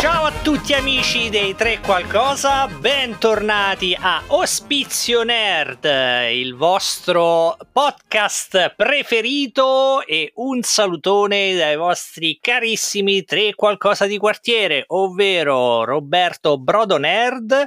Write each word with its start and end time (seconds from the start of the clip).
Ciao 0.00 0.24
a 0.24 0.32
tutti 0.32 0.72
amici 0.72 1.28
dei 1.28 1.54
Tre 1.54 1.78
Qualcosa, 1.80 2.66
bentornati 2.68 3.94
a 4.00 4.22
Ospizio 4.28 5.24
Nerd, 5.24 5.84
il 6.32 6.54
vostro 6.54 7.54
podcast 7.70 8.74
preferito 8.76 10.02
e 10.06 10.32
un 10.36 10.62
salutone 10.62 11.54
dai 11.54 11.76
vostri 11.76 12.38
carissimi 12.40 13.24
Tre 13.24 13.54
Qualcosa 13.54 14.06
di 14.06 14.16
quartiere, 14.16 14.84
ovvero 14.86 15.84
Roberto 15.84 16.56
Brodo 16.56 16.96
Nerd, 16.96 17.66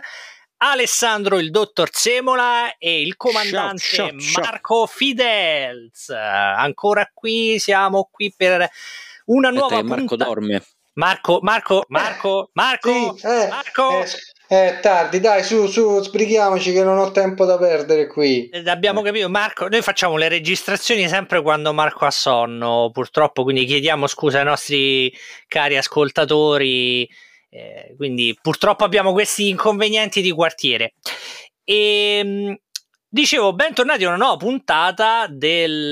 Alessandro 0.58 1.38
il 1.38 1.52
dottor 1.52 1.90
Semola 1.92 2.78
e 2.80 3.00
il 3.00 3.16
comandante 3.16 3.78
ciao, 3.78 4.10
ciao, 4.10 4.20
ciao. 4.20 4.44
Marco 4.44 4.86
Fidels. 4.88 6.10
Ancora 6.10 7.08
qui, 7.14 7.60
siamo 7.60 8.10
qui 8.12 8.34
per 8.36 8.68
una 9.26 9.52
nuova 9.52 9.76
Aspetta, 9.76 9.96
Marco 9.96 10.16
dorme. 10.16 10.64
Marco, 10.96 11.40
Marco, 11.42 11.84
Marco, 11.88 12.50
Marco, 12.54 13.16
sì, 13.18 13.26
eh, 13.26 13.48
Marco. 13.48 14.02
Eh, 14.02 14.08
è 14.48 14.80
tardi, 14.80 15.20
dai, 15.20 15.44
su, 15.44 15.66
su, 15.66 16.02
sbrighiamoci 16.04 16.72
che 16.72 16.84
non 16.84 17.00
ho 17.00 17.10
tempo 17.12 17.46
da 17.46 17.58
perdere 17.58 18.06
qui. 18.06 18.50
Eh, 18.50 18.70
abbiamo 18.70 19.02
capito, 19.02 19.28
Marco. 19.30 19.68
Noi 19.68 19.82
facciamo 19.82 20.18
le 20.18 20.28
registrazioni 20.28 21.08
sempre 21.08 21.42
quando 21.42 21.74
Marco 21.74 22.06
ha 22.06 22.12
sonno, 22.12 22.92
purtroppo, 22.94 23.42
quindi 23.44 23.66
chiediamo 23.66 24.06
scusa 24.06 24.40
ai 24.40 24.46
nostri 24.46 25.12
cari 25.48 25.78
ascoltatori. 25.78 27.10
Eh, 27.50 27.94
quindi 27.98 28.38
purtroppo 28.40 28.84
abbiamo 28.84 29.12
questi 29.14 29.50
inconvenienti 29.50 30.22
di 30.22 30.32
quartiere. 30.32 30.94
E 31.64 32.20
ehm, 32.24 32.58
Dicevo, 33.14 33.54
bentornati 33.54 34.06
a 34.06 34.08
una 34.08 34.18
nuova 34.18 34.38
puntata 34.38 35.28
del, 35.30 35.92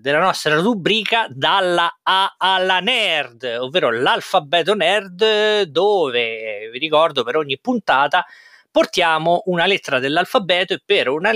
della 0.00 0.18
nostra 0.20 0.58
rubrica 0.58 1.26
Dalla 1.28 1.98
A 2.02 2.36
alla 2.38 2.80
Nerd, 2.80 3.58
ovvero 3.60 3.90
l'alfabeto 3.90 4.72
nerd, 4.72 5.64
dove 5.64 6.70
vi 6.72 6.78
ricordo 6.78 7.24
per 7.24 7.36
ogni 7.36 7.58
puntata 7.60 8.24
portiamo 8.70 9.42
una 9.48 9.66
lettera 9.66 9.98
dell'alfabeto 9.98 10.72
e 10.72 10.80
per 10.82 11.08
una, 11.08 11.30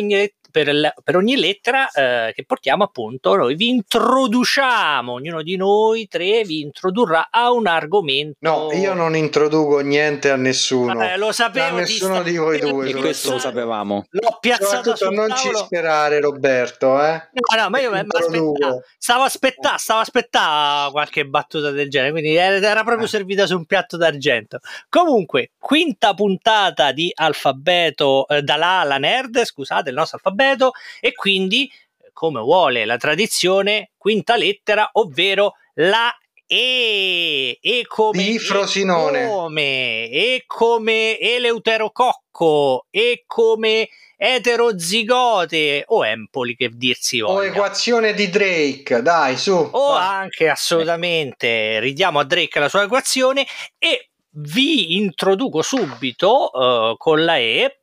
per, 0.54 0.94
per 1.02 1.16
ogni 1.16 1.34
lettera 1.34 1.90
eh, 1.90 2.32
che 2.32 2.44
portiamo 2.44 2.84
appunto 2.84 3.34
noi 3.34 3.56
vi 3.56 3.70
introduciamo, 3.70 5.14
ognuno 5.14 5.42
di 5.42 5.56
noi 5.56 6.06
tre 6.06 6.44
vi 6.44 6.60
introdurrà 6.60 7.26
a 7.28 7.50
un 7.50 7.66
argomento. 7.66 8.36
No, 8.38 8.70
io 8.72 8.94
non 8.94 9.16
introduco 9.16 9.80
niente 9.80 10.30
a 10.30 10.36
nessuno. 10.36 11.02
Eh, 11.02 11.16
lo 11.16 11.32
sapevo. 11.32 11.78
A 11.78 11.80
nessuno 11.80 12.22
di 12.22 12.36
voi 12.36 12.60
due. 12.60 12.88
E 12.88 12.94
questo 12.94 13.32
lo 13.32 13.38
sapevamo. 13.40 14.06
L'ho 14.10 14.38
piazzato 14.38 14.94
sul 14.94 15.12
non 15.12 15.26
tavolo. 15.26 15.58
ci 15.58 15.64
sperare 15.64 16.20
Roberto, 16.20 17.02
eh. 17.02 17.30
No, 17.32 17.60
no, 17.60 17.70
ma 17.70 17.80
io 17.80 17.90
aspettavo, 17.90 18.82
stavo 18.96 19.22
aspettando, 19.24 19.78
stavo 19.78 20.00
aspettando 20.00 20.92
qualche 20.92 21.26
battuta 21.26 21.72
del 21.72 21.90
genere, 21.90 22.12
quindi 22.12 22.36
era 22.36 22.84
proprio 22.84 23.06
eh. 23.06 23.10
servita 23.10 23.44
su 23.46 23.56
un 23.56 23.64
piatto 23.64 23.96
d'argento. 23.96 24.60
Comunque, 24.88 25.50
quinta 25.58 26.14
puntata 26.14 26.92
di 26.92 27.10
alfabeto 27.12 28.28
eh, 28.28 28.42
dalla 28.42 28.78
alla 28.78 28.98
nerd, 28.98 29.42
scusate, 29.42 29.88
il 29.88 29.96
nostro 29.96 30.18
alfabeto 30.18 30.42
alfabeto 30.44 30.72
e 31.00 31.12
quindi, 31.12 31.70
come 32.12 32.40
vuole 32.40 32.84
la 32.84 32.96
tradizione, 32.96 33.90
quinta 33.96 34.36
lettera, 34.36 34.88
ovvero 34.92 35.54
la 35.74 36.14
e, 36.46 37.58
e 37.60 37.84
come 37.88 38.22
di 38.22 38.38
Frosinone 38.38 39.22
e 39.22 39.26
come, 39.28 40.10
e 40.10 40.44
come 40.46 41.18
eleuterococco 41.18 42.86
e 42.90 43.24
come 43.26 43.88
eterozigote 44.16 45.84
o 45.88 46.06
empoli 46.06 46.54
che 46.54 46.70
dirsi 46.72 47.20
voglia. 47.20 47.34
O 47.34 47.44
equazione 47.44 48.12
di 48.12 48.28
Drake, 48.28 49.00
dai 49.02 49.36
su. 49.36 49.52
O 49.52 49.92
vai. 49.92 50.22
anche 50.22 50.48
assolutamente 50.48 51.80
ridiamo 51.80 52.20
a 52.20 52.24
Drake 52.24 52.60
la 52.60 52.68
sua 52.68 52.84
equazione 52.84 53.46
e 53.78 54.10
vi 54.36 54.96
introduco 54.96 55.62
subito 55.62 56.50
uh, 56.52 56.96
con 56.96 57.24
la 57.24 57.38
E 57.38 57.80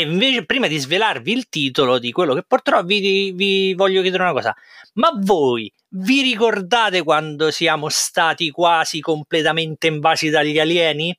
e 0.00 0.04
invece, 0.04 0.44
prima 0.44 0.66
di 0.66 0.78
svelarvi 0.78 1.32
il 1.32 1.48
titolo 1.48 1.98
di 1.98 2.10
quello 2.12 2.34
che 2.34 2.42
porterò, 2.42 2.82
vi, 2.82 3.32
vi 3.32 3.74
voglio 3.74 4.00
chiedere 4.02 4.22
una 4.22 4.32
cosa. 4.32 4.56
Ma 4.94 5.10
voi 5.14 5.72
vi 5.90 6.22
ricordate 6.22 7.02
quando 7.02 7.50
siamo 7.50 7.88
stati 7.88 8.50
quasi 8.50 9.00
completamente 9.00 9.86
invasi 9.86 10.30
dagli 10.30 10.58
alieni? 10.58 11.16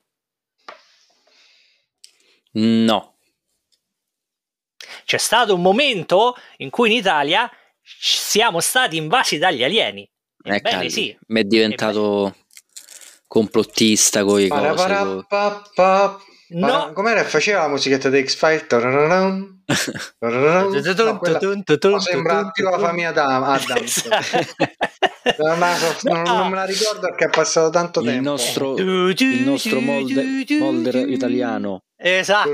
No. 2.52 3.14
C'è 5.04 5.18
stato 5.18 5.54
un 5.54 5.62
momento 5.62 6.36
in 6.58 6.70
cui 6.70 6.90
in 6.90 6.96
Italia 6.96 7.50
siamo 7.82 8.60
stati 8.60 8.96
invasi 8.96 9.38
dagli 9.38 9.62
alieni. 9.64 10.08
Eh, 10.44 10.56
Ebbene, 10.56 10.90
sì. 10.90 11.16
Mi 11.28 11.40
è 11.40 11.44
diventato 11.44 12.26
Ebbene. 12.26 12.44
complottista 13.26 14.24
con 14.24 14.40
i 14.40 14.48
cose. 14.48 15.24
No. 16.52 16.92
Com'era? 16.92 17.24
Faceva 17.24 17.60
la 17.60 17.68
musichetta 17.68 18.08
di 18.08 18.24
X-File? 18.24 18.66
Sembra 22.00 22.50
più 22.50 22.64
la 22.64 22.78
famiglia 22.78 23.12
Adams. 23.44 24.08
Non, 25.38 25.58
non, 26.02 26.22
non, 26.22 26.48
me 26.48 26.56
la 26.56 26.64
ricordo 26.64 27.00
perché 27.00 27.26
è 27.26 27.30
passato 27.30 27.70
tanto 27.70 28.00
tempo. 28.00 28.16
Il 28.16 28.22
nostro, 28.22 28.76
il 28.76 29.42
nostro 29.44 29.78
molder, 29.78 30.24
molder 30.58 31.08
italiano. 31.08 31.84
Esatto. 31.96 32.50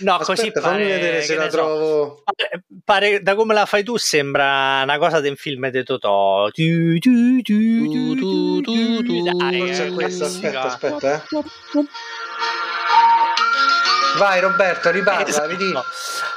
No, 0.00 0.14
Aspetta, 0.14 0.24
così 0.24 0.50
pare, 0.50 0.66
fammi 0.66 0.84
vedere 0.84 1.22
se 1.22 1.36
la 1.36 1.46
trovo. 1.46 2.24
Pare, 2.24 2.64
pare, 2.84 3.22
da 3.22 3.36
come 3.36 3.54
la 3.54 3.64
fai 3.64 3.84
tu 3.84 3.96
sembra 3.96 4.82
una 4.82 4.98
cosa 4.98 5.20
del 5.20 5.36
film 5.36 5.68
di 5.70 5.84
Totò. 5.84 6.50
Tu, 6.50 6.98
tu, 6.98 7.40
tu, 7.42 8.24
Forse 8.64 9.86
è 9.86 9.92
questo, 9.92 10.24
aspetta, 10.24 10.62
aspetta, 10.62 11.14
eh. 11.14 11.22
Vai 14.16 14.40
Roberto, 14.40 14.90
riparla, 14.90 15.26
esatto. 15.26 15.48
vedi. 15.48 15.72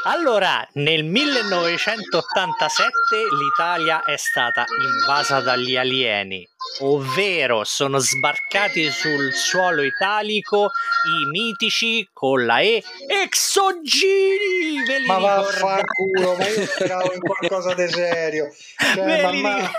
Allora, 0.03 0.67
nel 0.73 1.05
1987 1.05 2.93
l'Italia 3.31 4.03
è 4.03 4.17
stata 4.17 4.65
invasa 4.81 5.39
dagli 5.39 5.77
alieni, 5.77 6.45
ovvero 6.79 7.63
sono 7.63 7.99
sbarcati 7.99 8.89
sul 8.91 9.33
suolo 9.33 9.81
italico 9.83 10.71
i 11.21 11.25
mitici 11.29 12.05
con 12.11 12.45
la 12.45 12.59
E 12.59 12.83
exogini. 13.07 14.83
Ve 14.85 14.99
li 14.99 15.05
ma 15.05 15.17
vaffanculo, 15.17 16.35
ma 16.35 16.47
io 16.47 16.65
speravo 16.65 17.13
in 17.13 17.19
qualcosa 17.23 17.73
di 17.75 17.87
serio. 17.87 18.53
Cioè, 18.93 19.21
ma, 19.21 19.31
ma, 19.31 19.71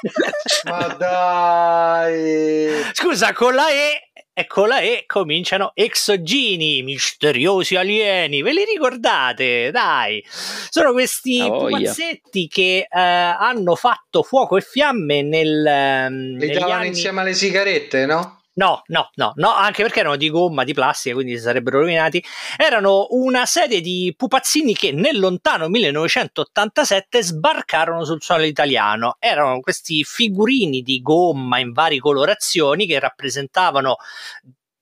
ma 0.65 0.87
dai. 0.95 2.83
Scusa, 2.93 3.35
con 3.35 3.55
la 3.55 3.69
E 3.71 4.10
eccola 4.41 4.81
e 4.81 5.05
cominciano 5.07 5.73
exogini, 5.75 6.83
misteriosi 6.83 7.77
alieni, 7.77 8.43
ve 8.43 8.53
li 8.53 8.65
ricordate? 8.65 9.71
Dai, 9.71 10.25
sono 10.29 10.93
questi 10.93 11.41
oh, 11.41 11.67
pupazzetti 11.67 12.49
che 12.49 12.87
eh, 12.91 12.99
hanno 12.99 13.75
fatto 13.75 14.23
fuoco 14.23 14.57
e 14.57 14.61
fiamme 14.61 15.23
nel... 15.23 15.65
Ehm, 15.67 16.39
li 16.39 16.51
davano 16.51 16.73
anni... 16.73 16.89
insieme 16.89 17.21
alle 17.21 17.35
sigarette, 17.35 18.07
no? 18.07 18.40
No, 18.61 18.83
no, 18.89 19.09
no, 19.15 19.33
no, 19.37 19.55
anche 19.55 19.83
perché 19.83 20.01
erano 20.01 20.17
di 20.17 20.29
gomma, 20.29 20.65
di 20.65 20.75
plastica, 20.75 21.15
quindi 21.15 21.35
si 21.37 21.43
sarebbero 21.43 21.81
rovinati. 21.81 22.23
Erano 22.59 23.07
una 23.13 23.47
serie 23.47 23.81
di 23.81 24.13
pupazzini 24.15 24.75
che 24.75 24.93
nel 24.93 25.19
lontano 25.19 25.67
1987 25.69 27.23
sbarcarono 27.23 28.05
sul 28.05 28.21
suolo 28.21 28.45
italiano. 28.45 29.17
Erano 29.19 29.61
questi 29.61 30.05
figurini 30.05 30.83
di 30.83 31.01
gomma 31.01 31.59
in 31.59 31.73
varie 31.73 32.01
colorazioni 32.01 32.87
che 32.87 32.99
rappresentavano 32.99 33.97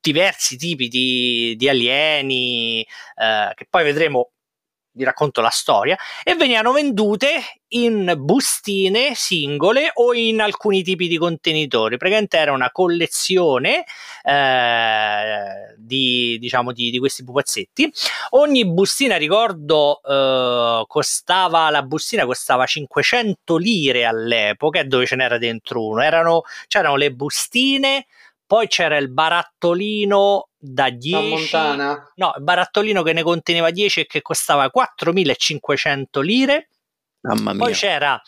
diversi 0.01 0.57
tipi 0.57 0.89
di, 0.89 1.55
di 1.57 1.69
alieni, 1.69 2.81
eh, 2.81 3.53
che 3.55 3.67
poi 3.71 3.85
vedremo 3.85 4.33
vi 4.91 5.05
racconto 5.05 5.41
la 5.41 5.51
storia, 5.51 5.97
e 6.25 6.35
venivano 6.35 6.73
vendute 6.73 7.58
in 7.71 8.15
bustine 8.17 9.13
singole 9.15 9.91
o 9.95 10.15
in 10.15 10.41
alcuni 10.41 10.83
tipi 10.83 11.09
di 11.09 11.19
contenitori. 11.19 11.97
Praticamente 11.97 12.39
era 12.39 12.53
una 12.53 12.71
collezione 12.71 13.85
eh, 14.23 15.75
di, 15.77 16.39
diciamo, 16.39 16.73
di, 16.73 16.91
di, 16.91 16.99
questi 16.99 17.25
pupazzetti. 17.25 17.93
Ogni 18.31 18.67
bustina, 18.67 19.17
ricordo, 19.17 20.01
eh, 20.03 20.85
costava, 20.87 21.71
la 21.71 21.83
bustina 21.83 22.25
costava 22.25 22.65
500 22.65 23.57
lire 23.57 24.05
all'epoca, 24.05 24.83
dove 24.85 25.07
ce 25.07 25.17
n'era 25.17 25.39
dentro 25.39 25.85
uno. 25.85 26.03
Erano, 26.03 26.43
c'erano 26.69 26.97
le 26.97 27.13
bustine, 27.13 28.07
poi 28.47 28.67
c'era 28.67 28.97
il 28.97 29.11
barattolino 29.11 30.49
da 30.57 30.91
10 30.91 31.51
no, 32.17 32.33
il 32.37 32.43
barattolino 32.43 33.03
che 33.03 33.13
ne 33.13 33.23
conteneva 33.23 33.71
10 33.71 34.01
e 34.01 34.07
che 34.07 34.23
costava 34.23 34.71
4500 34.71 36.21
lire 36.21 36.69
Mamma 37.21 37.53
mia. 37.53 37.65
poi 37.65 37.75
c'era 37.75 38.21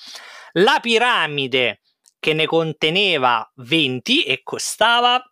la 0.52 0.78
piramide 0.80 1.80
che 2.18 2.34
ne 2.34 2.46
conteneva 2.46 3.48
20 3.56 4.24
e 4.24 4.40
costava 4.42 5.22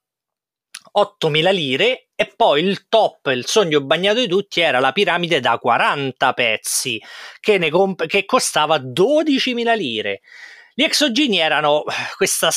8000 0.90 1.50
lire 1.50 2.08
e 2.14 2.32
poi 2.34 2.62
il 2.62 2.88
top, 2.88 3.26
il 3.26 3.46
sogno 3.46 3.82
bagnato 3.82 4.20
di 4.20 4.28
tutti 4.28 4.60
era 4.60 4.80
la 4.80 4.92
piramide 4.92 5.40
da 5.40 5.58
40 5.58 6.32
pezzi 6.32 7.00
che, 7.40 7.58
ne 7.58 7.70
comp- 7.70 8.06
che 8.06 8.24
costava 8.24 8.78
12.000 8.78 9.76
lire. 9.76 10.20
Gli 10.74 10.82
exogeni 10.82 11.38
erano 11.38 11.84
questa 12.16 12.50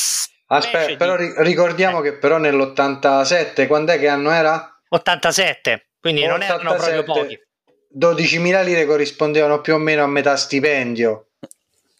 Aspetta, 0.54 0.97
però 0.97 1.15
di... 1.15 1.31
ricordiamo 1.38 2.00
eh. 2.00 2.04
che 2.04 2.18
però 2.18 2.38
nell'87, 2.38 3.68
quando 3.68 3.94
è 3.94 4.00
che 4.00 4.09
anno 4.09 4.31
era? 4.31 4.81
87, 4.89 5.92
quindi 6.00 6.24
87, 6.24 6.63
non 6.63 6.74
erano 6.74 6.75
proprio 6.75 7.04
pochi. 7.04 7.39
12.000 7.97 8.63
lire 8.63 8.85
corrispondevano 8.85 9.61
più 9.61 9.73
o 9.73 9.77
meno 9.77 10.03
a 10.03 10.07
metà 10.07 10.35
stipendio. 10.35 11.27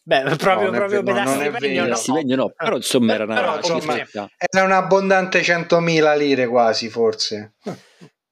Beh, 0.04 0.36
proprio, 0.38 0.72
no, 0.72 0.78
proprio 0.78 1.04
metà 1.04 1.26
stipendio, 1.26 1.88
no. 1.88 1.96
stipendio 1.96 2.36
no, 2.36 2.54
però 2.56 2.76
insomma 2.76 3.14
era 3.14 3.24
una, 3.24 3.36
però, 3.36 3.56
insomma, 3.58 4.08
era 4.38 4.64
un 4.64 4.72
abbondante 4.72 5.42
100.000 5.42 6.18
lire 6.18 6.48
quasi 6.48 6.90
forse. 6.90 7.54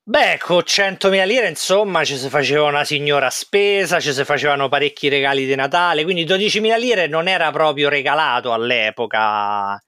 Beh, 0.02 0.40
con 0.42 0.64
100.000 0.66 1.28
lire 1.28 1.48
insomma 1.48 2.04
ci 2.04 2.18
si 2.18 2.30
faceva 2.30 2.64
una 2.64 2.84
signora 2.84 3.30
spesa, 3.30 4.00
ci 4.00 4.12
si 4.12 4.26
facevano 4.26 4.68
parecchi 4.68 5.08
regali 5.08 5.46
di 5.46 5.54
Natale, 5.54 6.04
quindi 6.04 6.26
12.000 6.26 6.80
lire 6.80 7.08
non 7.08 7.28
era 7.28 7.52
proprio 7.52 7.90
regalato 7.90 8.52
all'epoca 8.52 9.80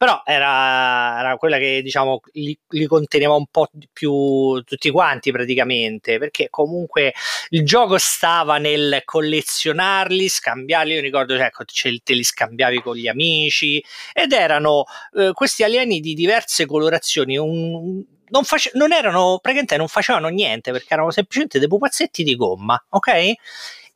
però 0.00 0.22
era, 0.24 1.18
era 1.18 1.36
quella 1.36 1.58
che 1.58 1.82
diciamo 1.82 2.22
li, 2.32 2.58
li, 2.68 2.86
conteneva 2.86 3.34
un 3.34 3.44
po' 3.50 3.68
più 3.92 4.62
tutti 4.64 4.90
quanti 4.90 5.30
praticamente 5.30 6.16
perché 6.16 6.48
comunque 6.48 7.12
il 7.50 7.66
gioco 7.66 7.98
stava 7.98 8.56
nel 8.56 9.02
collezionarli 9.04 10.26
scambiarli. 10.26 10.94
Io 10.94 11.02
ricordo 11.02 11.36
cioè, 11.36 11.48
ecco, 11.48 11.64
te 11.66 12.14
li 12.14 12.24
scambiavi 12.24 12.80
con 12.80 12.96
gli 12.96 13.08
amici 13.08 13.84
ed 14.14 14.32
erano 14.32 14.84
eh, 15.18 15.32
questi 15.34 15.64
alieni 15.64 16.00
di 16.00 16.14
diverse 16.14 16.64
colorazioni. 16.64 17.36
Un, 17.36 18.02
non, 18.28 18.44
face- 18.44 18.70
non 18.76 18.92
erano 18.92 19.38
praticamente 19.42 19.76
non 19.76 19.88
facevano 19.88 20.28
niente 20.28 20.72
perché 20.72 20.94
erano 20.94 21.10
semplicemente 21.10 21.58
dei 21.58 21.68
pupazzetti 21.68 22.22
di 22.22 22.36
gomma 22.36 22.82
ok? 22.88 23.32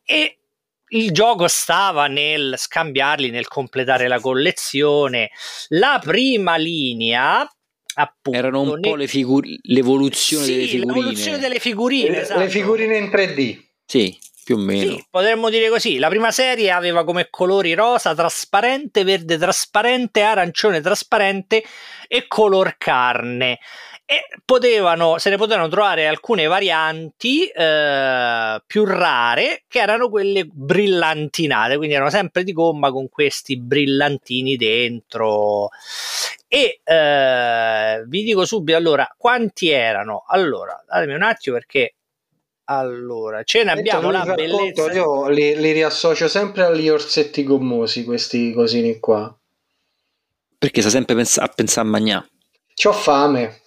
E 0.04 0.38
il 0.94 1.12
gioco 1.12 1.46
stava 1.48 2.06
nel 2.06 2.54
scambiarli, 2.56 3.30
nel 3.30 3.48
completare 3.48 4.08
la 4.08 4.20
collezione. 4.20 5.30
La 5.68 6.00
prima 6.02 6.56
linea 6.56 7.48
appunto 7.96 8.38
erano 8.38 8.60
un 8.62 8.80
ne... 8.80 8.80
po' 8.80 8.96
le 8.96 9.06
figu- 9.06 9.44
l'evoluzione 9.62 10.44
sì, 10.44 10.54
delle 10.54 10.66
figurine. 10.66 10.94
l'evoluzione 10.94 11.38
delle 11.38 11.58
figurine 11.60 12.10
le, 12.10 12.20
esatto. 12.22 12.40
le 12.40 12.48
figurine 12.48 12.96
in 12.96 13.04
3D 13.04 13.58
sì 13.86 14.18
più 14.44 14.56
o 14.56 14.58
meno. 14.58 14.92
sì, 14.92 15.04
potremmo 15.10 15.48
dire 15.48 15.70
così. 15.70 15.96
La 15.96 16.08
prima 16.08 16.30
serie 16.30 16.70
aveva 16.70 17.02
come 17.02 17.28
colori 17.30 17.72
rosa 17.72 18.14
trasparente 18.14 19.02
verde 19.02 19.38
trasparente 19.38 20.20
arancione 20.20 20.82
trasparente 20.82 21.64
e 22.06 22.26
color 22.28 22.76
carne 22.76 23.58
e 24.06 24.26
potevano, 24.44 25.16
se 25.18 25.30
ne 25.30 25.36
potevano 25.36 25.68
trovare 25.68 26.06
alcune 26.06 26.46
varianti 26.46 27.46
eh, 27.46 28.62
più 28.66 28.84
rare 28.84 29.62
che 29.66 29.78
erano 29.78 30.10
quelle 30.10 30.44
brillantinate, 30.44 31.76
quindi 31.76 31.94
erano 31.94 32.10
sempre 32.10 32.44
di 32.44 32.52
gomma 32.52 32.90
con 32.90 33.08
questi 33.08 33.58
brillantini 33.58 34.56
dentro. 34.56 35.70
E 36.46 36.80
eh, 36.84 38.04
vi 38.06 38.22
dico 38.22 38.44
subito 38.44 38.76
allora 38.76 39.12
quanti 39.16 39.70
erano. 39.70 40.24
Allora, 40.28 40.82
datemi 40.86 41.14
un 41.14 41.22
attimo 41.22 41.56
perché 41.56 41.94
allora, 42.66 43.42
ce 43.42 43.64
ne 43.64 43.72
abbiamo 43.72 44.10
la 44.10 44.24
bellezza. 44.24 44.92
Io 44.92 45.28
li, 45.28 45.56
li, 45.56 45.72
riassocio 45.72 46.28
sempre 46.28 46.64
agli 46.64 46.88
orsetti 46.88 47.42
gommosi, 47.42 48.04
questi 48.04 48.52
cosini 48.52 48.98
qua. 49.00 49.34
Perché 50.58 50.80
sta 50.80 50.90
sempre 50.90 51.14
pens- 51.14 51.38
a 51.38 51.48
pensare 51.48 51.86
a 51.86 51.90
mangiare. 51.90 52.28
C'ho 52.74 52.92
fame. 52.92 53.62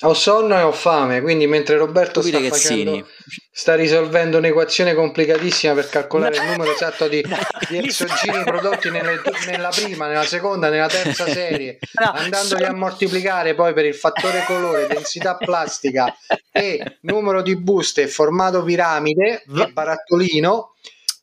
Ho 0.00 0.12
sonno 0.12 0.58
e 0.58 0.62
ho 0.62 0.72
fame, 0.72 1.20
quindi 1.20 1.46
mentre 1.46 1.76
Roberto 1.76 2.20
sta, 2.20 2.40
facendo, 2.40 3.06
sta, 3.52 3.76
risolvendo 3.76 4.38
un'equazione 4.38 4.92
complicatissima 4.92 5.72
per 5.72 5.88
calcolare 5.88 6.34
il 6.34 6.42
numero 6.42 6.72
esatto 6.72 7.06
di, 7.06 7.22
di 7.70 7.78
exogeni 7.78 8.42
prodotti 8.42 8.90
nelle, 8.90 9.20
nella 9.46 9.68
prima, 9.68 10.08
nella 10.08 10.24
seconda, 10.24 10.68
nella 10.68 10.88
terza 10.88 11.28
serie, 11.30 11.78
no, 11.92 12.10
andandoli 12.10 12.64
a 12.64 12.74
moltiplicare 12.74 13.54
poi 13.54 13.72
per 13.72 13.84
il 13.84 13.94
fattore 13.94 14.42
colore, 14.48 14.88
densità 14.88 15.36
plastica 15.36 16.12
e 16.50 16.98
numero 17.02 17.40
di 17.40 17.56
buste, 17.56 18.08
formato 18.08 18.64
piramide 18.64 19.44
e 19.44 19.68
barattolino. 19.68 20.74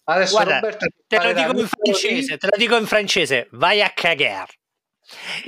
Adesso 0.06 0.36
Guarda, 0.36 0.56
Roberto 0.56 0.86
te 1.08 1.18
lo 1.22 1.34
dico 1.34 1.60
in 1.60 1.68
francese, 1.68 2.38
te 2.38 2.48
lo 2.50 2.58
dico 2.58 2.78
in 2.78 2.86
francese, 2.86 3.48
vai 3.52 3.82
a 3.82 3.92
cagare. 3.94 4.61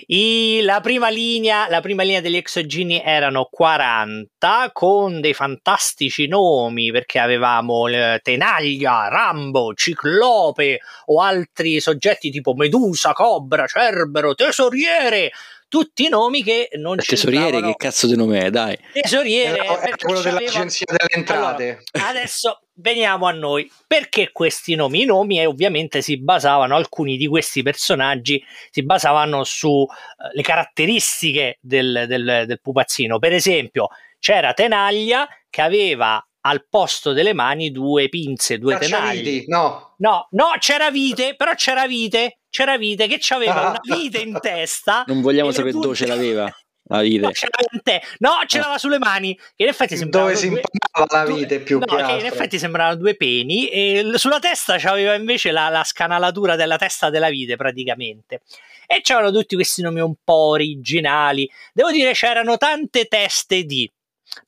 I, 0.07 0.61
la, 0.63 0.79
prima 0.81 1.09
linea, 1.09 1.67
la 1.69 1.81
prima 1.81 2.03
linea 2.03 2.21
degli 2.21 2.35
exogeni 2.35 3.01
erano 3.03 3.47
40 3.49 4.69
con 4.71 5.21
dei 5.21 5.33
fantastici 5.33 6.27
nomi 6.27 6.91
perché 6.91 7.19
avevamo 7.19 7.87
eh, 7.87 8.19
Tenaglia, 8.21 9.07
Rambo, 9.07 9.73
Ciclope 9.73 10.79
o 11.05 11.21
altri 11.21 11.79
soggetti 11.79 12.29
tipo 12.29 12.53
Medusa, 12.53 13.13
Cobra, 13.13 13.65
Cerbero, 13.67 14.33
Tesoriere 14.33 15.31
tutti 15.73 16.05
i 16.05 16.07
nomi 16.07 16.43
che 16.43 16.69
non 16.73 16.99
ci 16.99 17.15
Tesoriere, 17.15 17.59
che 17.59 17.73
cazzo 17.75 18.05
di 18.05 18.15
nome 18.15 18.41
è? 18.41 18.51
Dai, 18.51 18.77
tesoriere 18.91 19.65
no, 19.65 19.75
è 19.77 19.95
quello 19.95 20.21
dell'agenzia 20.21 20.85
delle 20.87 21.09
entrate. 21.09 21.81
Allora, 21.93 22.09
adesso 22.09 22.59
veniamo 22.75 23.25
a 23.25 23.31
noi. 23.31 23.67
Perché 23.87 24.31
questi 24.31 24.75
nomi? 24.75 25.01
I 25.01 25.05
nomi 25.05 25.39
eh, 25.39 25.47
ovviamente 25.47 26.03
si 26.03 26.19
basavano, 26.19 26.75
alcuni 26.75 27.17
di 27.17 27.25
questi 27.25 27.63
personaggi 27.63 28.39
si 28.69 28.83
basavano 28.83 29.43
sulle 29.43 29.87
eh, 30.35 30.41
caratteristiche 30.43 31.57
del, 31.59 32.05
del, 32.07 32.43
del 32.45 32.61
pupazzino. 32.61 33.17
Per 33.17 33.33
esempio, 33.33 33.87
c'era 34.19 34.53
Tenaglia 34.53 35.27
che 35.49 35.61
aveva 35.61 36.23
al 36.41 36.67
posto 36.69 37.13
delle 37.13 37.33
mani 37.33 37.71
due 37.71 38.09
pinze, 38.09 38.59
due 38.59 38.77
tenagli. 38.77 39.45
No. 39.47 39.95
no, 39.97 40.27
no, 40.29 40.51
c'era 40.59 40.91
vite, 40.91 41.33
però 41.35 41.55
c'era 41.55 41.87
vite 41.87 42.41
c'era 42.53 42.77
Vite 42.77 43.07
che 43.07 43.19
aveva 43.33 43.69
una 43.69 43.79
vite 43.81 44.19
in 44.19 44.37
testa. 44.39 45.03
Non 45.07 45.21
vogliamo 45.21 45.49
sapere 45.49 45.71
dove 45.71 45.95
ce 45.95 46.05
l'aveva. 46.05 46.55
La 46.83 47.01
vite. 47.01 47.21
No, 47.21 47.31
ce 47.31 47.47
l'aveva, 47.49 47.81
te. 47.81 48.01
no, 48.19 48.29
ce 48.45 48.57
l'aveva 48.59 48.77
sulle 48.77 48.99
mani. 48.99 49.35
Che 49.35 49.63
in 49.63 49.69
effetti 49.69 49.97
sembrava. 49.97 50.27
Dove 50.27 50.37
si 50.37 50.45
imparava 50.45 51.25
la 51.25 51.33
vite 51.33 51.61
più 51.61 51.79
no, 51.79 51.85
che, 51.85 52.03
che 52.03 52.11
in 52.11 52.25
effetti 52.25 52.59
sembravano 52.59 52.97
due 52.97 53.15
peni. 53.15 53.69
E 53.69 54.11
sulla 54.17 54.37
testa 54.37 54.77
c'aveva 54.77 55.15
invece 55.15 55.49
la, 55.49 55.69
la 55.69 55.83
scanalatura 55.83 56.55
della 56.55 56.77
testa 56.77 57.09
della 57.09 57.29
vite, 57.29 57.55
praticamente. 57.55 58.41
E 58.85 59.01
c'erano 59.01 59.31
tutti 59.31 59.55
questi 59.55 59.81
nomi 59.81 60.01
un 60.01 60.13
po' 60.23 60.49
originali. 60.49 61.49
Devo 61.73 61.89
dire, 61.89 62.13
c'erano 62.13 62.57
tante 62.57 63.05
teste 63.05 63.63
di. 63.63 63.91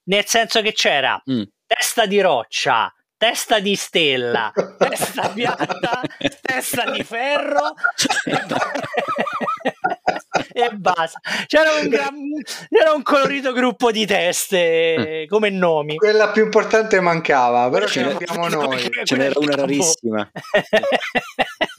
Nel 0.03 0.25
senso 0.25 0.61
che 0.61 0.73
c'era 0.73 1.19
mm. 1.31 1.41
testa 1.65 2.05
di 2.05 2.21
roccia, 2.21 2.93
testa 3.17 3.59
di 3.59 3.75
stella, 3.75 4.51
testa 4.77 5.29
piatta, 5.29 6.01
testa 6.41 6.91
di 6.91 7.03
ferro 7.03 7.73
e, 10.53 10.69
basta. 10.71 11.19
C'era 11.47 11.71
un, 11.81 11.88
gran, 11.88 12.15
c'era 12.69 12.93
un 12.93 13.03
colorito 13.03 13.53
gruppo 13.53 13.91
di 13.91 14.05
teste 14.05 15.25
mm. 15.25 15.27
come 15.27 15.50
nomi. 15.50 15.95
Quella 15.95 16.29
più 16.29 16.43
importante 16.43 17.00
mancava, 17.00 17.69
però 17.69 17.88
ce 17.88 18.03
l'abbiamo 18.03 18.48
noi. 18.48 18.89
Ce 19.03 19.15
n'era 19.15 19.39
una 19.39 19.55
rarissima. 19.55 20.29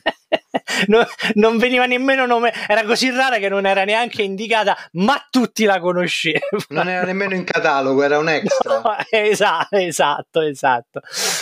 no, 0.87 1.07
non 1.35 1.59
veniva 1.59 1.87
nemmeno 1.87 2.27
nome, 2.27 2.53
era 2.67 2.85
così 2.85 3.11
rara 3.11 3.39
che 3.39 3.49
non 3.49 3.67
era 3.67 3.85
neanche 3.85 4.23
indicata, 4.23 4.77
ma 4.93 5.25
tutti 5.31 5.65
la 5.65 5.81
conoscevano. 5.81 6.65
Non 6.69 6.89
era 6.89 7.05
nemmeno 7.05 7.35
in 7.35 7.45
catalogo, 7.45 8.03
era 8.03 8.19
un 8.19 8.29
extra. 8.29 8.81
No, 8.81 8.97
esatto, 9.11 9.77
esatto, 9.77 10.41
esatto. 10.41 11.01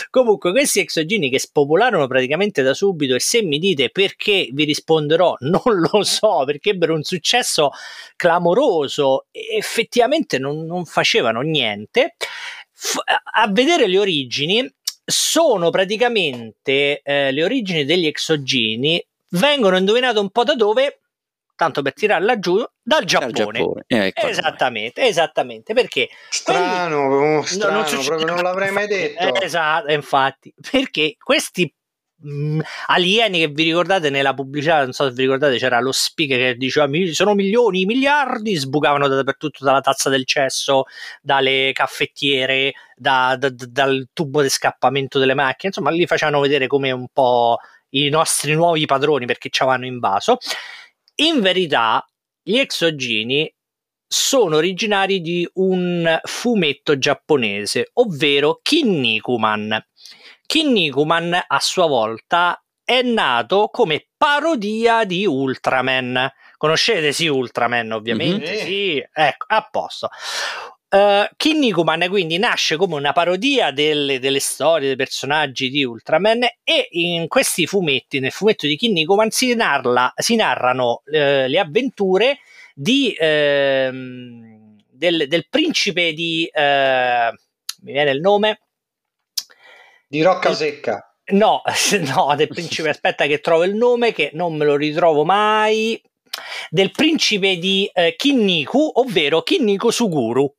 Comunque, 0.09 0.51
questi 0.51 0.79
exogeni 0.79 1.29
che 1.29 1.39
spopolarono 1.39 2.07
praticamente 2.07 2.61
da 2.61 2.73
subito, 2.73 3.15
e 3.15 3.19
se 3.19 3.41
mi 3.41 3.59
dite 3.59 3.89
perché 3.89 4.49
vi 4.51 4.63
risponderò, 4.63 5.35
non 5.39 5.61
lo 5.91 6.03
so, 6.03 6.43
perché 6.45 6.71
ebbero 6.71 6.93
un 6.93 7.03
successo 7.03 7.71
clamoroso, 8.15 9.27
effettivamente 9.31 10.37
non, 10.37 10.65
non 10.65 10.85
facevano 10.85 11.41
niente. 11.41 12.15
F- 12.71 13.01
a 13.05 13.47
vedere 13.49 13.87
le 13.87 13.99
origini, 13.99 14.73
sono 15.07 15.69
praticamente 15.69 17.01
eh, 17.03 17.31
le 17.31 17.43
origini 17.43 17.85
degli 17.85 18.07
exogeni 18.07 19.03
vengono 19.35 19.77
indovinate 19.77 20.19
un 20.19 20.29
po' 20.29 20.43
da 20.43 20.55
dove? 20.55 20.99
Tanto 21.55 21.81
per 21.81 21.93
tirarla 21.93 22.37
giù, 22.37 22.61
dal 22.81 23.05
Giappone. 23.05 23.31
Giappone. 23.31 23.83
Eh, 23.87 24.07
ecco. 24.07 24.27
Esattamente, 24.27 25.07
esattamente. 25.07 25.73
Perché 25.73 26.09
strano, 26.29 27.07
quelli... 27.07 27.45
strano, 27.45 27.81
non, 27.81 27.85
non, 27.89 28.03
proprio 28.03 28.27
non 28.27 28.43
l'avrei 28.43 28.71
mai 28.71 28.87
detto. 28.87 29.41
esatto, 29.41 29.91
infatti, 29.91 30.53
perché 30.69 31.15
questi 31.17 31.73
mh, 32.25 32.59
alieni 32.87 33.39
che 33.39 33.47
vi 33.47 33.63
ricordate 33.63 34.09
nella 34.09 34.33
pubblicità, 34.33 34.83
non 34.83 34.93
so 34.93 35.07
se 35.07 35.13
vi 35.13 35.23
ricordate, 35.23 35.57
c'era 35.57 35.79
lo 35.79 35.91
speaker 35.91 36.37
che 36.37 36.55
diceva 36.55 36.87
sono 37.11 37.33
milioni, 37.33 37.85
miliardi, 37.85 38.55
sbucavano 38.55 39.07
dappertutto 39.07 39.63
dalla 39.63 39.81
tazza 39.81 40.09
del 40.09 40.25
cesso, 40.25 40.85
dalle 41.21 41.71
caffettiere, 41.73 42.73
da, 42.95 43.35
da, 43.37 43.49
dal 43.51 44.07
tubo 44.13 44.41
di 44.41 44.49
scappamento 44.49 45.19
delle 45.19 45.33
macchine, 45.33 45.71
insomma, 45.75 45.91
li 45.91 46.07
facevano 46.07 46.39
vedere 46.39 46.67
come 46.67 46.91
un 46.91 47.07
po' 47.11 47.57
i 47.95 48.09
nostri 48.09 48.53
nuovi 48.53 48.85
padroni 48.85 49.25
perché 49.25 49.49
ci 49.49 49.63
avevano 49.63 49.85
invaso. 49.85 50.37
In 51.15 51.41
verità, 51.41 52.05
gli 52.41 52.57
exogeni 52.57 53.51
sono 54.07 54.57
originari 54.57 55.21
di 55.21 55.49
un 55.55 56.19
fumetto 56.23 56.97
giapponese, 56.97 57.89
ovvero 57.93 58.59
Kinnikuman. 58.61 59.83
Kinnikuman 60.45 61.43
a 61.47 61.59
sua 61.59 61.87
volta 61.87 62.61
è 62.83 63.01
nato 63.01 63.69
come 63.71 64.09
parodia 64.15 65.05
di 65.05 65.25
Ultraman. 65.25 66.31
Conoscete 66.57 67.11
sì 67.11 67.27
Ultraman 67.27 67.91
ovviamente? 67.91 68.51
Mm-hmm. 68.51 68.65
Sì, 68.65 69.07
ecco, 69.11 69.45
a 69.47 69.67
posto. 69.71 70.09
Uh, 70.95 71.27
Kinnikuman 71.35 72.07
quindi 72.07 72.37
nasce 72.37 72.77
come 72.77 72.95
una 72.95 73.11
parodia 73.11 73.71
delle, 73.71 74.17
delle, 74.17 74.39
storie, 74.39 74.87
dei 74.87 74.95
personaggi 74.95 75.69
di 75.69 75.83
Ultraman 75.83 76.43
e 76.63 76.87
in 76.91 77.27
questi 77.27 77.67
fumetti, 77.67 78.21
nel 78.21 78.31
fumetto 78.31 78.65
di 78.65 78.77
Kinnikuman 78.77 79.29
si, 79.29 79.53
narra, 79.55 80.13
si 80.15 80.37
narrano 80.37 81.01
uh, 81.03 81.11
le 81.11 81.59
avventure 81.59 82.37
di, 82.73 83.13
uh, 83.19 83.25
del, 84.89 85.27
del, 85.27 85.47
principe 85.49 86.13
di... 86.13 86.49
Eh, 86.49 87.29
mi 87.81 87.91
viene 87.91 88.11
il 88.11 88.21
nome? 88.21 88.61
Di 90.07 90.21
Rocca 90.21 90.53
Secca. 90.53 91.13
No, 91.31 91.61
no, 92.15 92.35
del 92.37 92.47
principe, 92.47 92.87
aspetta 92.87 93.25
che 93.25 93.41
trovo 93.41 93.65
il 93.65 93.75
nome 93.75 94.13
che 94.13 94.29
non 94.31 94.55
me 94.55 94.63
lo 94.63 94.77
ritrovo 94.77 95.25
mai. 95.25 96.01
Del 96.69 96.91
principe 96.91 97.57
di 97.57 97.89
eh, 97.91 98.15
Kinniku, 98.15 98.91
ovvero 98.93 99.41
Kinniku 99.41 99.89
Suguru 99.89 100.49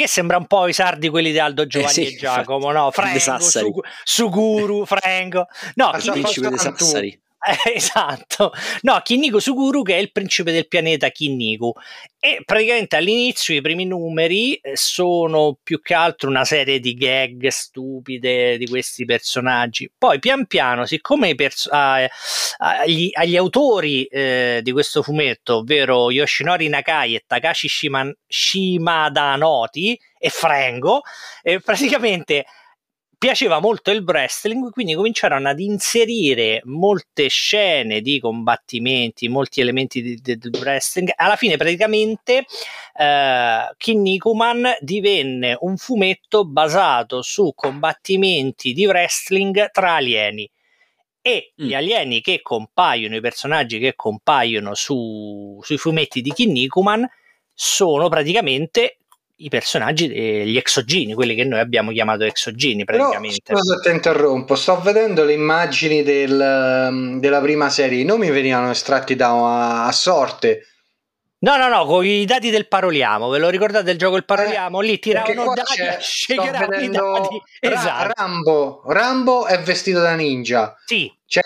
che 0.00 0.08
sembra 0.08 0.38
un 0.38 0.46
po' 0.46 0.66
i 0.66 0.72
sardi 0.72 1.10
quelli 1.10 1.30
di 1.30 1.38
Aldo 1.38 1.66
Giovanni 1.66 1.90
eh 1.90 2.06
sì, 2.06 2.14
e 2.14 2.16
Giacomo, 2.16 2.72
no? 2.72 2.90
Franco, 2.90 3.38
Su, 3.38 3.80
Suguru, 4.02 4.86
Franco. 4.86 5.46
No, 5.74 5.92
il 5.94 6.10
principe 6.10 6.48
dei 6.48 6.58
Sassari. 6.58 7.20
Eh, 7.42 7.72
esatto, 7.74 8.52
no, 8.82 9.00
Kinniku 9.02 9.38
Suguru 9.38 9.82
che 9.82 9.94
è 9.94 9.98
il 9.98 10.12
principe 10.12 10.52
del 10.52 10.68
pianeta 10.68 11.08
Kinniku 11.08 11.72
e 12.18 12.42
praticamente 12.44 12.96
all'inizio 12.96 13.54
i 13.54 13.62
primi 13.62 13.86
numeri 13.86 14.56
eh, 14.56 14.76
sono 14.76 15.56
più 15.62 15.80
che 15.80 15.94
altro 15.94 16.28
una 16.28 16.44
serie 16.44 16.80
di 16.80 16.92
gag 16.92 17.46
stupide 17.46 18.58
di 18.58 18.66
questi 18.66 19.06
personaggi. 19.06 19.90
Poi 19.96 20.18
pian 20.18 20.46
piano, 20.46 20.84
siccome 20.84 21.34
pers- 21.34 21.68
agli, 21.70 23.08
agli, 23.14 23.36
autori 23.36 24.04
eh, 24.04 24.60
di 24.62 24.72
questo 24.72 25.02
fumetto, 25.02 25.58
ovvero 25.58 26.10
Yoshinori 26.10 26.68
Nakai 26.68 27.14
e 27.14 27.24
Takashi 27.26 27.68
Shiman- 27.68 28.14
Shimada 28.26 29.34
Noti 29.36 29.98
e 30.18 30.28
Frango, 30.28 31.00
eh, 31.42 31.60
praticamente 31.60 32.44
piaceva 33.20 33.60
molto 33.60 33.90
il 33.90 34.02
wrestling, 34.02 34.70
quindi 34.70 34.94
cominciarono 34.94 35.46
ad 35.46 35.60
inserire 35.60 36.62
molte 36.64 37.28
scene 37.28 38.00
di 38.00 38.18
combattimenti, 38.18 39.28
molti 39.28 39.60
elementi 39.60 40.00
di, 40.00 40.14
di, 40.22 40.38
di 40.38 40.58
wrestling. 40.58 41.12
Alla 41.16 41.36
fine, 41.36 41.58
praticamente, 41.58 42.46
eh, 42.96 43.74
Kinnikuman 43.76 44.76
divenne 44.80 45.54
un 45.60 45.76
fumetto 45.76 46.46
basato 46.46 47.20
su 47.20 47.52
combattimenti 47.54 48.72
di 48.72 48.86
wrestling 48.86 49.70
tra 49.70 49.96
alieni. 49.96 50.50
E 51.20 51.52
mm. 51.60 51.66
gli 51.66 51.74
alieni 51.74 52.22
che 52.22 52.40
compaiono, 52.40 53.16
i 53.16 53.20
personaggi 53.20 53.78
che 53.78 53.94
compaiono 53.96 54.72
su, 54.74 55.60
sui 55.62 55.76
fumetti 55.76 56.22
di 56.22 56.32
Kinnikuman 56.32 57.06
sono 57.52 58.08
praticamente 58.08 58.99
i 59.42 59.48
personaggi 59.48 60.08
degli 60.08 60.56
exogeni, 60.56 61.14
quelli 61.14 61.34
che 61.34 61.44
noi 61.44 61.60
abbiamo 61.60 61.92
chiamato 61.92 62.24
exogeni 62.24 62.84
praticamente. 62.84 63.40
Però, 63.44 63.58
scusa 63.58 63.80
ti 63.80 63.90
interrompo, 63.90 64.54
sto 64.54 64.80
vedendo 64.80 65.24
le 65.24 65.32
immagini 65.32 66.02
del, 66.02 67.16
della 67.18 67.40
prima 67.40 67.70
serie, 67.70 68.00
i 68.00 68.04
nomi 68.04 68.30
venivano 68.30 68.70
estratti 68.70 69.16
da 69.16 69.86
a 69.86 69.92
sorte. 69.92 70.66
No, 71.42 71.56
no, 71.56 71.68
no, 71.68 71.86
con 71.86 72.04
i 72.04 72.26
dati 72.26 72.50
del 72.50 72.68
Paroliamo, 72.68 73.30
ve 73.30 73.38
lo 73.38 73.48
ricordate 73.48 73.84
del 73.84 73.96
gioco 73.96 74.16
Il 74.16 74.26
Paroliamo? 74.26 74.82
Eh, 74.82 74.84
Lì 74.84 74.98
tiravano 74.98 75.54
dati, 75.54 75.80
sceglieranno 76.00 76.76
i 76.76 76.90
dati. 76.90 77.42
Esatto. 77.60 78.12
Rambo, 78.14 78.82
Rambo 78.86 79.46
è 79.46 79.58
vestito 79.62 80.00
da 80.00 80.14
ninja. 80.14 80.76
Sì. 80.84 81.10
C'è, 81.26 81.40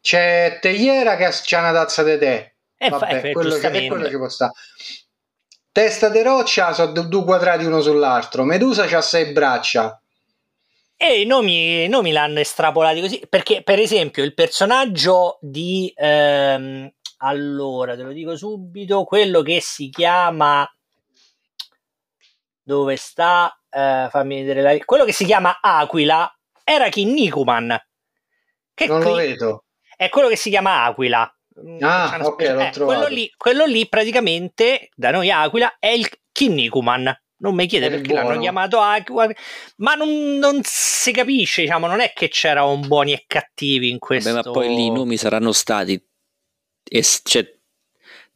c'è 0.00 0.58
Tegliera 0.60 1.16
che 1.16 1.24
ha 1.24 1.58
una 1.58 1.72
tazza 1.72 2.04
di 2.04 2.16
tè. 2.16 2.52
Eh, 2.76 2.88
Vabbè, 2.88 3.20
fa, 3.20 3.30
quello, 3.32 3.56
che, 3.56 3.86
quello 3.88 4.08
che 4.08 4.16
può 4.16 4.28
stare. 4.28 4.52
Testa 5.72 6.08
di 6.08 6.20
roccia 6.22 6.72
sono 6.72 6.90
due 7.02 7.24
quadrati 7.24 7.64
uno 7.64 7.80
sull'altro. 7.80 8.42
Medusa 8.42 8.84
ha 8.84 9.00
sei 9.00 9.32
braccia. 9.32 10.02
E 10.96 11.20
i 11.20 11.26
nomi, 11.26 11.84
i 11.84 11.88
nomi 11.88 12.10
l'hanno 12.10 12.40
estrapolati 12.40 13.00
così. 13.00 13.24
Perché, 13.28 13.62
per 13.62 13.78
esempio, 13.78 14.24
il 14.24 14.34
personaggio 14.34 15.38
di. 15.40 15.92
Ehm, 15.94 16.92
allora, 17.18 17.94
te 17.94 18.02
lo 18.02 18.12
dico 18.12 18.36
subito. 18.36 19.04
Quello 19.04 19.42
che 19.42 19.60
si 19.60 19.90
chiama. 19.90 20.68
Dove 22.62 22.96
sta? 22.96 23.56
Eh, 23.70 24.08
fammi 24.10 24.40
vedere 24.40 24.62
la. 24.62 24.84
Quello 24.84 25.04
che 25.04 25.12
si 25.12 25.24
chiama 25.24 25.60
Aquila 25.60 26.36
era 26.64 26.88
Kinnikuman. 26.88 27.80
Che 28.74 28.86
non 28.86 29.00
qui, 29.02 29.08
lo 29.08 29.16
vedo. 29.16 29.64
È 29.96 30.08
quello 30.08 30.26
che 30.26 30.36
si 30.36 30.50
chiama 30.50 30.84
Aquila. 30.84 31.32
Mm, 31.62 31.78
ah, 31.80 32.18
ok, 32.22 32.40
l'ho 32.42 32.60
eh, 32.60 32.70
quello 32.72 33.06
lì, 33.06 33.32
quello 33.36 33.64
lì 33.66 33.88
praticamente 33.88 34.88
da 34.94 35.10
noi 35.10 35.30
Aquila 35.30 35.76
è 35.78 35.88
il 35.88 36.08
Kinnikuman. 36.32 37.14
Non 37.42 37.54
mi 37.54 37.66
chiede 37.66 37.88
perché 37.88 38.12
buono. 38.12 38.28
l'hanno 38.28 38.40
chiamato 38.40 38.80
Aquila, 38.80 39.30
ma 39.76 39.94
non, 39.94 40.36
non, 40.38 40.60
si 40.62 41.10
capisce, 41.10 41.62
diciamo, 41.62 41.86
non 41.86 42.00
è 42.00 42.12
che 42.14 42.28
c'erano 42.28 42.76
buoni 42.78 43.12
e 43.12 43.24
cattivi 43.26 43.88
in 43.88 43.98
questo. 43.98 44.28
Beh, 44.28 44.34
ma 44.36 44.42
poi 44.42 44.68
lì 44.68 44.86
i 44.86 44.90
nomi 44.90 45.16
saranno 45.16 45.52
stati 45.52 46.02
es- 46.84 47.22
cioè, 47.24 47.46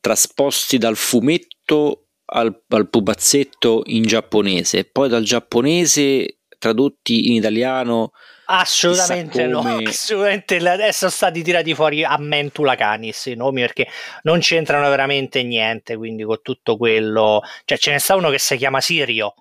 trasposti 0.00 0.78
dal 0.78 0.96
fumetto 0.96 2.06
al, 2.26 2.62
al 2.68 2.88
pupazzetto 2.88 3.82
in 3.86 4.04
giapponese, 4.04 4.84
poi 4.84 5.08
dal 5.08 5.22
giapponese 5.22 6.38
tradotti 6.58 7.28
in 7.28 7.34
italiano 7.34 8.12
Assolutamente 8.46 9.46
no, 9.46 9.60
assolutamente 9.86 10.56
adesso 10.56 10.98
sono 10.98 11.10
stati 11.10 11.42
tirati 11.42 11.74
fuori 11.74 12.04
a 12.04 12.16
mentula 12.18 12.74
canis 12.74 13.26
i 13.26 13.34
nomi 13.34 13.60
perché 13.60 13.86
non 14.22 14.40
c'entrano 14.40 14.88
veramente 14.88 15.42
niente, 15.42 15.96
quindi 15.96 16.24
con 16.24 16.40
tutto 16.42 16.76
quello, 16.76 17.42
cioè 17.64 17.78
ce 17.78 17.92
ne 17.92 17.98
sta 17.98 18.16
uno 18.16 18.30
che 18.30 18.38
si 18.38 18.56
chiama 18.56 18.80
Sirio, 18.80 19.34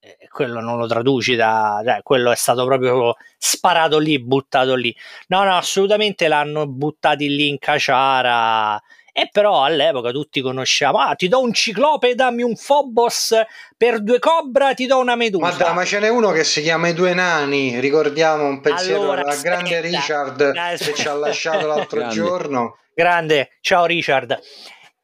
eh, 0.00 0.28
quello 0.30 0.60
non 0.60 0.78
lo 0.78 0.86
traduci 0.86 1.36
da, 1.36 1.80
cioè, 1.84 2.02
quello 2.02 2.32
è 2.32 2.36
stato 2.36 2.64
proprio 2.64 3.14
sparato 3.38 3.98
lì, 3.98 4.18
buttato 4.20 4.74
lì. 4.74 4.94
No, 5.28 5.44
no, 5.44 5.56
assolutamente 5.56 6.26
l'hanno 6.26 6.66
buttati 6.66 7.28
lì 7.28 7.48
in 7.48 7.58
caciara 7.58 8.82
e 9.12 9.28
però 9.30 9.62
all'epoca 9.62 10.10
tutti 10.10 10.40
conosciamo, 10.40 10.98
ah 10.98 11.14
ti 11.14 11.28
do 11.28 11.40
un 11.40 11.52
ciclope, 11.52 12.14
dammi 12.14 12.42
un 12.42 12.54
Phobos, 12.56 13.34
per 13.76 14.02
due 14.02 14.18
Cobra 14.18 14.72
ti 14.72 14.86
do 14.86 14.98
una 14.98 15.16
Medusa. 15.16 15.44
Ma, 15.44 15.52
da, 15.52 15.72
ma 15.72 15.84
ce 15.84 15.98
n'è 15.98 16.08
uno 16.08 16.30
che 16.30 16.44
si 16.44 16.62
chiama 16.62 16.88
I 16.88 16.94
Due 16.94 17.12
Nani, 17.12 17.78
ricordiamo 17.78 18.46
un 18.46 18.60
pensiero 18.62 19.02
allora, 19.02 19.22
al 19.22 19.40
grande 19.40 19.80
Richard 19.80 20.52
che 20.52 20.94
ci 20.94 21.06
ha 21.06 21.14
lasciato 21.14 21.66
l'altro 21.66 21.98
grande. 21.98 22.14
giorno. 22.14 22.78
Grande, 22.94 23.58
ciao 23.60 23.84
Richard. 23.84 24.40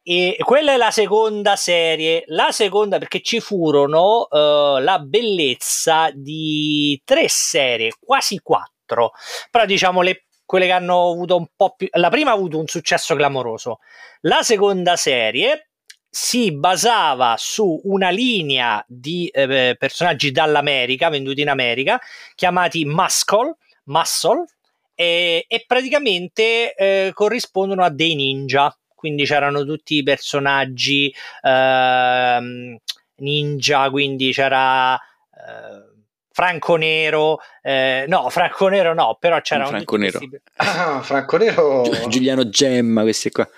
E 0.03 0.37
quella 0.43 0.73
è 0.73 0.77
la 0.79 0.91
seconda 0.91 1.55
serie, 1.57 2.25
la 2.29 2.51
seconda 2.51 2.97
perché 2.97 3.21
ci 3.21 3.41
furono 3.41 4.27
uh, 4.31 4.79
la 4.79 4.99
bellezza 5.05 6.09
di 6.15 6.99
tre 7.05 7.27
serie, 7.29 7.93
quasi 8.01 8.41
quattro, 8.43 9.13
però 9.51 9.67
diciamo 9.67 10.01
le 10.01 10.28
quelle 10.49 10.65
che 10.65 10.73
hanno 10.73 11.11
avuto 11.11 11.37
un 11.37 11.47
po' 11.55 11.75
più... 11.77 11.89
La 11.91 12.09
prima 12.09 12.31
ha 12.31 12.35
avuto 12.35 12.59
un 12.59 12.67
successo 12.67 13.15
clamoroso. 13.15 13.81
La 14.23 14.41
seconda 14.41 14.97
serie 14.97 15.69
si 16.09 16.53
basava 16.53 17.35
su 17.37 17.79
una 17.85 18.09
linea 18.09 18.83
di 18.89 19.27
eh, 19.27 19.77
personaggi 19.79 20.31
dall'America, 20.31 21.11
venduti 21.11 21.43
in 21.43 21.51
America, 21.51 22.01
chiamati 22.35 22.87
Muscle, 22.87 23.57
Muscle 23.85 24.47
e, 24.95 25.45
e 25.47 25.65
praticamente 25.67 26.75
eh, 26.75 27.11
corrispondono 27.13 27.85
a 27.85 27.91
dei 27.91 28.15
ninja. 28.15 28.75
Quindi 28.95 29.27
c'erano 29.27 29.67
tutti 29.67 29.97
i 29.97 30.03
personaggi 30.03 31.15
eh, 31.43 32.79
ninja, 33.17 33.91
quindi 33.91 34.33
c'era... 34.33 34.95
Eh, 34.95 35.97
Franco 36.39 36.77
Nero, 36.77 37.41
eh, 37.63 38.05
no, 38.07 38.31
Franco 38.31 38.69
Nero 38.69 38.95
no, 38.95 39.17
però 39.19 39.41
c'era 39.41 39.65
un 39.65 39.71
Franco 39.71 39.97
Nero. 39.97 40.19
Questi... 40.19 40.41
Ah, 40.55 41.03
Franco 41.03 41.37
Nero. 41.37 41.83
Giuliano 42.07 42.49
Gemma, 42.49 43.03
questi 43.03 43.31
qua. 43.31 43.49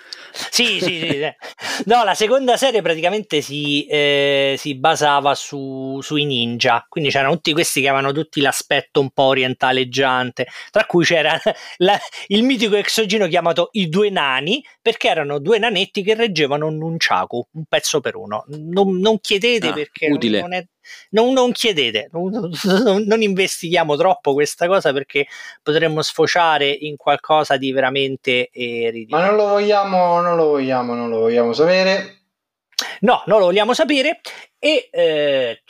Sì, 0.49 0.79
sì, 0.79 0.99
sì. 0.99 1.19
no, 1.85 2.03
la 2.03 2.15
seconda 2.15 2.57
serie 2.57 2.81
praticamente 2.81 3.41
si, 3.41 3.85
eh, 3.85 4.55
si 4.57 4.73
basava 4.73 5.35
su, 5.35 5.99
sui 6.01 6.25
ninja, 6.25 6.83
quindi 6.89 7.11
c'erano 7.11 7.33
tutti 7.33 7.53
questi 7.53 7.81
che 7.81 7.87
avevano 7.89 8.13
tutti 8.13 8.41
l'aspetto 8.41 8.99
un 8.99 9.11
po' 9.11 9.23
orientaleggiante, 9.25 10.47
tra 10.71 10.85
cui 10.85 11.05
c'era 11.05 11.39
la, 11.77 11.99
il 12.29 12.41
mitico 12.41 12.77
exogeno 12.77 13.27
chiamato 13.27 13.69
i 13.73 13.89
due 13.89 14.09
nani, 14.09 14.65
perché 14.81 15.07
erano 15.07 15.37
due 15.37 15.59
nanetti 15.59 16.01
che 16.01 16.15
reggevano 16.15 16.65
un 16.65 16.77
nunchaku, 16.77 17.47
un 17.51 17.65
pezzo 17.69 17.99
per 17.99 18.15
uno. 18.15 18.43
Non, 18.47 18.97
non 18.97 19.19
chiedete 19.19 19.67
ah, 19.67 19.73
perché 19.73 20.09
utile. 20.09 20.41
non 20.41 20.53
è 20.53 20.65
non, 21.09 21.33
non 21.33 21.51
chiedete, 21.51 22.09
non, 22.11 22.51
non, 23.05 23.21
investighiamo 23.21 23.95
troppo 23.95 24.33
questa 24.33 24.67
cosa 24.67 24.91
perché 24.93 25.27
potremmo 25.61 26.01
sfociare 26.01 26.69
in 26.69 26.95
qualcosa 26.97 27.57
di 27.57 27.71
veramente 27.71 28.49
eh, 28.49 28.89
ridicolo. 28.91 29.21
Ma 29.21 29.27
non 29.27 29.35
lo 29.35 29.47
vogliamo, 29.47 30.21
non 30.21 30.35
lo 30.35 30.45
vogliamo, 30.47 30.93
non 30.93 31.09
lo 31.09 31.19
vogliamo 31.19 31.53
sapere. 31.53 32.19
No, 33.01 33.23
non 33.25 33.39
lo 33.39 33.45
vogliamo 33.45 33.73
sapere 33.73 34.21
e 34.57 34.89
eh, 34.91 35.61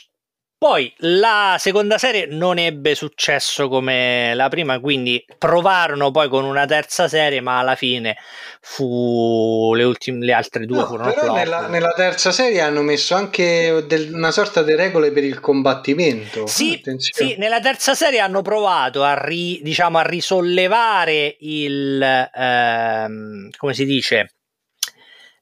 Poi 0.62 0.94
la 0.98 1.56
seconda 1.58 1.98
serie 1.98 2.28
non 2.28 2.60
ebbe 2.60 2.94
successo 2.94 3.68
come 3.68 4.36
la 4.36 4.48
prima, 4.48 4.80
quindi 4.80 5.26
provarono 5.40 6.12
poi 6.12 6.30
con 6.30 6.44
una 6.44 6.68
terza 6.68 7.08
serie, 7.08 7.42
ma 7.42 7.58
alla 7.58 7.74
fine 7.74 8.16
fu 8.60 9.74
le, 9.74 9.84
ultime, 9.84 10.24
le 10.24 10.34
altre 10.34 10.68
due 10.68 10.82
no, 10.82 10.86
furono 10.86 11.14
però 11.14 11.34
nella, 11.34 11.66
nella, 11.66 11.94
terza 11.96 12.32
serie 12.32 12.62
hanno 12.62 12.84
messo 12.84 13.16
anche 13.16 13.86
del, 13.88 14.14
una 14.14 14.30
sorta 14.30 14.62
di 14.62 14.76
regole 14.76 15.12
per 15.12 15.24
il 15.24 15.40
combattimento. 15.40 16.46
Sì, 16.46 16.80
sì, 16.98 17.38
nella 17.40 17.60
terza 17.60 17.96
serie 17.96 18.20
hanno 18.20 18.44
provato 18.44 19.04
a, 19.04 19.20
ri, 19.20 19.62
diciamo, 19.64 19.98
a 19.98 20.04
risollevare 20.04 21.38
il 21.40 22.00
ehm, 22.04 23.50
come 23.58 23.74
si 23.74 23.86
dice 23.86 24.36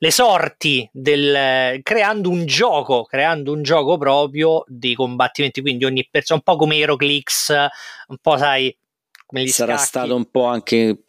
le 0.01 0.11
sorti 0.11 0.89
del 0.93 1.79
creando 1.83 2.29
un 2.29 2.45
gioco, 2.45 3.03
creando 3.03 3.51
un 3.51 3.61
gioco 3.61 3.97
proprio 3.97 4.63
dei 4.67 4.95
combattimenti, 4.95 5.61
quindi 5.61 5.85
ogni 5.85 6.07
persona 6.09 6.41
un 6.45 6.53
po' 6.53 6.57
come 6.57 6.77
Heroclix, 6.77 7.49
un 7.49 8.17
po' 8.21 8.37
sai 8.37 8.75
come 9.25 9.43
gli 9.43 9.47
sarà 9.47 9.73
scacchi. 9.73 9.87
stato 9.87 10.15
un 10.15 10.31
po' 10.31 10.45
anche 10.45 11.03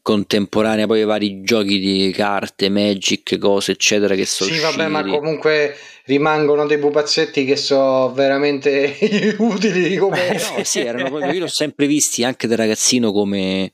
contemporanea 0.00 0.86
poi 0.86 1.00
i 1.00 1.04
vari 1.04 1.42
giochi 1.42 1.78
di 1.78 2.12
carte, 2.12 2.70
Magic, 2.70 3.36
cose 3.38 3.72
eccetera 3.72 4.14
che 4.14 4.24
sono 4.24 4.50
Sì, 4.50 4.60
vabbè, 4.60 4.88
ma 4.88 5.04
comunque 5.04 5.76
rimangono 6.04 6.66
dei 6.66 6.78
pupazzetti 6.78 7.44
che 7.44 7.56
sono 7.56 8.12
veramente 8.12 8.96
utili 9.38 9.96
come 9.96 10.28
Beh, 10.28 10.56
no, 10.56 10.64
sì, 10.64 10.80
erano 10.80 11.10
proprio 11.10 11.32
io 11.32 11.40
l'ho 11.40 11.48
sempre 11.48 11.86
visti 11.86 12.24
anche 12.24 12.46
da 12.46 12.56
ragazzino 12.56 13.12
come 13.12 13.72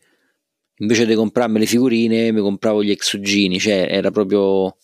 invece 0.82 1.06
di 1.06 1.14
comprarmi 1.14 1.60
le 1.60 1.66
figurine 1.66 2.32
mi 2.32 2.40
compravo 2.40 2.82
gli 2.82 2.90
exugini, 2.90 3.58
cioè 3.58 3.86
era 3.88 4.10
proprio 4.10 4.76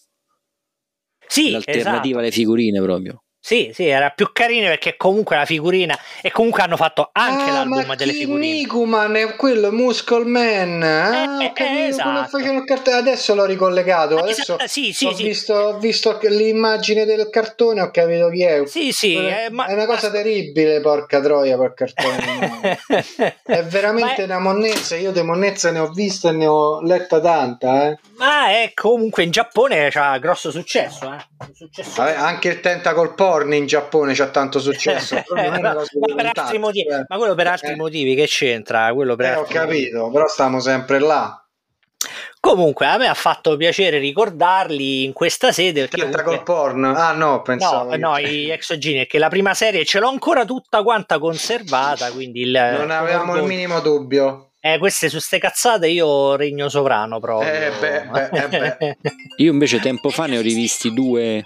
sì, 1.27 1.51
l'alternativa 1.51 1.99
esatto. 1.99 2.19
alle 2.19 2.31
figurine 2.31 2.81
proprio. 2.81 3.23
Sì, 3.49 3.71
sì, 3.73 3.87
era 3.87 4.11
più 4.11 4.29
carino 4.31 4.69
perché 4.69 4.99
comunque 4.99 5.35
la 5.35 5.47
figurina 5.47 5.99
e 6.21 6.31
comunque 6.31 6.61
hanno 6.61 6.77
fatto 6.77 7.09
anche 7.11 7.49
ah, 7.49 7.53
l'album 7.55 7.95
delle 7.95 8.13
figurine. 8.13 8.53
Nikuman 8.53 9.17
è 9.17 9.37
quello 9.37 9.73
Muscle 9.73 10.27
Man. 10.27 10.83
Ah, 10.83 11.43
eh, 11.43 11.53
eh, 11.55 11.87
esatto. 11.87 12.37
Adesso 12.37 13.35
l'ho 13.35 13.47
ricollegato. 13.47 14.19
Adesso 14.19 14.41
esatto, 14.43 14.67
sì, 14.67 14.93
sì, 14.93 15.07
ho, 15.07 15.15
sì. 15.15 15.23
Visto, 15.23 15.55
ho, 15.55 15.79
Visto, 15.79 16.19
l'immagine 16.25 17.07
del 17.07 17.31
cartone, 17.31 17.81
ho 17.81 17.91
capito 17.91 18.29
chi 18.29 18.43
è. 18.43 18.67
Sì, 18.67 18.93
sì, 18.93 19.15
è, 19.15 19.47
eh, 19.47 19.51
ma, 19.51 19.65
è 19.65 19.73
una 19.73 19.87
cosa 19.87 20.09
ma... 20.09 20.13
terribile, 20.13 20.83
porca 20.83 21.19
troia, 21.19 21.57
quel 21.57 21.73
cartone. 21.73 22.79
è 23.47 23.63
veramente 23.63 24.27
ma... 24.27 24.37
una 24.37 24.41
monnezza. 24.41 24.95
Io 24.97 25.11
di 25.11 25.23
monnezza 25.23 25.71
ne 25.71 25.79
ho 25.79 25.89
vista 25.89 26.29
e 26.29 26.33
ne 26.33 26.47
ho 26.47 26.83
letta 26.83 27.19
tanta. 27.19 27.89
Eh. 27.89 27.99
Ma 28.19 28.49
è 28.49 28.73
comunque 28.75 29.23
in 29.23 29.31
Giappone 29.31 29.89
c'ha 29.89 30.19
grosso 30.19 30.51
successo. 30.51 31.11
Eh. 31.11 31.47
successo 31.55 31.93
Vabbè, 32.03 32.15
anche 32.15 32.49
il 32.49 32.61
Tentacle 32.61 33.15
Porn 33.15 33.37
porn 33.39 33.55
in 33.55 33.67
Giappone 33.67 34.15
c'ha 34.15 34.29
tanto 34.29 34.59
successo. 34.59 35.15
ma, 35.35 35.75
per 36.15 36.59
motivi, 36.59 36.89
eh. 36.89 37.05
ma 37.07 37.17
quello 37.17 37.35
per 37.35 37.47
altri 37.47 37.73
eh. 37.73 37.77
motivi 37.77 38.15
che 38.15 38.27
c'entra? 38.27 38.93
Quello 38.93 39.17
per 39.17 39.33
eh, 39.33 39.37
ho 39.37 39.45
capito, 39.45 39.99
motivi. 39.99 40.13
però 40.13 40.29
stiamo 40.29 40.61
sempre 40.61 40.99
là. 40.99 41.43
Comunque 42.41 42.87
a 42.87 42.97
me 42.97 43.09
ha 43.09 43.15
fatto 43.15 43.57
piacere 43.57 43.99
ricordarli 43.99 45.05
in 45.05 45.13
questa 45.13 45.51
sede. 45.51 45.89
Perché 45.89 46.23
col 46.23 46.43
porn? 46.43 46.85
Ah 46.85 47.13
no, 47.13 47.43
pensavo. 47.43 47.97
No, 47.97 48.11
no 48.11 48.19
i 48.19 48.49
exogeni, 48.51 49.07
che 49.07 49.19
la 49.19 49.29
prima 49.29 49.55
serie 49.55 49.85
ce 49.85 49.99
l'ho 49.99 50.09
ancora 50.09 50.45
tutta 50.45 50.83
quanta 50.83 51.19
conservata, 51.19 52.11
quindi 52.13 52.43
il, 52.43 52.75
Non 52.79 52.91
avevamo 52.91 53.37
il 53.37 53.43
minimo 53.43 53.81
dubbio. 53.81 54.51
Eh, 54.61 54.79
queste 54.79 55.09
su 55.09 55.19
ste 55.19 55.39
cazzate 55.39 55.89
io 55.89 56.37
regno 56.37 56.69
sovrano 56.69 57.19
proprio. 57.21 57.51
Eh, 57.51 57.73
beh, 57.79 58.03
beh, 58.07 58.29
eh, 58.29 58.77
beh. 58.79 58.97
io 59.39 59.53
invece 59.53 59.81
tempo 59.81 60.11
fa 60.11 60.27
ne 60.27 60.39
ho 60.39 60.41
rivisti 60.41 60.93
due 60.93 61.45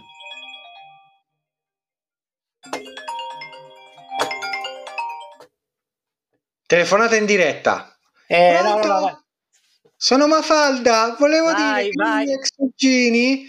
Telefonata 6.73 7.17
in 7.17 7.27
diretta. 7.27 7.95
Eh, 8.27 8.59
no, 8.63 8.79
no, 8.79 9.01
no, 9.01 9.25
Sono 9.95 10.27
Mafalda, 10.27 11.17
volevo 11.19 11.53
vai, 11.53 11.91
dire 11.91 12.03
vai. 12.03 12.25
che 12.25 12.31
i 12.31 12.35
ex 12.35 12.49
cugini 12.57 13.45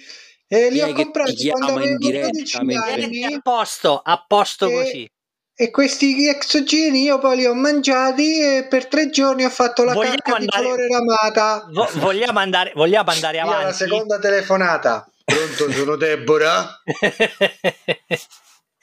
eh, 0.46 0.70
li 0.70 0.82
ho 0.82 0.92
comprati 0.92 1.50
quando 1.52 1.80
avevo 1.80 2.00
12 2.00 2.58
anni. 2.58 3.24
A 3.24 3.40
posto, 3.42 4.02
a 4.04 4.26
posto 4.28 4.68
e, 4.68 4.74
così. 4.74 5.10
E 5.56 5.72
questi 5.72 6.28
exogeni 6.28 7.04
io 7.04 7.18
poi 7.20 7.38
li 7.38 7.46
ho 7.46 7.54
mangiati 7.54 8.42
e 8.42 8.68
per 8.70 8.88
tre 8.88 9.10
giorni 9.10 9.46
ho 9.46 9.50
fatto 9.50 9.86
la 9.86 9.94
vogliamo 9.94 10.16
cacca 10.18 10.36
andare, 10.36 10.62
di 10.62 10.68
colore 10.68 10.88
ramata. 10.90 11.66
Vo- 11.72 11.90
vogliamo, 11.94 12.40
andare, 12.40 12.74
vogliamo 12.76 13.10
andare 13.10 13.40
avanti? 13.40 13.64
la 13.64 13.72
seconda 13.72 14.20
telefonata. 14.20 15.10
Pronto, 15.24 15.72
sono 15.72 15.96
Deborah. 15.96 16.82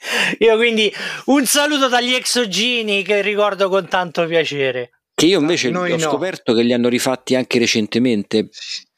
Io 0.39 0.55
quindi 0.55 0.91
un 1.25 1.45
saluto 1.45 1.87
dagli 1.87 2.13
exogini 2.13 3.03
che 3.03 3.21
ricordo 3.21 3.69
con 3.69 3.87
tanto 3.87 4.25
piacere. 4.25 4.91
Che 5.13 5.25
io 5.25 5.39
invece 5.39 5.69
no, 5.69 5.81
ho 5.81 5.87
no. 5.87 5.99
scoperto 5.99 6.53
che 6.53 6.63
li 6.63 6.73
hanno 6.73 6.87
rifatti 6.87 7.35
anche 7.35 7.59
recentemente 7.59 8.49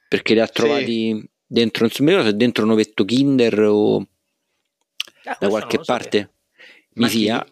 perché 0.08 0.34
li 0.34 0.40
ha 0.40 0.48
trovati 0.48 1.20
sì. 1.20 1.30
dentro, 1.46 1.86
non 1.90 2.20
so 2.20 2.24
se 2.24 2.36
dentro 2.36 2.64
un 2.64 2.72
ovetto 2.72 3.04
Kinder 3.04 3.60
o 3.62 3.98
ah, 5.26 5.38
da 5.38 5.48
qualche 5.50 5.80
parte. 5.84 6.32
Mi 6.94 7.10
fia. 7.10 7.46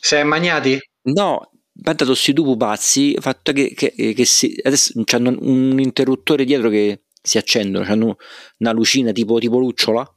Si 0.00 0.14
è 0.14 0.22
magnati? 0.22 0.78
No, 1.02 1.50
ha 1.82 1.94
dato 1.94 2.14
sti 2.14 2.32
due 2.32 2.44
pupazzi, 2.44 3.16
fatto 3.18 3.52
che, 3.52 3.72
che, 3.74 3.92
che 3.92 4.24
si, 4.24 4.54
adesso 4.62 4.92
hanno 5.12 5.34
un 5.40 5.80
interruttore 5.80 6.44
dietro 6.44 6.68
che 6.68 7.04
si 7.20 7.38
accendono, 7.38 7.90
hanno 7.90 8.18
una 8.58 8.72
lucina 8.72 9.10
tipo, 9.10 9.38
tipo 9.38 9.58
lucciola 9.58 10.08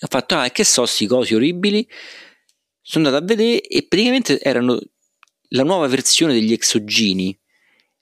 ho 0.00 0.06
fatto, 0.08 0.36
ah, 0.36 0.48
che 0.50 0.64
so, 0.64 0.86
sti 0.86 1.06
cosi 1.06 1.34
orribili. 1.34 1.88
Sono 2.80 3.06
andato 3.06 3.24
a 3.24 3.26
vedere 3.26 3.60
e 3.60 3.86
praticamente 3.86 4.40
erano 4.40 4.78
la 5.48 5.62
nuova 5.62 5.86
versione 5.86 6.32
degli 6.32 6.52
exogini, 6.52 7.38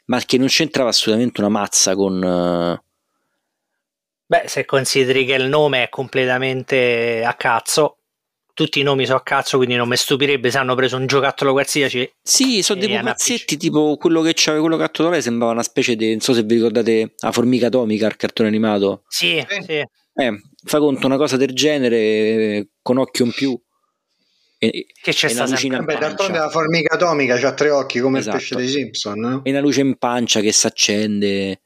ma 0.07 0.21
che 0.21 0.39
non 0.39 0.49
c'entrava 0.49 0.91
assolutamente 0.91 1.41
una 1.41 1.51
mazza 1.51 1.95
con... 1.95 2.23
Uh... 2.23 2.87
Beh, 4.27 4.45
se 4.47 4.65
consideri 4.65 5.25
che 5.25 5.35
il 5.35 5.49
nome 5.49 5.85
è 5.85 5.89
completamente 5.89 7.23
a 7.25 7.35
cazzo, 7.35 7.99
tutti 8.59 8.81
i 8.81 8.83
nomi 8.83 9.07
sono 9.07 9.19
a 9.19 9.23
cazzo, 9.23 9.57
quindi 9.57 9.77
non 9.77 9.89
mi 9.89 9.97
stupirebbe 9.97 10.51
se 10.51 10.59
hanno 10.59 10.75
preso 10.75 10.97
un 10.97 11.07
giocattolo 11.07 11.53
qualsiasi. 11.53 12.11
Sì, 12.21 12.63
sono 12.63 12.81
dei 12.81 12.89
pupazzetti 12.89 13.57
tipo 13.57 13.97
quello 13.97 14.21
che 14.21 14.33
c'aveva 14.35 14.63
quello 14.63 14.77
catto 14.77 15.09
lei 15.09 15.23
sembrava 15.23 15.53
una 15.53 15.63
specie 15.63 15.95
di, 15.97 16.11
non 16.11 16.21
so 16.21 16.35
se 16.35 16.43
vi 16.43 16.57
ricordate, 16.57 17.15
la 17.19 17.33
formica 17.33 17.69
atomica, 17.69 18.07
il 18.07 18.17
cartone 18.17 18.49
animato. 18.49 19.05
Sì, 19.07 19.45
sì. 19.65 19.75
Eh, 19.75 20.43
fa 20.69 20.79
conto 20.79 21.07
una 21.07 21.17
cosa 21.17 21.37
del 21.37 21.53
genere 21.53 22.69
con 22.83 22.99
occhio 22.99 23.25
in 23.25 23.33
più. 23.33 23.61
E, 24.61 24.87
che 25.01 25.13
c'è 25.13 25.29
stata 25.29 25.55
sempre 25.55 25.97
d'altronde 25.99 26.39
la 26.39 26.51
formica 26.51 26.95
atomica 26.95 27.35
ha 27.35 27.53
tre 27.53 27.71
occhi 27.71 28.01
come 28.01 28.19
esatto. 28.19 28.39
il 28.39 28.43
pesce 28.43 28.57
dei 28.57 28.67
Simpson 28.67 29.21
no? 29.21 29.41
e 29.45 29.51
una 29.51 29.61
luce 29.61 29.83
in 29.83 29.97
pancia 29.99 30.41
che 30.41 30.51
si 30.51 30.67
accende 30.67 31.61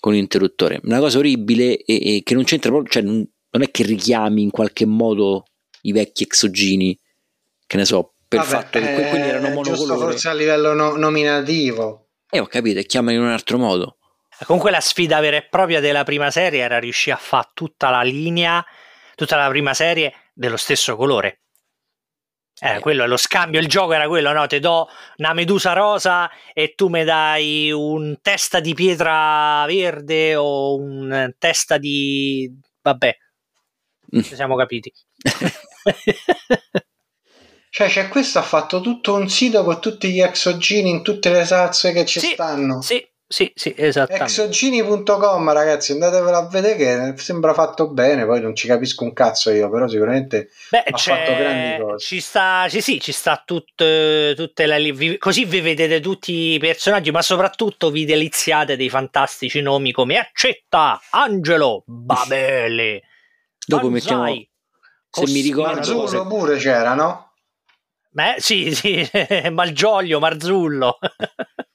con 0.00 0.14
l'interruttore 0.14 0.80
una 0.84 1.00
cosa 1.00 1.18
orribile 1.18 1.76
e, 1.76 2.16
e 2.16 2.22
che 2.24 2.32
non 2.32 2.44
c'entra 2.44 2.70
proprio 2.70 2.90
cioè 2.90 3.02
non, 3.02 3.22
non, 3.50 3.62
è 3.62 3.70
che 3.70 3.82
richiami 3.82 4.40
in 4.40 4.50
qualche 4.50 4.86
modo 4.86 5.44
i 5.82 5.92
vecchi 5.92 6.22
exogini 6.22 6.98
che 7.66 7.76
ne 7.76 7.84
so 7.84 8.14
per 8.26 8.38
Vabbè, 8.38 8.50
il 8.50 8.62
fatto 8.62 8.78
che 8.78 9.06
eh, 9.06 9.10
quelli 9.10 9.28
erano 9.28 9.50
monocolori 9.50 10.00
forse 10.00 10.28
a 10.30 10.32
livello 10.32 10.72
no, 10.72 10.96
nominativo 10.96 12.06
e 12.30 12.38
eh, 12.38 12.40
ho 12.40 12.46
capito 12.46 12.78
e 12.78 12.86
chiamano 12.86 13.18
in 13.18 13.22
un 13.22 13.32
altro 13.32 13.58
modo 13.58 13.98
Comunque 14.44 14.70
la 14.70 14.80
sfida 14.80 15.20
vera 15.20 15.36
e 15.36 15.46
propria 15.48 15.80
della 15.80 16.04
prima 16.04 16.30
serie 16.30 16.60
era 16.60 16.78
riuscire 16.78 17.16
a 17.16 17.18
fare 17.18 17.50
tutta 17.54 17.90
la 17.90 18.02
linea, 18.02 18.64
tutta 19.14 19.36
la 19.36 19.48
prima 19.48 19.74
serie 19.74 20.12
dello 20.32 20.56
stesso 20.56 20.96
colore. 20.96 21.40
Era 22.58 22.76
eh, 22.76 22.80
quello, 22.80 23.06
lo 23.06 23.16
scambio, 23.16 23.58
il 23.58 23.66
gioco 23.66 23.94
era 23.94 24.06
quello, 24.06 24.32
no? 24.32 24.46
Ti 24.46 24.60
do 24.60 24.88
una 25.16 25.32
medusa 25.32 25.72
rosa 25.72 26.30
e 26.52 26.74
tu 26.74 26.88
mi 26.88 27.02
dai 27.02 27.72
un 27.72 28.18
testa 28.22 28.60
di 28.60 28.74
pietra 28.74 29.64
verde 29.66 30.36
o 30.36 30.76
un 30.76 31.34
testa 31.36 31.78
di... 31.78 32.48
vabbè, 32.80 33.16
mm. 34.16 34.20
ci 34.20 34.34
siamo 34.36 34.54
capiti. 34.54 34.92
cioè, 37.70 37.88
c'è 37.88 38.08
questo 38.08 38.38
ha 38.38 38.42
fatto 38.42 38.80
tutto 38.80 39.14
un 39.14 39.28
sito 39.28 39.64
con 39.64 39.80
tutti 39.80 40.12
gli 40.12 40.20
exogini 40.20 40.90
in 40.90 41.02
tutte 41.02 41.30
le 41.30 41.44
salse 41.44 41.92
che 41.92 42.04
ci 42.04 42.20
sì, 42.20 42.30
stanno. 42.34 42.80
Sì, 42.82 43.04
sì, 43.34 43.50
sì, 43.52 43.74
esattamente. 43.76 44.26
Exogini.com 44.26 45.52
ragazzi, 45.52 45.90
andatevelo 45.90 46.36
a 46.36 46.46
vedere 46.46 46.76
che 46.76 47.20
sembra 47.20 47.52
fatto 47.52 47.88
bene, 47.88 48.24
poi 48.24 48.40
non 48.40 48.54
ci 48.54 48.68
capisco 48.68 49.02
un 49.02 49.12
cazzo 49.12 49.50
io, 49.50 49.68
però 49.70 49.88
sicuramente 49.88 50.50
Beh, 50.70 50.84
ha 50.84 50.96
fatto 50.96 51.34
grandi 51.34 51.82
cose. 51.82 52.06
Ci 52.06 52.20
sta, 52.20 52.66
sì, 52.68 52.80
sì, 52.80 53.00
ci 53.00 53.10
sta 53.10 53.42
tutte, 53.44 54.34
tutte 54.36 54.66
le, 54.66 55.18
così 55.18 55.46
vi 55.46 55.60
vedete 55.60 55.98
tutti 55.98 56.52
i 56.52 56.58
personaggi, 56.60 57.10
ma 57.10 57.22
soprattutto 57.22 57.90
vi 57.90 58.04
deliziate 58.04 58.76
dei 58.76 58.88
fantastici 58.88 59.60
nomi 59.60 59.90
come 59.90 60.16
Accetta, 60.16 61.00
Angelo, 61.10 61.82
Babele. 61.86 63.02
Dopo 63.66 63.88
mettiamo 63.90 64.32
se 65.10 65.24
mi 65.26 65.40
ricordo 65.40 65.74
Marzullo 65.74 66.26
pure 66.28 66.56
c'era, 66.58 66.94
no? 66.94 67.32
Beh, 68.10 68.36
sì, 68.38 68.72
sì, 68.72 69.10
Malgioglio, 69.50 70.20
Marzullo. 70.20 70.98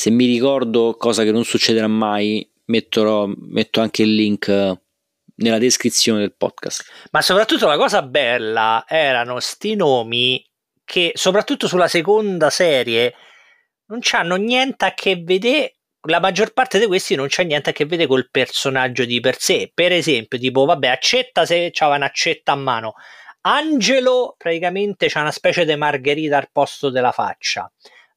se 0.00 0.08
mi 0.08 0.24
ricordo 0.24 0.96
cosa 0.96 1.24
che 1.24 1.30
non 1.30 1.44
succederà 1.44 1.86
mai 1.86 2.50
metterò, 2.68 3.30
metto 3.36 3.82
anche 3.82 4.00
il 4.00 4.14
link 4.14 4.48
nella 5.34 5.58
descrizione 5.58 6.20
del 6.20 6.34
podcast. 6.34 6.90
Ma 7.10 7.20
soprattutto 7.20 7.66
la 7.66 7.76
cosa 7.76 8.00
bella 8.00 8.86
erano 8.88 9.40
sti 9.40 9.74
nomi 9.74 10.42
che, 10.86 11.10
soprattutto 11.12 11.68
sulla 11.68 11.86
seconda 11.86 12.48
serie, 12.48 13.12
non 13.88 13.98
hanno 14.12 14.36
niente 14.36 14.86
a 14.86 14.94
che 14.94 15.20
vedere. 15.22 15.74
La 16.08 16.18
maggior 16.18 16.54
parte 16.54 16.78
di 16.78 16.86
questi 16.86 17.14
non 17.14 17.26
c'ha 17.28 17.42
niente 17.42 17.68
a 17.68 17.72
che 17.74 17.84
vedere 17.84 18.08
col 18.08 18.30
personaggio 18.30 19.04
di 19.04 19.20
per 19.20 19.38
sé. 19.38 19.70
Per 19.74 19.92
esempio, 19.92 20.38
tipo, 20.38 20.64
vabbè, 20.64 20.88
accetta 20.88 21.44
se 21.44 21.68
c'aveva 21.74 21.98
un'accetta 21.98 22.52
a 22.52 22.56
mano. 22.56 22.94
Angelo 23.42 24.34
praticamente 24.38 25.08
c'ha 25.10 25.20
una 25.20 25.30
specie 25.30 25.66
di 25.66 25.76
margherita 25.76 26.38
al 26.38 26.48
posto 26.50 26.88
della 26.88 27.12
faccia. 27.12 27.70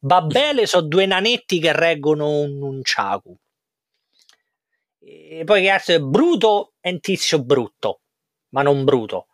Babele 0.04 0.66
sono 0.66 0.86
due 0.86 1.06
nanetti 1.06 1.62
che 1.62 1.72
reggono 1.72 2.42
un 2.42 2.62
unciaku. 2.62 3.38
E 5.00 5.44
poi 5.46 5.62
che 5.62 5.70
altro? 5.70 6.06
Bruto 6.06 6.74
è 6.82 6.90
un 6.90 7.00
tizio 7.00 7.42
brutto, 7.42 8.02
ma 8.50 8.64
non 8.64 8.84
bruto. 8.84 9.28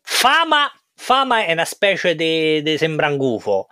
Fama, 0.00 0.66
fama 0.94 1.44
è 1.44 1.52
una 1.52 1.66
specie 1.66 2.14
di 2.14 2.74
sembrangufo. 2.78 3.66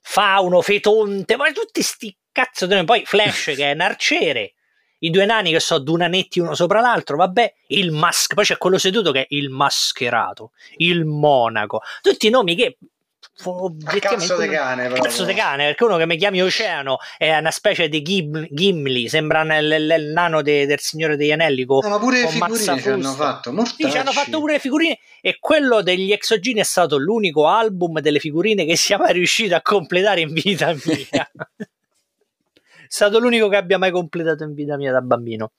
Fauno, 0.00 0.60
fetonte, 0.60 1.34
ma 1.34 1.50
tutti 1.50 1.82
sti 1.82 2.16
cazzo 2.30 2.66
di 2.66 2.84
Poi 2.84 3.04
Flash 3.04 3.54
che 3.56 3.68
è 3.68 3.72
un 3.72 3.80
arciere. 3.80 4.54
I 5.00 5.10
due 5.10 5.24
nani 5.24 5.50
che 5.50 5.58
sono 5.58 5.80
due 5.80 5.98
nanetti 5.98 6.38
uno 6.38 6.54
sopra 6.54 6.80
l'altro, 6.80 7.16
vabbè, 7.16 7.54
il 7.68 7.90
mask, 7.90 8.34
poi 8.34 8.44
c'è 8.44 8.58
quello 8.58 8.78
seduto 8.78 9.10
che 9.10 9.22
è 9.22 9.26
il 9.30 9.48
mascherato, 9.48 10.52
il 10.76 11.04
monaco, 11.04 11.80
tutti 12.00 12.28
i 12.28 12.30
nomi 12.30 12.54
che 12.54 12.78
cazzo 14.00 14.38
di 14.38 14.48
cane 14.48 14.84
proprio. 14.86 15.02
cazzo 15.02 15.24
di 15.24 15.34
cane 15.34 15.66
perché 15.66 15.84
uno 15.84 15.96
che 15.96 16.06
mi 16.06 16.16
chiami 16.16 16.42
Oceano 16.42 16.98
è 17.16 17.36
una 17.36 17.50
specie 17.50 17.88
di 17.88 18.02
Gim- 18.02 18.46
Gimli 18.50 19.08
sembra 19.08 19.40
il 19.58 20.10
nano 20.12 20.42
de, 20.42 20.66
del 20.66 20.80
Signore 20.80 21.16
degli 21.16 21.32
Anelli 21.32 21.64
con, 21.64 21.80
no, 21.82 21.88
ma 21.88 21.98
pure 21.98 22.22
le 22.22 22.28
figurine 22.28 22.80
ci 22.80 22.88
hanno 22.88 23.12
fatto 23.12 23.64
sì, 23.64 23.90
ci 23.90 23.96
hanno 23.96 24.12
fatto 24.12 24.38
pure 24.38 24.54
le 24.54 24.58
figurine 24.58 24.98
e 25.20 25.38
quello 25.38 25.82
degli 25.82 26.12
Exogeni 26.12 26.60
è 26.60 26.64
stato 26.64 26.98
l'unico 26.98 27.46
album 27.46 28.00
delle 28.00 28.18
figurine 28.18 28.64
che 28.64 28.76
siamo 28.76 29.06
riusciti 29.06 29.54
a 29.54 29.62
completare 29.62 30.20
in 30.20 30.32
vita 30.32 30.74
mia. 30.84 31.30
È 32.90 32.92
stato 32.92 33.20
l'unico 33.20 33.48
che 33.48 33.54
abbia 33.54 33.78
mai 33.78 33.92
completato 33.92 34.42
in 34.42 34.52
vita 34.52 34.76
mia 34.76 34.90
da 34.90 35.00
bambino. 35.00 35.52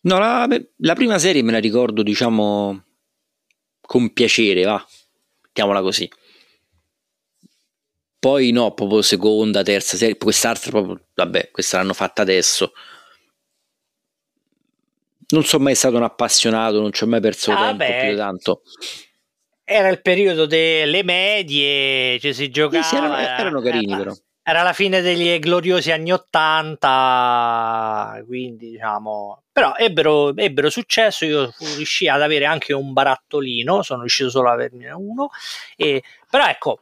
No 0.00 0.18
la, 0.18 0.46
la 0.76 0.94
prima 0.94 1.18
serie 1.18 1.42
me 1.42 1.52
la 1.52 1.58
ricordo 1.60 2.02
diciamo 2.02 2.84
con 3.80 4.12
piacere 4.12 4.64
va 4.64 4.86
mettiamola 5.58 5.80
così 5.80 6.08
poi 8.18 8.50
no, 8.50 8.72
proprio 8.72 9.00
seconda, 9.02 9.62
terza 9.62 9.96
serie, 9.96 10.16
quest'altra 10.16 10.70
proprio, 10.70 11.00
vabbè, 11.14 11.50
questa 11.52 11.78
l'hanno 11.78 11.94
fatta 11.94 12.22
adesso. 12.22 12.72
Non 15.30 15.44
sono 15.44 15.64
mai 15.64 15.74
stato 15.74 15.96
un 15.96 16.02
appassionato, 16.02 16.80
non 16.80 16.90
ci 16.92 17.04
ho 17.04 17.06
mai 17.06 17.20
perso 17.20 17.52
ah, 17.52 17.56
tempo 17.56 17.84
beh, 17.84 18.06
più 18.08 18.16
tanto. 18.16 18.62
Era 19.62 19.88
il 19.88 20.00
periodo 20.00 20.46
delle 20.46 21.02
medie, 21.04 22.18
cioè 22.18 22.32
si 22.32 22.50
giocava... 22.50 22.82
Sì, 22.82 22.96
erano, 22.96 23.16
erano, 23.18 23.60
carini 23.60 23.92
era, 23.92 24.02
però. 24.02 24.14
Era 24.42 24.62
la 24.62 24.72
fine 24.72 25.02
degli 25.02 25.38
gloriosi 25.38 25.92
anni 25.92 26.10
Ottanta, 26.10 26.90
quindi 28.26 28.70
diciamo... 28.70 29.42
Però 29.52 29.74
ebbero, 29.76 30.34
ebbero 30.34 30.70
successo, 30.70 31.26
io 31.26 31.52
riuscii 31.76 32.08
ad 32.08 32.22
avere 32.22 32.46
anche 32.46 32.72
un 32.72 32.92
barattolino, 32.92 33.82
sono 33.82 34.00
riuscito 34.00 34.30
solo 34.30 34.48
ad 34.48 34.54
averne 34.54 34.90
uno, 34.92 35.28
e, 35.76 36.02
però 36.30 36.46
ecco, 36.46 36.78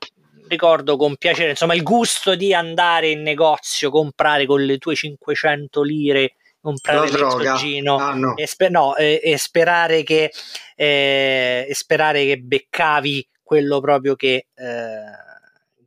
ricordo 0.48 0.96
con 0.96 1.16
piacere, 1.16 1.50
insomma, 1.50 1.74
il 1.74 1.82
gusto 1.82 2.34
di 2.34 2.54
andare 2.54 3.10
in 3.10 3.22
negozio, 3.22 3.90
comprare 3.90 4.46
con 4.46 4.62
le 4.64 4.78
tue 4.78 4.94
500 4.94 5.82
lire 5.82 6.32
comprare 6.66 7.08
l'exogino 7.08 7.96
ah, 7.96 8.14
no. 8.14 8.36
e, 8.36 8.46
sper- 8.48 8.72
no, 8.72 8.96
e, 8.96 9.20
e, 9.22 9.38
sperare 9.38 10.02
che, 10.02 10.32
eh, 10.74 11.66
e 11.68 11.74
sperare 11.74 12.24
che 12.24 12.38
beccavi 12.38 13.28
quello 13.40 13.78
proprio 13.78 14.16
che, 14.16 14.46
eh, 14.52 15.02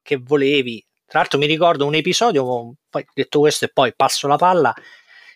che 0.02 0.17
volevi. 0.17 0.82
Tra 1.06 1.19
l'altro 1.19 1.38
mi 1.38 1.48
ricordo 1.48 1.86
un 1.86 1.95
episodio, 1.95 2.76
poi 2.89 3.06
detto 3.13 3.39
questo 3.39 3.65
e 3.65 3.72
poi 3.74 3.93
passo 3.93 4.28
la 4.28 4.38
palla, 4.38 4.74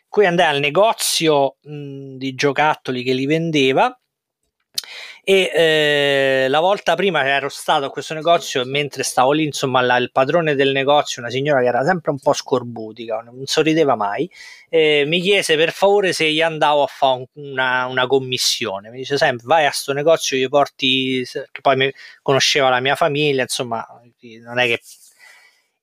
cui 0.07 0.25
andai 0.25 0.55
al 0.55 0.59
negozio 0.59 1.57
mh, 1.61 2.15
di 2.15 2.35
giocattoli 2.35 3.03
che 3.03 3.13
li 3.13 3.25
vendeva 3.25 3.93
e 5.23 5.51
eh, 5.53 6.47
la 6.49 6.59
volta 6.59 6.95
prima 6.95 7.25
ero 7.25 7.47
stato 7.47 7.85
a 7.85 7.89
questo 7.89 8.13
negozio 8.13 8.61
e 8.61 8.65
mentre 8.65 9.03
stavo 9.03 9.31
lì 9.31 9.45
insomma 9.45 9.81
la, 9.81 9.95
il 9.97 10.11
padrone 10.11 10.55
del 10.55 10.71
negozio 10.71 11.21
una 11.21 11.31
signora 11.31 11.61
che 11.61 11.67
era 11.67 11.85
sempre 11.85 12.11
un 12.11 12.19
po' 12.19 12.33
scorbutica 12.33 13.21
non 13.21 13.41
sorrideva 13.45 13.95
mai 13.95 14.29
eh, 14.69 15.05
mi 15.07 15.21
chiese 15.21 15.55
per 15.55 15.71
favore 15.71 16.11
se 16.11 16.29
gli 16.29 16.41
andavo 16.41 16.83
a 16.83 16.87
fare 16.87 17.27
una, 17.33 17.85
una, 17.85 18.05
commissione 18.05 18.89
mi 18.89 18.97
dice 18.97 19.17
sempre 19.17 19.45
vai 19.47 19.65
a 19.65 19.71
sto 19.71 19.93
negozio 19.93 20.35
gli 20.35 20.49
porti 20.49 21.25
che 21.25 21.61
poi 21.61 21.75
mi 21.77 21.93
conosceva 22.21 22.69
la 22.69 22.81
mia 22.81 22.95
famiglia 22.95 23.43
insomma 23.43 23.85
non 24.43 24.59
è 24.59 24.65
che 24.65 24.81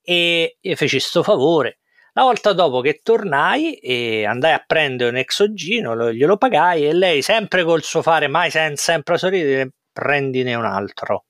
e, 0.02 0.56
e 0.60 0.76
feci 0.76 1.00
sto 1.00 1.22
favore 1.22 1.78
la 2.12 2.22
volta 2.22 2.52
dopo 2.52 2.80
che 2.80 3.00
tornai 3.02 3.74
e 3.74 4.24
andai 4.24 4.52
a 4.52 4.64
prendere 4.66 5.10
un 5.10 5.16
exogino, 5.16 5.94
lo, 5.94 6.12
glielo 6.12 6.36
pagai 6.36 6.86
e 6.86 6.92
lei, 6.92 7.22
sempre 7.22 7.64
col 7.64 7.82
suo 7.82 8.02
fare, 8.02 8.28
mai 8.28 8.50
senza 8.50 8.92
sempre 8.92 9.18
sorridere, 9.18 9.70
prendine 9.92 10.54
un 10.54 10.64
altro. 10.64 11.24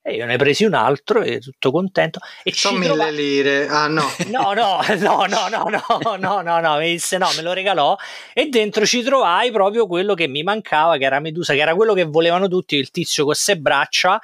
E 0.00 0.14
io 0.14 0.24
ne 0.24 0.38
presi 0.38 0.64
un 0.64 0.72
altro 0.72 1.20
e 1.20 1.38
tutto 1.38 1.70
contento. 1.70 2.20
E 2.42 2.52
Sono 2.54 2.78
mille 2.78 2.94
trova... 2.94 3.10
lire. 3.10 3.68
Ah 3.68 3.88
no. 3.88 4.04
no. 4.30 4.54
No, 4.54 4.80
no, 4.96 5.26
no, 5.26 5.26
no, 5.26 5.68
no, 5.68 6.16
no, 6.16 6.40
no, 6.40 6.60
no, 6.60 6.78
mi 6.78 6.92
disse 6.92 7.18
no, 7.18 7.28
me 7.36 7.42
lo 7.42 7.52
regalò 7.52 7.94
e 8.32 8.46
dentro 8.46 8.86
ci 8.86 9.02
trovai 9.02 9.50
proprio 9.50 9.86
quello 9.86 10.14
che 10.14 10.26
mi 10.26 10.42
mancava, 10.42 10.96
che 10.96 11.04
era 11.04 11.20
Medusa, 11.20 11.52
che 11.52 11.60
era 11.60 11.74
quello 11.74 11.92
che 11.92 12.04
volevano 12.04 12.48
tutti, 12.48 12.76
il 12.76 12.90
tizio 12.90 13.26
con 13.26 13.34
sé 13.34 13.58
braccia 13.58 14.18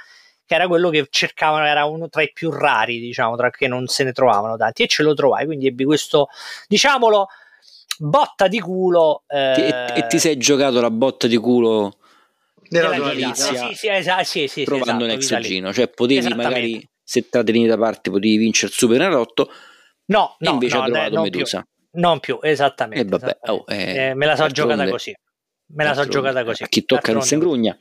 che 0.46 0.54
era 0.54 0.66
quello 0.66 0.90
che 0.90 1.06
cercavano, 1.10 1.66
era 1.66 1.84
uno 1.84 2.08
tra 2.08 2.22
i 2.22 2.30
più 2.32 2.50
rari, 2.50 3.00
diciamo, 3.00 3.36
tra 3.36 3.50
che 3.50 3.66
non 3.66 3.86
se 3.86 4.04
ne 4.04 4.12
trovavano 4.12 4.56
tanti, 4.56 4.82
e 4.82 4.86
ce 4.86 5.02
lo 5.02 5.14
trovai, 5.14 5.46
quindi 5.46 5.66
ebbi 5.66 5.84
questo, 5.84 6.28
diciamolo, 6.66 7.28
botta 7.98 8.46
di 8.46 8.60
culo. 8.60 9.22
Eh, 9.26 9.92
e, 9.94 9.98
e, 9.98 10.06
ti 10.06 10.18
sei 10.18 10.36
giocato 10.36 10.80
la 10.80 10.90
botta 10.90 11.26
di 11.26 11.36
culo 11.36 11.96
nella 12.68 12.94
tua 12.94 13.12
vita? 13.12 13.34
Sì, 13.34 13.56
sì, 13.74 13.88
esatto, 13.88 14.24
sì, 14.24 14.48
sì, 14.48 14.64
trovando 14.64 14.90
esatto, 14.90 15.04
un 15.04 15.10
exogino, 15.10 15.72
cioè 15.72 15.88
potevi 15.88 16.34
magari, 16.34 16.88
se 17.02 17.28
te 17.28 17.38
la 17.38 17.44
tenevi 17.44 17.66
da 17.66 17.78
parte, 17.78 18.10
potevi 18.10 18.36
vincere 18.36 18.66
il 18.68 18.76
Super 18.76 19.00
Enalotto, 19.00 19.50
no, 20.06 20.36
no, 20.38 20.50
invece 20.50 20.76
no, 20.76 20.82
hai 20.82 20.90
trovato 20.90 21.20
Medusa. 21.20 21.60
Più. 21.60 21.68
Non 21.96 22.18
più, 22.18 22.40
esattamente. 22.42 23.06
E 23.06 23.08
vabbè, 23.08 23.24
esattamente. 23.24 23.70
Oh, 23.70 23.72
eh, 23.72 24.08
eh, 24.08 24.14
me 24.14 24.26
la 24.26 24.34
so 24.34 24.48
giocata 24.48 24.88
così. 24.88 25.14
Me 25.66 25.84
la 25.84 25.94
so 25.94 26.06
giocata 26.08 26.44
così. 26.44 26.64
A 26.64 26.66
chi 26.66 26.84
tocca 26.84 27.12
non 27.12 27.22
si 27.22 27.34
ingrugna. 27.34 27.76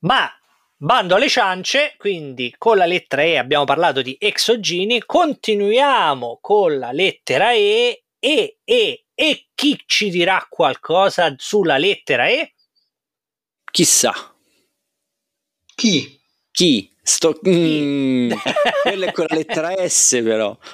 Ma 0.00 0.30
Bando 0.76 1.14
alle 1.14 1.28
ciance, 1.28 1.94
quindi 1.96 2.52
con 2.58 2.76
la 2.76 2.84
lettera 2.84 3.22
E 3.22 3.38
abbiamo 3.38 3.64
parlato 3.64 4.02
di 4.02 4.16
exogini, 4.18 5.04
continuiamo 5.04 6.38
con 6.40 6.78
la 6.78 6.90
lettera 6.90 7.52
E 7.52 8.04
e 8.18 8.58
E 8.64 9.04
e 9.14 9.46
chi 9.54 9.80
ci 9.86 10.10
dirà 10.10 10.44
qualcosa 10.50 11.32
sulla 11.38 11.78
lettera 11.78 12.28
E? 12.28 12.54
Chissà. 13.70 14.12
Chi? 15.74 16.20
Chi? 16.50 16.92
Sto... 17.00 17.34
Chi? 17.34 17.50
Mm, 17.50 18.32
quella 18.82 19.06
è 19.06 19.12
con 19.12 19.26
la 19.28 19.36
lettera 19.36 19.88
S 19.88 20.20
però. 20.22 20.56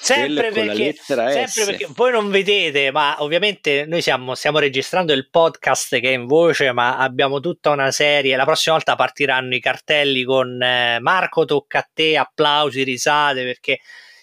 sempre 0.00 0.50
perché, 0.50 0.94
sempre 0.94 1.64
perché 1.64 1.86
voi 1.94 2.12
non 2.12 2.30
vedete, 2.30 2.90
ma 2.90 3.16
ovviamente 3.22 3.84
noi 3.86 4.02
siamo, 4.02 4.34
stiamo 4.34 4.58
registrando 4.58 5.12
il 5.12 5.28
podcast 5.28 6.00
che 6.00 6.10
è 6.10 6.12
in 6.12 6.26
voce, 6.26 6.72
ma 6.72 6.96
abbiamo 6.98 7.40
tutta 7.40 7.70
una 7.70 7.90
serie. 7.90 8.36
La 8.36 8.44
prossima 8.44 8.74
volta 8.74 8.96
partiranno 8.96 9.54
i 9.54 9.60
cartelli 9.60 10.24
con 10.24 10.60
eh, 10.62 10.98
Marco 11.00 11.44
tocca 11.44 11.78
a 11.78 11.88
te, 11.92 12.16
applausi, 12.16 12.82
risate, 12.82 13.44
perché 13.44 13.78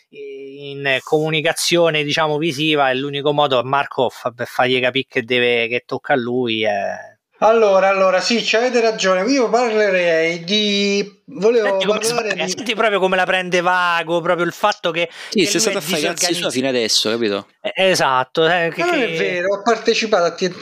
in 0.10 1.00
comunicazione 1.04 2.04
diciamo 2.04 2.38
visiva 2.38 2.90
è 2.90 2.94
l'unico 2.94 3.34
modo. 3.34 3.63
Marco 3.63 4.12
per 4.36 4.48
fargli 4.48 4.80
capire 4.80 5.06
che 5.10 5.24
deve 5.24 5.68
che 5.68 5.84
tocca 5.86 6.13
a 6.13 6.18
lui 6.18 6.63
è 6.63 7.16
allora, 7.39 7.89
allora, 7.89 8.19
sì, 8.19 8.43
avete 8.56 8.82
ragione. 8.82 9.30
Io 9.30 9.50
parlerei 9.50 10.43
di. 10.43 11.21
Volevo 11.26 11.80
senti 11.80 11.86
parlare 11.86 12.34
di. 12.34 12.50
Senti 12.50 12.73
proprio 12.73 13.00
come 13.00 13.15
la 13.15 13.26
prende 13.26 13.62
vago, 13.62 14.21
proprio 14.21 14.45
il 14.45 14.54
fatto 14.54 14.91
che. 14.91 15.10
Sì, 15.30 15.45
sei 15.45 15.60
stato 15.60 15.78
a 15.78 15.82
fare 15.82 16.02
cazzi 16.02 16.34
sua 16.34 16.50
fino 16.50 16.67
adesso, 16.67 17.10
capito? 17.10 17.47
Eh, 17.62 17.89
esatto. 17.89 18.47
Eh, 18.47 18.71
che, 18.73 18.84
non 18.84 18.95
è 18.95 19.17
vero, 19.17 19.56
ho 19.56 19.62
partecipato 19.62 20.26
atti- 20.26 20.54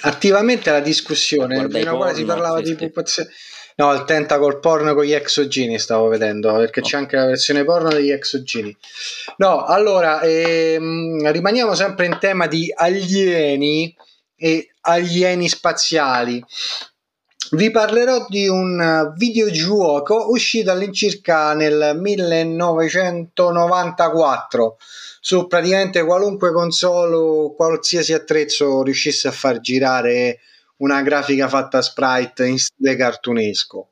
attivamente 0.00 0.70
alla 0.70 0.80
discussione. 0.80 1.68
Fino 1.68 1.92
a 1.92 1.96
quale 1.96 2.14
si 2.14 2.24
parlava 2.24 2.60
di 2.60 2.74
pupazione. 2.74 3.30
No, 3.74 3.92
il 3.94 4.04
tentacle 4.04 4.58
porno 4.58 4.94
con 4.94 5.04
gli 5.04 5.12
exogini 5.12 5.78
stavo 5.78 6.08
vedendo 6.08 6.54
perché 6.54 6.80
no. 6.80 6.86
c'è 6.86 6.96
anche 6.98 7.16
la 7.16 7.26
versione 7.26 7.64
porno 7.64 7.88
degli 7.88 8.10
exogini. 8.10 8.76
No, 9.38 9.64
allora 9.64 10.20
ehm, 10.20 11.30
rimaniamo 11.30 11.74
sempre 11.74 12.06
in 12.06 12.18
tema 12.20 12.46
di 12.46 12.72
alieni 12.74 13.96
e 14.36 14.71
alieni 14.82 15.48
spaziali. 15.48 16.44
vi 17.52 17.70
parlerò 17.70 18.26
di 18.28 18.46
un 18.48 19.12
videogioco 19.16 20.30
uscito 20.30 20.70
all'incirca 20.70 21.54
nel 21.54 21.98
1994 22.00 24.76
su 25.20 25.46
praticamente 25.46 26.04
qualunque 26.04 26.52
console 26.52 27.14
o 27.14 27.54
qualsiasi 27.54 28.12
attrezzo 28.12 28.82
riuscisse 28.82 29.28
a 29.28 29.32
far 29.32 29.60
girare 29.60 30.40
una 30.78 31.00
grafica 31.02 31.48
fatta 31.48 31.78
a 31.78 31.82
sprite 31.82 32.46
in 32.46 32.58
stile 32.58 32.96
cartunesco. 32.96 33.90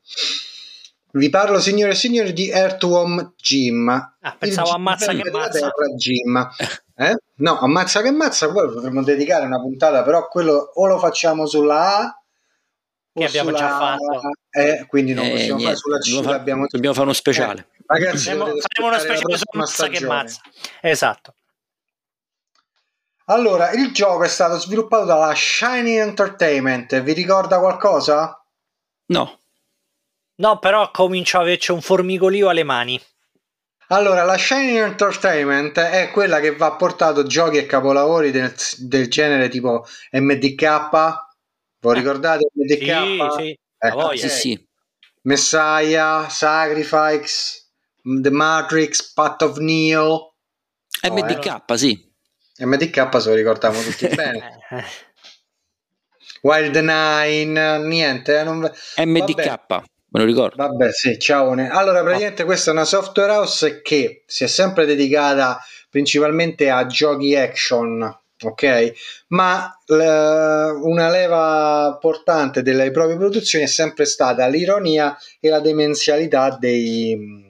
Vi 1.12 1.28
parlo, 1.28 1.60
signore 1.60 1.92
e 1.92 1.96
signori, 1.96 2.32
di 2.32 2.50
Earthworm 2.50 3.34
Jim. 3.36 3.88
Ah, 3.88 4.36
pensavo 4.38 4.70
ammazza 4.70 5.12
che 5.12 5.30
mazza. 5.30 5.70
Jim. 5.96 6.48
Eh? 7.00 7.16
No, 7.36 7.58
ammazza 7.58 8.02
che 8.02 8.10
mazza, 8.10 8.52
poi 8.52 8.70
potremmo 8.70 9.02
dedicare 9.02 9.46
una 9.46 9.58
puntata, 9.58 10.02
però 10.02 10.28
quello 10.28 10.70
o 10.74 10.86
lo 10.86 10.98
facciamo 10.98 11.46
sulla 11.46 11.96
A 11.96 12.22
che 13.10 13.24
abbiamo 13.24 13.52
già 13.52 13.68
fatto. 13.70 14.20
Eh, 14.50 14.84
quindi 14.86 15.14
non 15.14 15.24
eh, 15.24 15.30
possiamo 15.30 15.56
niente. 15.56 15.64
fare 15.64 15.76
sulla 15.76 15.98
C. 15.98 16.10
Dobbiamo, 16.10 16.36
abbiamo... 16.36 16.66
dobbiamo 16.68 16.94
fare 16.94 17.06
uno 17.06 17.14
speciale. 17.14 17.68
Eh, 17.72 17.82
ragazzi, 17.86 18.24
faremo, 18.24 18.44
faremo 18.44 18.88
uno 18.88 18.98
speciale 18.98 19.36
su 19.38 19.44
mazza 19.52 19.88
che 19.88 20.04
mazza. 20.04 20.40
Esatto. 20.82 21.34
Allora, 23.24 23.70
il 23.70 23.92
gioco 23.92 24.24
è 24.24 24.28
stato 24.28 24.58
sviluppato 24.58 25.06
dalla 25.06 25.32
Shiny 25.34 25.96
Entertainment. 25.96 27.00
Vi 27.00 27.12
ricorda 27.14 27.60
qualcosa? 27.60 28.44
No. 29.06 29.38
No, 30.34 30.58
però 30.58 30.90
comincio 30.90 31.38
a 31.38 31.40
averci 31.40 31.70
un 31.70 31.80
formigolio 31.80 32.50
alle 32.50 32.64
mani. 32.64 33.00
Allora, 33.92 34.22
la 34.22 34.38
Shiny 34.38 34.76
Entertainment 34.76 35.76
è 35.78 36.10
quella 36.12 36.38
che 36.38 36.54
va 36.54 36.72
portato 36.76 37.24
giochi 37.24 37.56
e 37.56 37.66
capolavori 37.66 38.30
del, 38.30 38.54
del 38.78 39.08
genere 39.08 39.48
tipo 39.48 39.84
MDK. 40.12 40.80
Voi 41.80 41.96
eh. 41.96 41.98
ricordate 41.98 42.50
MDK? 42.54 43.32
Sì, 43.36 43.42
sì. 43.42 43.58
Okay. 43.78 44.18
sì, 44.18 44.28
sì. 44.28 44.68
Messiah, 45.22 46.28
Sacrifice, 46.28 47.64
The 48.02 48.30
Matrix, 48.30 49.12
Path 49.12 49.42
of 49.42 49.56
Neo. 49.56 50.34
MDK, 51.02 51.64
oh, 51.66 51.74
eh. 51.74 51.78
sì. 51.78 52.12
MDK 52.58 53.20
se 53.20 53.28
lo 53.28 53.34
ricordiamo 53.34 53.80
tutti 53.80 54.06
bene. 54.14 54.60
Wild 56.42 56.76
Nine, 56.76 57.78
niente. 57.78 58.38
Eh, 58.38 58.44
non... 58.44 58.70
MDK. 58.98 59.66
Vabbè. 59.66 59.84
Me 60.10 60.20
lo 60.20 60.26
ricordo. 60.26 60.56
Vabbè, 60.56 60.92
sì, 60.92 61.18
ciao. 61.18 61.52
Allora, 61.52 62.02
praticamente 62.02 62.44
questa 62.44 62.70
è 62.70 62.72
una 62.72 62.84
software 62.84 63.32
house 63.32 63.80
che 63.82 64.24
si 64.26 64.44
è 64.44 64.46
sempre 64.46 64.84
dedicata 64.84 65.60
principalmente 65.88 66.68
a 66.70 66.86
giochi 66.86 67.36
action, 67.36 68.18
ok? 68.42 68.92
Ma 69.28 69.72
l- 69.86 69.92
una 70.82 71.10
leva 71.10 71.96
portante 72.00 72.62
delle 72.62 72.90
proprie 72.90 73.16
produzioni 73.16 73.64
è 73.64 73.68
sempre 73.68 74.04
stata 74.04 74.46
l'ironia 74.46 75.16
e 75.38 75.48
la 75.48 75.60
demenzialità 75.60 76.56
dei 76.58 77.48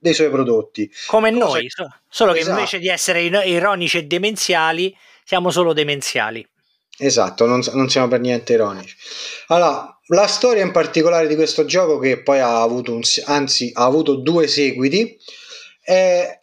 dei 0.00 0.14
suoi 0.14 0.30
prodotti. 0.30 0.90
Come 1.06 1.32
Cosa... 1.32 1.44
noi, 1.44 1.68
solo 2.08 2.32
che 2.32 2.40
esatto. 2.40 2.56
invece 2.56 2.78
di 2.78 2.88
essere 2.88 3.22
ironici 3.22 3.98
e 3.98 4.04
demenziali, 4.04 4.96
siamo 5.24 5.50
solo 5.50 5.72
demenziali. 5.72 6.46
Esatto, 7.00 7.46
non, 7.46 7.62
non, 7.72 7.88
siamo 7.88 8.08
per 8.08 8.20
niente 8.20 8.54
ironici. 8.54 8.96
Allora, 9.48 9.97
la 10.08 10.26
storia 10.26 10.62
in 10.62 10.72
particolare 10.72 11.26
di 11.26 11.34
questo 11.34 11.64
gioco, 11.64 11.98
che 11.98 12.22
poi 12.22 12.40
ha 12.40 12.62
avuto, 12.62 12.92
un, 12.92 13.02
anzi, 13.24 13.70
ha 13.74 13.84
avuto 13.84 14.16
due 14.16 14.46
seguiti, 14.46 15.18
è 15.80 16.36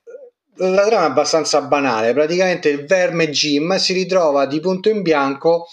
la 0.57 0.85
trama 0.85 1.05
è 1.05 1.09
abbastanza 1.09 1.61
banale. 1.61 2.13
Praticamente 2.13 2.69
il 2.69 2.85
verme 2.85 3.29
Jim 3.29 3.75
si 3.75 3.93
ritrova 3.93 4.45
di 4.45 4.59
punto 4.59 4.89
in 4.89 5.01
bianco 5.01 5.67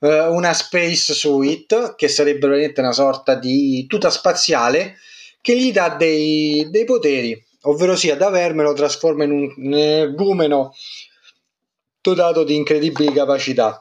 eh, 0.00 0.26
una 0.26 0.52
space 0.52 1.14
suite, 1.14 1.94
che 1.96 2.08
sarebbe 2.08 2.40
praticamente 2.40 2.80
una 2.80 2.92
sorta 2.92 3.34
di 3.34 3.86
tuta 3.86 4.10
spaziale, 4.10 4.96
che 5.40 5.56
gli 5.56 5.70
dà 5.72 5.90
dei, 5.90 6.68
dei 6.70 6.84
poteri, 6.84 7.40
ovvero 7.62 7.94
sia 7.94 8.16
da 8.16 8.28
verme 8.30 8.62
lo 8.62 8.72
trasforma 8.72 9.24
in 9.24 9.30
un 9.32 9.72
energumeno 9.72 10.72
dotato 12.00 12.42
di 12.42 12.56
incredibili 12.56 13.12
capacità 13.12 13.80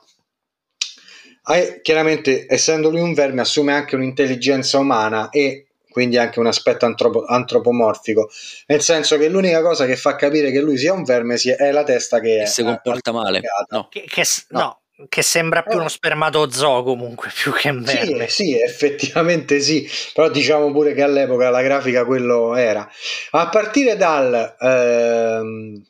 chiaramente 1.82 2.46
essendo 2.50 2.90
lui 2.90 3.00
un 3.00 3.14
verme 3.14 3.42
assume 3.42 3.74
anche 3.74 3.96
un'intelligenza 3.96 4.80
umana 4.80 5.30
e 5.30 5.68
quindi 5.98 6.18
anche 6.20 6.38
un 6.38 6.46
aspetto 6.46 6.86
antropo- 6.86 7.26
antropomorfico, 7.26 8.30
nel 8.68 8.82
senso 8.82 9.18
che 9.18 9.30
l'unica 9.30 9.64
cosa 9.64 9.88
che 9.88 9.96
fa 9.96 10.16
capire 10.16 10.52
che 10.52 10.60
lui 10.60 10.78
sia 10.78 10.94
un 10.94 11.04
verme 11.04 11.38
è 11.38 11.72
la 11.72 11.84
testa 11.84 12.20
che, 12.20 12.38
che 12.42 12.46
si 12.46 12.62
comporta 12.62 13.12
male. 13.12 13.42
No. 13.70 13.88
Che, 13.90 14.06
che, 14.08 14.24
no. 14.50 14.60
no. 14.60 15.08
che, 15.10 15.24
sembra 15.24 15.64
più 15.64 15.78
eh. 15.78 15.80
uno 15.80 15.88
spermatozoo 15.88 16.84
comunque 16.84 17.32
più 17.34 17.52
che 17.52 17.70
un 17.70 17.82
verme. 17.82 18.28
Sì, 18.28 18.44
sì, 18.44 18.62
effettivamente 18.62 19.60
sì, 19.60 19.90
però 20.14 20.30
diciamo 20.30 20.72
pure 20.72 20.94
che 20.94 21.02
all'epoca 21.02 21.50
la 21.50 21.64
grafica 21.64 22.06
quello 22.06 22.54
era. 22.56 22.88
A 23.32 23.50
partire 23.50 23.96
dal, 23.96 24.56
ehm, 24.60 25.84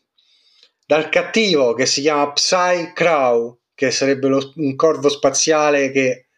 dal 0.86 1.10
cattivo 1.10 1.74
che 1.74 1.86
si 1.86 2.00
chiama 2.00 2.32
Psy 2.32 2.93
Crow, 2.93 3.60
che 3.78 3.92
sarebbe 3.92 4.28
lo, 4.28 4.54
un 4.56 4.76
corvo 4.76 5.08
spaziale 5.08 5.92
che, 5.92 6.30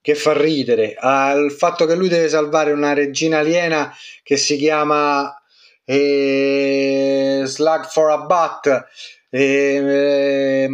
che 0.00 0.14
fa 0.14 0.32
ridere, 0.32 0.94
al 0.96 1.50
fatto 1.50 1.86
che 1.86 1.96
lui 1.96 2.06
deve 2.06 2.28
salvare 2.28 2.70
una 2.70 2.92
regina 2.92 3.38
aliena 3.38 3.92
che 4.22 4.36
si 4.36 4.56
chiama 4.56 5.36
eh, 5.84 7.42
Slug 7.44 7.84
for 7.88 8.10
a 8.10 8.18
Bat, 8.18 8.86
eh, 9.30 10.68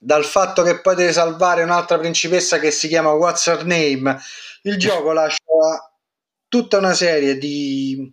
dal 0.00 0.24
fatto 0.24 0.62
che 0.64 0.80
poi 0.80 0.96
deve 0.96 1.12
salvare 1.12 1.62
un'altra 1.62 1.96
principessa 1.96 2.58
che 2.58 2.72
si 2.72 2.88
chiama 2.88 3.12
What's 3.12 3.46
Her 3.46 3.64
Name. 3.64 4.18
Il 4.62 4.78
gioco 4.78 5.12
lascia 5.12 5.38
tutta 6.48 6.78
una 6.78 6.92
serie 6.92 7.38
di 7.38 8.12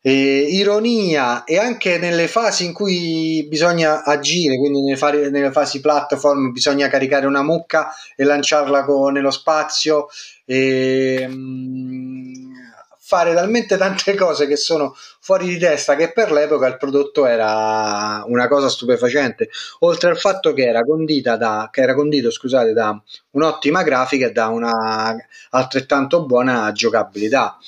eh, 0.00 0.46
ironia 0.50 1.44
e 1.44 1.58
anche 1.58 1.98
nelle 1.98 2.28
fasi 2.28 2.64
in 2.64 2.72
cui 2.72 3.44
bisogna 3.48 4.04
agire, 4.04 4.58
quindi 4.58 4.80
nelle, 4.82 4.96
fari, 4.96 5.30
nelle 5.30 5.50
fasi 5.50 5.80
platform 5.80 6.52
bisogna 6.52 6.88
caricare 6.88 7.26
una 7.26 7.42
mucca 7.42 7.92
e 8.16 8.24
lanciarla 8.24 8.84
con, 8.84 9.12
nello 9.14 9.30
spazio 9.30 10.08
e 10.44 11.26
mh, 11.28 11.34
mm, 11.34 12.52
fare 13.00 13.34
talmente 13.34 13.76
tante 13.78 14.14
cose 14.14 14.46
che 14.46 14.56
sono 14.56 14.94
fuori 15.20 15.46
di 15.46 15.58
testa 15.58 15.96
che 15.96 16.12
per 16.12 16.30
l'epoca 16.30 16.66
il 16.66 16.76
prodotto 16.76 17.26
era 17.26 18.22
una 18.26 18.48
cosa 18.48 18.68
stupefacente. 18.68 19.48
Oltre 19.80 20.10
al 20.10 20.18
fatto 20.18 20.52
che 20.52 20.66
era 20.66 20.82
condita 20.84 21.36
da, 21.36 21.68
che 21.72 21.80
era 21.80 21.94
condito 21.94 22.30
scusate 22.30 22.72
da 22.72 23.00
un'ottima 23.32 23.82
grafica 23.82 24.26
e 24.26 24.32
da 24.32 24.48
una 24.48 25.16
altrettanto 25.50 26.24
buona 26.26 26.70
giocabilità 26.72 27.58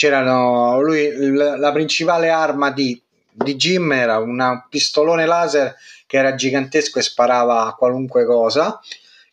c'erano 0.00 0.80
lui 0.80 1.12
la 1.34 1.72
principale 1.72 2.30
arma 2.30 2.70
di, 2.70 2.98
di 3.30 3.54
Jim 3.56 3.92
era 3.92 4.16
un 4.16 4.62
pistolone 4.70 5.26
laser 5.26 5.76
che 6.06 6.16
era 6.16 6.34
gigantesco 6.34 6.98
e 6.98 7.02
sparava 7.02 7.66
a 7.66 7.74
qualunque 7.74 8.24
cosa 8.24 8.80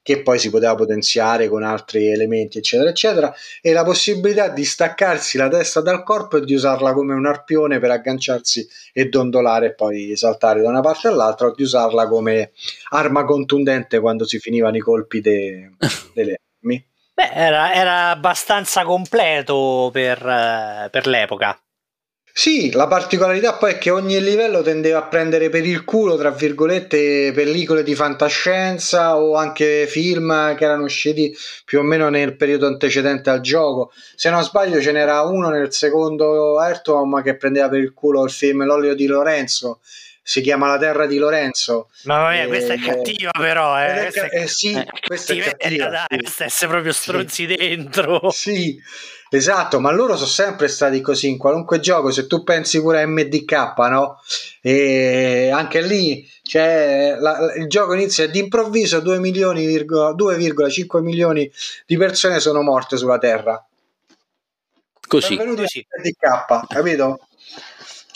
che 0.01 0.21
poi 0.21 0.37
si 0.37 0.49
poteva 0.49 0.75
potenziare 0.75 1.47
con 1.47 1.63
altri 1.63 2.11
elementi 2.11 2.57
eccetera 2.57 2.89
eccetera 2.89 3.33
e 3.61 3.71
la 3.71 3.85
possibilità 3.85 4.49
di 4.49 4.65
staccarsi 4.65 5.37
la 5.37 5.47
testa 5.47 5.79
dal 5.79 6.03
corpo 6.03 6.35
e 6.35 6.41
di 6.41 6.53
usarla 6.53 6.91
come 6.91 7.13
un 7.13 7.25
arpione 7.25 7.79
per 7.79 7.91
agganciarsi 7.91 8.67
e 8.91 9.07
dondolare 9.07 9.67
e 9.67 9.73
poi 9.73 10.17
saltare 10.17 10.61
da 10.61 10.67
una 10.67 10.81
parte 10.81 11.07
all'altra 11.07 11.47
o 11.47 11.55
di 11.55 11.63
usarla 11.63 12.09
come 12.09 12.51
arma 12.89 13.23
contundente 13.23 14.01
quando 14.01 14.25
si 14.25 14.37
finivano 14.37 14.75
i 14.75 14.81
colpi 14.81 15.21
de, 15.21 15.71
delle 16.13 16.41
armi 16.61 16.85
Beh, 17.19 17.31
era, 17.33 17.73
era 17.73 18.09
abbastanza 18.11 18.83
completo 18.83 19.89
per, 19.91 20.23
eh, 20.23 20.87
per 20.91 21.07
l'epoca. 21.07 21.59
Sì, 22.31 22.71
la 22.73 22.85
particolarità 22.85 23.53
poi 23.53 23.71
è 23.71 23.77
che 23.79 23.89
ogni 23.89 24.21
livello 24.21 24.61
tendeva 24.61 24.99
a 24.99 25.07
prendere 25.07 25.49
per 25.49 25.65
il 25.65 25.83
culo, 25.83 26.15
tra 26.15 26.29
virgolette, 26.29 27.31
pellicole 27.33 27.81
di 27.81 27.95
fantascienza 27.95 29.17
o 29.17 29.33
anche 29.33 29.87
film 29.87 30.53
che 30.53 30.65
erano 30.65 30.83
usciti 30.83 31.35
più 31.65 31.79
o 31.79 31.81
meno 31.81 32.09
nel 32.09 32.35
periodo 32.35 32.67
antecedente 32.67 33.31
al 33.31 33.41
gioco. 33.41 33.91
Se 34.15 34.29
non 34.29 34.43
sbaglio 34.43 34.79
ce 34.79 34.91
n'era 34.91 35.23
uno 35.23 35.49
nel 35.49 35.73
secondo 35.73 36.61
Earthworm 36.61 37.23
che 37.23 37.35
prendeva 37.35 37.67
per 37.67 37.79
il 37.79 37.95
culo 37.95 38.25
il 38.25 38.29
film 38.29 38.63
L'olio 38.63 38.93
di 38.93 39.07
Lorenzo 39.07 39.79
si 40.27 40.41
chiama 40.41 40.67
La 40.67 40.77
Terra 40.77 41.05
di 41.05 41.19
Lorenzo. 41.19 41.87
Mamma 42.03 42.31
mia, 42.31 42.43
eh, 42.43 42.47
questa 42.47 42.73
è 42.73 42.79
cattiva 42.79 43.31
però, 43.31 43.81
eh. 43.81 43.93
Questa 43.93 44.27
è, 44.27 44.41
eh, 44.41 44.47
sì, 44.47 44.85
questa 45.07 45.33
è 45.33 45.39
cattiva. 45.39 45.87
Dai, 45.87 46.25
sì. 46.25 46.43
essere 46.43 46.69
proprio 46.69 46.91
stronzi 46.91 47.47
sì. 47.47 47.55
dentro. 47.55 48.29
Sì, 48.29 48.77
esatto, 49.29 49.79
ma 49.79 49.89
loro 49.91 50.15
sono 50.15 50.27
sempre 50.27 50.67
stati 50.67 50.99
così 50.99 51.29
in 51.29 51.37
qualunque 51.37 51.79
gioco, 51.79 52.11
se 52.11 52.27
tu 52.27 52.43
pensi 52.43 52.81
pure 52.81 53.03
a 53.03 53.07
MDK, 53.07 53.77
no? 53.89 54.21
E 54.61 55.49
anche 55.49 55.81
lì 55.81 56.29
cioè, 56.41 57.15
la, 57.17 57.53
il 57.55 57.69
gioco 57.69 57.93
inizia 57.93 58.25
e 58.25 58.29
d'improvviso 58.29 58.99
2 58.99 59.19
milioni, 59.19 59.65
2,5 59.65 60.99
milioni 60.99 61.49
di 61.85 61.95
persone 61.95 62.41
sono 62.41 62.61
morte 62.63 62.97
sulla 62.97 63.17
Terra. 63.17 63.65
Così. 65.07 65.37
Benvenuti 65.37 65.61
così. 65.61 65.87
MDK, 66.03 66.67
capito? 66.67 67.26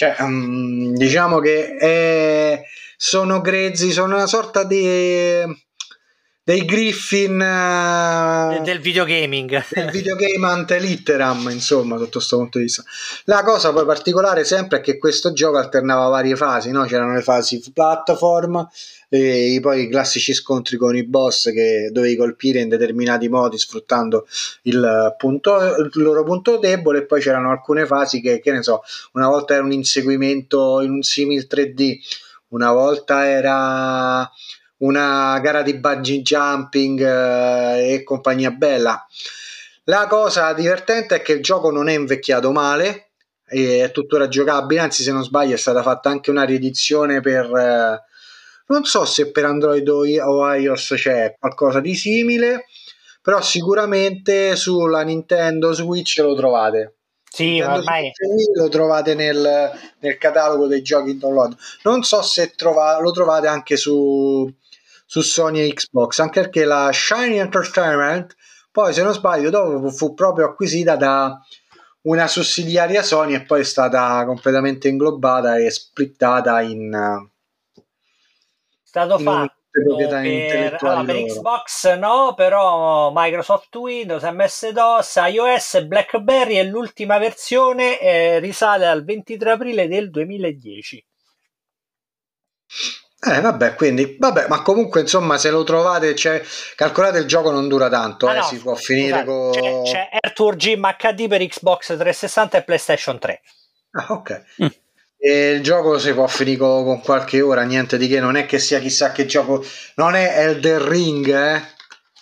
Cioè, 0.02 0.16
um, 0.18 0.96
diciamo 0.96 1.38
che 1.38 1.76
è, 1.76 2.64
sono 2.98 3.40
grezzi, 3.40 3.92
sono 3.92 4.16
una 4.16 4.26
sorta 4.26 4.64
di, 4.64 4.80
di 4.82 5.56
dei 6.44 6.66
Griffin 6.66 7.36
uh, 7.40 8.64
del 8.64 8.80
videogaming 8.80 9.64
del 9.70 9.92
videogame 9.92 10.48
ante 10.48 10.80
litteram 10.80 11.50
insomma 11.52 11.98
sotto 11.98 12.14
questo 12.14 12.38
punto 12.38 12.58
di 12.58 12.64
vista 12.64 12.84
la 13.26 13.44
cosa 13.44 13.72
poi 13.72 13.86
particolare 13.86 14.44
sempre 14.44 14.80
è 14.80 14.82
che 14.82 14.98
questo 14.98 15.34
gioco 15.34 15.58
alternava 15.58 16.08
varie 16.08 16.36
fasi 16.36 16.72
no? 16.72 16.86
c'erano 16.86 17.14
le 17.14 17.22
fasi 17.22 17.62
platform 17.72 18.68
e 19.13 19.60
poi 19.62 19.84
i 19.84 19.89
classici 19.89 20.34
scontri 20.34 20.78
con 20.78 20.95
i 20.95 21.04
boss 21.04 21.52
che 21.52 21.89
dovevi 21.91 22.15
colpire 22.15 22.62
in 22.62 22.69
determinati 22.69 23.28
modi 23.28 23.58
sfruttando 23.58 24.26
il, 24.62 25.13
punto, 25.17 25.76
il 25.76 25.91
loro 25.95 26.24
punto 26.24 26.56
debole 26.56 27.00
e 27.00 27.06
poi 27.06 27.19
c'erano 27.19 27.52
alcune 27.52 27.86
fasi 27.86 28.21
che, 28.21 28.39
che 28.39 28.54
ne 28.54 28.63
so, 28.63 28.82
una 29.12 29.28
volta 29.28 29.54
era 29.54 29.63
un 29.63 29.74
inseguimento 29.74 30.80
in 30.80 30.91
un 30.91 31.02
simil 31.02 31.45
3D, 31.50 31.97
una 32.50 32.71
volta 32.71 33.28
era 33.28 34.32
una 34.78 35.38
gara 35.41 35.62
di 35.62 35.74
bungee 35.74 36.21
jumping 36.21 37.02
eh, 37.02 37.93
e 37.95 38.04
compagnia 38.06 38.52
bella. 38.52 39.06
La 39.86 40.08
cosa 40.08 40.54
divertente 40.54 41.15
è 41.15 41.21
che 41.21 41.34
il 41.34 41.43
gioco 41.43 41.69
non 41.69 41.89
è 41.89 41.93
invecchiato 41.93 42.54
male, 42.54 43.10
è 43.43 43.91
tuttora 43.91 44.30
giocabile, 44.30 44.80
anzi 44.80 45.04
se 45.04 45.12
non 45.12 45.26
sbaglio 45.26 45.56
è 45.56 45.58
stata 45.58 45.82
fatta 45.82 46.10
anche 46.10 46.30
una 46.30 46.43
riedizione 46.43 47.19
per... 47.19 47.54
Eh, 47.54 48.10
non 48.72 48.86
so 48.86 49.04
se 49.04 49.32
per 49.32 49.44
Android 49.44 49.88
o 49.90 50.06
iOS 50.06 50.94
c'è 50.96 51.36
qualcosa 51.38 51.82
di 51.82 51.94
simile, 51.94 52.68
però 53.22 53.42
sicuramente 53.42 54.56
sulla 54.56 55.02
Nintendo 55.02 55.74
Switch 55.74 56.18
lo 56.20 56.34
trovate. 56.36 56.96
Sì, 57.30 57.60
Nintendo 57.60 57.78
ormai 57.80 58.12
lo 58.56 58.70
trovate 58.70 59.14
nel, 59.14 59.72
nel, 60.00 60.18
catalogo 60.18 60.68
dei 60.68 60.82
giochi 60.82 61.12
in 61.12 61.20
download. 61.20 61.56
Non 61.84 62.04
so 62.04 62.22
se 62.22 62.54
trova, 62.56 63.00
lo 63.00 63.12
trovate 63.12 63.48
anche 63.48 63.76
su, 63.76 64.50
su 65.06 65.22
Sony 65.22 65.60
e 65.60 65.74
Xbox, 65.74 66.20
anche 66.20 66.42
perché 66.42 66.64
la 66.64 66.90
Shiny 66.94 67.40
Entertainment, 67.40 68.36
poi 68.72 68.94
se 68.94 69.04
non 69.04 69.14
sbaglio, 69.14 69.50
dopo 69.50 69.90
fu 69.90 70.14
proprio 70.14 70.46
acquisita 70.46 70.96
da 70.96 71.38
una 72.04 72.28
sussidiaria 72.28 73.04
Sony 73.04 73.34
e 73.34 73.44
poi 73.44 73.62
è 73.62 73.66
stata 73.66 74.24
completamente 74.26 74.88
inglobata 74.88 75.58
e 75.58 75.70
splittata 75.70 76.62
in 76.62 77.30
stato 78.91 79.17
fatto 79.19 79.56
per, 79.71 80.77
allora, 80.82 81.06
per 81.06 81.23
Xbox 81.23 81.95
no, 81.95 82.34
però 82.36 83.12
Microsoft 83.15 83.73
Windows, 83.75 84.21
MS-DOS, 84.21 85.15
iOS, 85.30 85.86
BlackBerry 85.86 86.58
e 86.58 86.63
l'ultima 86.65 87.17
versione 87.17 87.97
eh, 87.99 88.39
risale 88.39 88.86
al 88.86 89.06
23 89.06 89.51
aprile 89.51 89.88
del 89.88 90.10
2010. 90.10 91.06
Eh 93.23 93.39
vabbè, 93.39 93.75
quindi 93.75 94.17
vabbè, 94.19 94.47
ma 94.49 94.62
comunque 94.62 95.01
insomma 95.01 95.38
se 95.38 95.51
lo 95.51 95.63
trovate, 95.63 96.15
cioè, 96.15 96.41
calcolate 96.75 97.19
il 97.19 97.25
gioco 97.25 97.51
non 97.51 97.69
dura 97.69 97.88
tanto, 97.88 98.27
ah, 98.27 98.34
eh, 98.34 98.38
no, 98.38 98.43
si 98.43 98.58
può 98.58 98.75
finire 98.75 99.23
con... 99.23 99.51
C'è, 99.51 99.82
c'è 99.84 100.10
Air 100.19 100.34
Tour 100.34 100.56
Gym 100.56 100.86
HD 100.97 101.27
per 101.27 101.45
Xbox 101.45 101.86
360 101.86 102.58
e 102.58 102.63
PlayStation 102.63 103.19
3. 103.19 103.41
Ah 103.91 104.08
ok. 104.10 104.43
Mm. 104.63 104.67
E 105.24 105.52
il 105.52 105.62
gioco 105.62 106.00
si 106.00 106.14
può 106.14 106.26
finire 106.26 106.58
con, 106.58 107.00
qualche 107.02 107.42
ora, 107.42 107.62
niente 107.62 108.00
di 108.00 108.08
che, 108.08 108.20
non 108.20 108.36
è 108.36 108.48
che 108.48 108.58
sia 108.58 108.80
chissà 108.80 109.12
che 109.12 109.28
gioco, 109.28 109.64
non 109.96 110.16
è 110.16 110.40
Elder 110.40 110.82
Ring, 110.82 111.28
eh? 111.28 111.62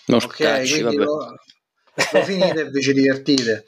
Non 0.08 0.20
ok, 0.22 0.36
cacci, 0.36 0.82
quindi 0.82 0.96
lo, 0.98 1.36
lo, 2.12 2.24
finite 2.24 2.60
e 2.60 2.70
vi 2.70 2.82
ci 2.82 2.92
divertite. 2.92 3.68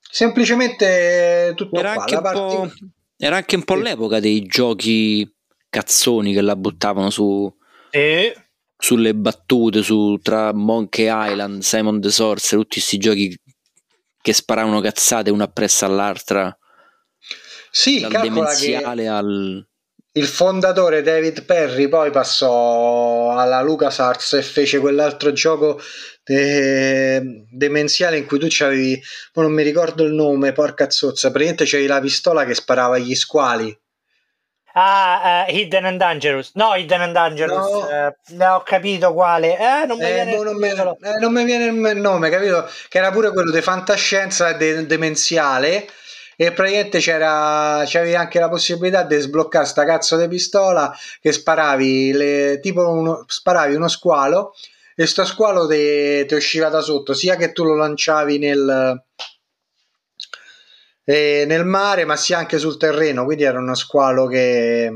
Semplicemente 0.00 1.52
tutto 1.54 1.78
era 1.78 1.92
qua. 1.92 2.02
Anche 2.02 2.20
part... 2.20 2.72
Era 3.18 3.36
anche 3.36 3.56
un 3.56 3.64
po' 3.64 3.76
sì. 3.76 3.82
l'epoca 3.82 4.18
dei 4.18 4.42
giochi 4.44 5.30
cazzoni 5.68 6.32
che 6.32 6.40
la 6.40 6.56
buttavano 6.56 7.10
su... 7.10 7.54
E 7.90 8.34
sulle 8.82 9.14
battute 9.14 9.80
su, 9.80 10.18
tra 10.20 10.52
Monkey 10.52 11.06
Island, 11.08 11.62
Simon 11.62 12.00
the 12.00 12.10
Sorcerer, 12.10 12.64
tutti 12.64 12.78
questi 12.80 12.98
giochi 12.98 13.38
che 14.20 14.32
sparavano 14.32 14.80
cazzate 14.80 15.30
una 15.30 15.44
appresso 15.44 15.84
all'altra 15.84 16.56
sì, 17.72 18.00
dal 18.00 18.20
demenziale 18.20 19.08
al... 19.08 19.66
Il 20.14 20.26
fondatore 20.26 21.00
David 21.00 21.44
Perry 21.44 21.88
poi 21.88 22.10
passò 22.10 23.30
alla 23.30 23.62
LucasArts 23.62 24.34
e 24.34 24.42
fece 24.42 24.78
quell'altro 24.78 25.32
gioco 25.32 25.80
de- 26.22 27.46
demenziale 27.50 28.18
in 28.18 28.26
cui 28.26 28.38
tu 28.38 28.46
c'avevi, 28.46 29.02
non 29.34 29.52
mi 29.52 29.62
ricordo 29.62 30.04
il 30.04 30.12
nome, 30.12 30.52
porca 30.52 30.90
zozza, 30.90 31.30
praticamente 31.30 31.64
c'avevi 31.64 31.88
la 31.88 32.00
pistola 32.00 32.44
che 32.44 32.54
sparava 32.54 32.96
agli 32.96 33.14
squali. 33.14 33.74
Ah, 34.74 35.46
uh, 35.48 35.54
Hidden 35.54 35.84
and 35.86 35.98
Dangerous. 35.98 36.52
No, 36.54 36.74
Hidden 36.74 37.00
and 37.00 37.12
Dangerous. 37.14 37.70
No. 37.70 38.36
Uh, 38.36 38.54
ho 38.54 38.62
capito 38.62 39.12
quale. 39.14 39.58
Eh, 39.58 39.86
non 39.86 39.98
mi 39.98 40.04
eh, 40.04 40.12
viene, 40.12 40.36
boh, 40.36 40.44
non, 40.44 40.56
me, 40.56 40.70
eh, 40.70 41.18
non 41.20 41.32
mi 41.32 41.44
viene 41.44 41.90
il 41.90 41.96
nome, 41.98 42.30
capito? 42.30 42.68
Che 42.88 42.98
era 42.98 43.10
pure 43.10 43.32
quello 43.32 43.50
di 43.50 43.60
fantascienza 43.60 44.52
de- 44.52 44.86
demenziale 44.86 45.88
e 46.42 46.50
praticamente 46.50 46.98
c'era 46.98 47.84
c'avevi 47.86 48.16
anche 48.16 48.40
la 48.40 48.48
possibilità 48.48 49.04
di 49.04 49.16
sbloccare 49.16 49.64
sta 49.64 49.84
cazzo 49.84 50.16
di 50.16 50.26
pistola 50.26 50.92
che 51.20 51.30
sparavi 51.30 52.12
le, 52.12 52.58
tipo 52.60 52.88
uno, 52.88 53.24
sparavi 53.28 53.76
uno 53.76 53.86
squalo 53.86 54.52
e 54.96 55.06
sto 55.06 55.24
squalo 55.24 55.68
ti 55.68 56.26
usciva 56.34 56.68
da 56.68 56.80
sotto 56.80 57.14
sia 57.14 57.36
che 57.36 57.52
tu 57.52 57.62
lo 57.62 57.76
lanciavi 57.76 58.38
nel 58.38 59.04
eh, 61.04 61.44
nel 61.46 61.64
mare 61.64 62.04
ma 62.04 62.16
sia 62.16 62.38
anche 62.38 62.58
sul 62.58 62.76
terreno. 62.76 63.24
Quindi 63.24 63.44
era 63.44 63.60
uno 63.60 63.76
squalo 63.76 64.26
che 64.26 64.92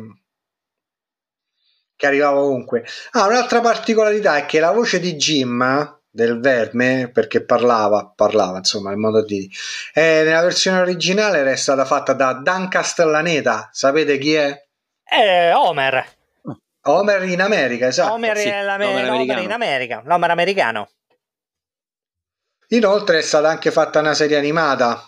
che 1.94 2.06
arrivava 2.06 2.40
ovunque. 2.40 2.85
Ah 3.12 3.26
un'altra 3.26 3.61
particolarità 3.61 4.37
è 4.37 4.46
che 4.46 4.59
la 4.59 4.72
voce 4.72 4.98
di 4.98 5.14
Jim 5.14 5.95
del 6.16 6.40
verme 6.40 7.11
perché 7.12 7.44
parlava, 7.44 8.11
parlava 8.16 8.57
insomma 8.57 8.90
il 8.90 8.96
modo 8.96 9.22
di 9.22 9.48
eh, 9.92 10.22
nella 10.24 10.40
versione 10.40 10.81
originale 10.81 11.38
era 11.38 11.55
stata 11.57 11.85
fatta 11.85 12.14
da 12.14 12.33
Dan 12.33 12.68
Castellaneta. 12.68 13.68
Sapete 13.70 14.16
chi 14.16 14.33
è? 14.33 14.66
Eh, 15.05 15.52
Homer. 15.52 16.05
Homer 16.85 17.22
in 17.24 17.42
America 17.42 17.88
esatto. 17.88 18.14
Homer, 18.14 18.37
sì. 18.38 18.48
Homer, 18.48 19.11
Homer 19.11 19.38
in 19.42 19.52
America 19.52 20.02
l'Homer 20.05 20.31
americano. 20.31 20.88
Inoltre 22.68 23.18
è 23.18 23.22
stata 23.22 23.48
anche 23.48 23.70
fatta 23.70 24.00
una 24.00 24.14
serie 24.14 24.38
animata 24.38 25.00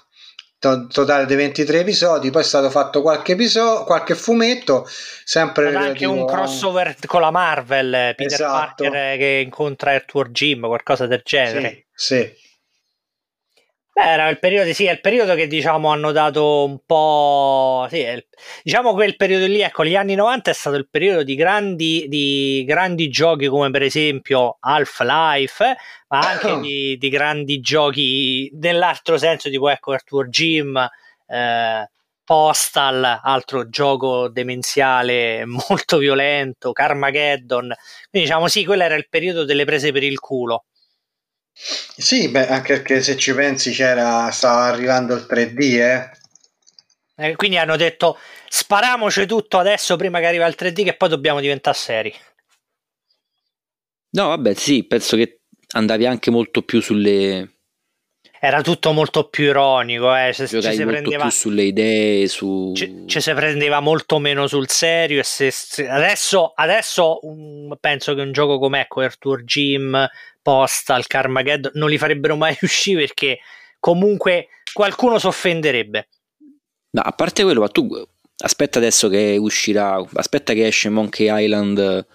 totale 0.59 1.27
di 1.27 1.35
23 1.35 1.81
episodi 1.81 2.31
poi 2.31 2.43
è 2.43 2.45
stato 2.45 2.69
fatto 2.69 3.01
qualche 3.01 3.33
episodio 3.33 3.85
qualche 3.85 4.15
fumetto 4.15 4.87
sempre 5.25 5.75
anche 5.75 6.05
un 6.05 6.27
crossover 6.27 6.97
con 7.07 7.21
la 7.21 7.31
Marvel 7.31 8.15
Peter 8.17 8.41
esatto. 8.41 8.83
Parker 8.83 9.17
che 9.19 9.43
incontra 9.45 9.93
Arthur 9.93 10.31
Jim 10.31 10.67
qualcosa 10.67 11.07
del 11.07 11.23
genere 11.25 11.87
sì, 11.93 12.17
sì. 12.17 12.47
Era 14.01 14.29
il 14.29 14.39
periodo, 14.39 14.73
sì, 14.73 14.85
è 14.85 14.93
il 14.93 15.01
periodo 15.01 15.35
che 15.35 15.49
diciamo 15.49 15.91
hanno 15.91 16.13
dato 16.13 16.65
un 16.65 16.79
po'. 16.87 17.85
Sì, 17.91 17.99
il, 17.99 18.25
diciamo 18.63 18.93
quel 18.93 19.17
periodo 19.17 19.47
lì, 19.47 19.61
ecco, 19.61 19.85
gli 19.85 19.97
anni 19.97 20.15
90 20.15 20.53
è 20.53 20.55
stato 20.55 20.77
il 20.77 20.89
periodo 20.89 21.25
di 21.25 21.35
grandi, 21.35 22.07
di 22.07 22.63
grandi 22.65 23.09
giochi 23.09 23.49
come 23.49 23.71
per 23.71 23.83
esempio 23.83 24.57
Half-Life, 24.61 25.77
ma 26.09 26.19
anche 26.21 26.61
di, 26.63 26.97
di, 26.97 27.09
grandi 27.09 27.59
giochi 27.59 28.49
nell'altro 28.61 29.19
senso, 29.19 29.51
tipo 29.51 29.69
ecco 29.69 29.91
Arthur 29.91 30.29
Jim, 30.29 30.77
eh, 31.27 31.91
Postal, 32.23 33.21
altro 33.23 33.69
gioco 33.69 34.29
demenziale 34.29 35.43
molto 35.69 35.99
violento, 35.99 36.71
Carmageddon. 36.71 37.75
Quindi 38.11 38.29
diciamo 38.29 38.47
sì, 38.47 38.65
quello 38.65 38.85
era 38.85 38.95
il 38.95 39.09
periodo 39.09 39.45
delle 39.45 39.65
prese 39.65 39.91
per 39.91 40.05
il 40.05 40.21
culo. 40.21 40.67
Sì, 41.61 42.29
beh, 42.29 42.47
anche 42.47 42.75
perché 42.75 43.03
se 43.03 43.17
ci 43.17 43.35
pensi 43.35 43.73
c'era, 43.73 44.31
stava 44.31 44.65
arrivando 44.67 45.15
il 45.15 45.27
3D, 45.29 45.61
eh. 45.61 46.11
eh 47.17 47.37
quindi 47.37 47.59
hanno 47.59 47.77
detto 47.77 48.19
sparamoci 48.49 49.27
tutto 49.27 49.59
adesso 49.59 49.97
prima 49.97 50.21
che 50.21 50.27
arriva 50.27 50.47
il 50.47 50.57
3D 50.57 50.85
che 50.85 50.97
poi 50.97 51.09
dobbiamo 51.09 51.41
diventare 51.41 51.77
seri. 51.77 52.15
No, 54.11 54.29
vabbè, 54.29 54.55
sì, 54.55 54.85
penso 54.85 55.17
che 55.17 55.41
andavi 55.73 56.07
anche 56.07 56.31
molto 56.31 56.63
più 56.63 56.81
sulle 56.81 57.58
era 58.41 58.63
tutto 58.63 58.93
molto 58.93 59.29
più 59.29 59.45
ironico, 59.45 60.15
eh. 60.15 60.33
ci, 60.33 60.47
ci 60.47 60.61
si 60.61 60.85
prendeva 60.85 61.23
più 61.23 61.31
sulle 61.31 61.65
idee, 61.65 62.29
su... 62.29 62.73
ci, 62.75 63.05
ci, 63.07 63.21
si 63.21 63.33
prendeva 63.33 63.81
molto 63.81 64.19
meno 64.19 64.47
sul 64.47 64.69
serio. 64.69 65.21
E 65.21 65.25
se, 65.25 65.51
se, 65.51 65.89
adesso, 65.89 66.53
adesso 66.55 67.19
um, 67.23 67.77
penso 67.81 68.15
che 68.15 68.21
un 68.21 68.33
gioco 68.33 68.59
come 68.59 68.83
ecco, 68.83 69.07
Tour 69.19 69.43
Gym, 69.43 70.09
Postal, 70.41 71.07
Carmageddon 71.07 71.73
non 71.75 71.91
li 71.91 71.99
farebbero 71.99 72.37
mai 72.37 72.57
uscire 72.63 73.01
perché 73.01 73.39
comunque 73.81 74.49
qualcuno 74.73 75.19
si 75.19 75.27
offenderebbe. 75.27 76.09
No, 76.91 77.03
a 77.03 77.13
parte 77.13 77.43
quello, 77.43 77.61
ma 77.61 77.69
tu 77.69 77.89
aspetta 78.39 78.79
adesso 78.79 79.09
che 79.09 79.37
uscirà, 79.37 80.03
aspetta 80.15 80.53
che 80.53 80.67
esce 80.67 80.89
Monkey 80.89 81.29
Island 81.45 82.07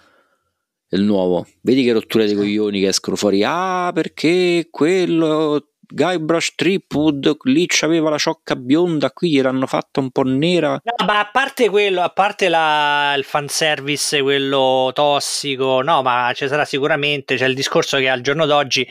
il 0.90 1.02
nuovo, 1.02 1.46
vedi 1.62 1.84
che 1.84 1.92
rottura 1.92 2.24
dei 2.24 2.36
coglioni 2.36 2.80
che 2.80 2.88
escono 2.88 3.16
fuori, 3.16 3.44
ah 3.44 3.92
perché 3.94 4.68
quello 4.70 5.73
Guybrush 5.88 6.56
Tripwood 6.56 7.38
lì 7.44 7.66
c'aveva 7.68 8.10
la 8.10 8.18
ciocca 8.18 8.56
bionda 8.56 9.12
qui 9.12 9.32
gliel'hanno 9.32 9.68
fatta 9.68 10.00
un 10.00 10.12
po' 10.12 10.24
nera. 10.24 10.80
No, 10.84 11.06
ma 11.06 11.20
a 11.20 11.30
parte 11.32 11.70
quello 11.70 12.02
a 12.02 12.10
parte 12.10 12.50
la, 12.50 13.14
il 13.18 13.24
fanservice 13.24 14.22
quello 14.22 14.92
tossico 14.94 15.82
no 15.82 16.02
ma 16.02 16.32
ci 16.34 16.48
sarà 16.48 16.66
sicuramente 16.66 17.36
c'è 17.36 17.48
il 17.48 17.56
discorso 17.56 17.98
che 17.98 18.10
al 18.10 18.22
giorno 18.22 18.46
d'oggi 18.46 18.88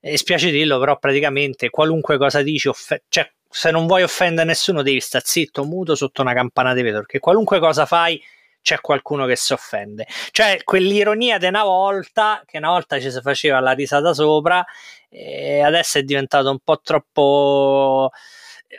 e 0.00 0.18
spiace 0.18 0.50
dirlo 0.50 0.78
però 0.78 0.98
praticamente 0.98 1.70
qualunque 1.70 2.18
cosa 2.18 2.42
dici 2.42 2.68
off- 2.68 3.00
cioè 3.08 3.30
se 3.48 3.70
non 3.70 3.86
vuoi 3.86 4.02
offendere 4.02 4.46
nessuno 4.46 4.82
devi 4.82 5.00
stare 5.00 5.24
zitto 5.26 5.64
muto 5.64 5.94
sotto 5.94 6.22
una 6.22 6.34
campana 6.34 6.74
di 6.74 6.82
vetro 6.82 7.00
perché 7.00 7.20
qualunque 7.20 7.60
cosa 7.60 7.86
fai 7.86 8.20
c'è 8.64 8.80
qualcuno 8.80 9.26
che 9.26 9.36
si 9.36 9.52
offende. 9.52 10.06
Cioè, 10.30 10.62
quell'ironia 10.64 11.36
di 11.36 11.44
una 11.44 11.64
volta, 11.64 12.42
che 12.46 12.56
una 12.56 12.70
volta 12.70 12.98
ci 12.98 13.10
si 13.10 13.20
faceva 13.20 13.60
la 13.60 13.72
risata 13.72 14.14
sopra, 14.14 14.64
e 15.10 15.60
adesso 15.60 15.98
è 15.98 16.02
diventato 16.02 16.50
un 16.50 16.58
po' 16.64 16.80
troppo. 16.80 18.10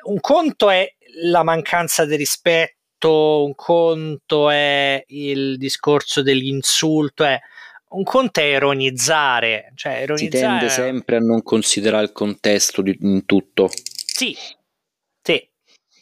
Un 0.05 0.19
conto 0.19 0.71
è 0.71 0.91
la 1.21 1.43
mancanza 1.43 2.03
di 2.03 2.15
rispetto, 2.15 3.45
un 3.45 3.53
conto 3.53 4.49
è 4.49 5.03
il 5.09 5.57
discorso 5.57 6.23
dell'insulto, 6.23 7.23
è 7.23 7.39
un 7.89 8.03
conto 8.03 8.39
è 8.39 8.43
ironizzare, 8.43 9.71
cioè 9.75 9.99
ironizzare... 9.99 10.67
Si 10.67 10.67
tende 10.67 10.69
sempre 10.69 11.17
a 11.17 11.19
non 11.19 11.43
considerare 11.43 12.05
il 12.05 12.11
contesto 12.11 12.81
di, 12.81 12.97
in 13.01 13.23
tutto. 13.25 13.69
Sì, 13.69 14.33
sì, 14.33 14.55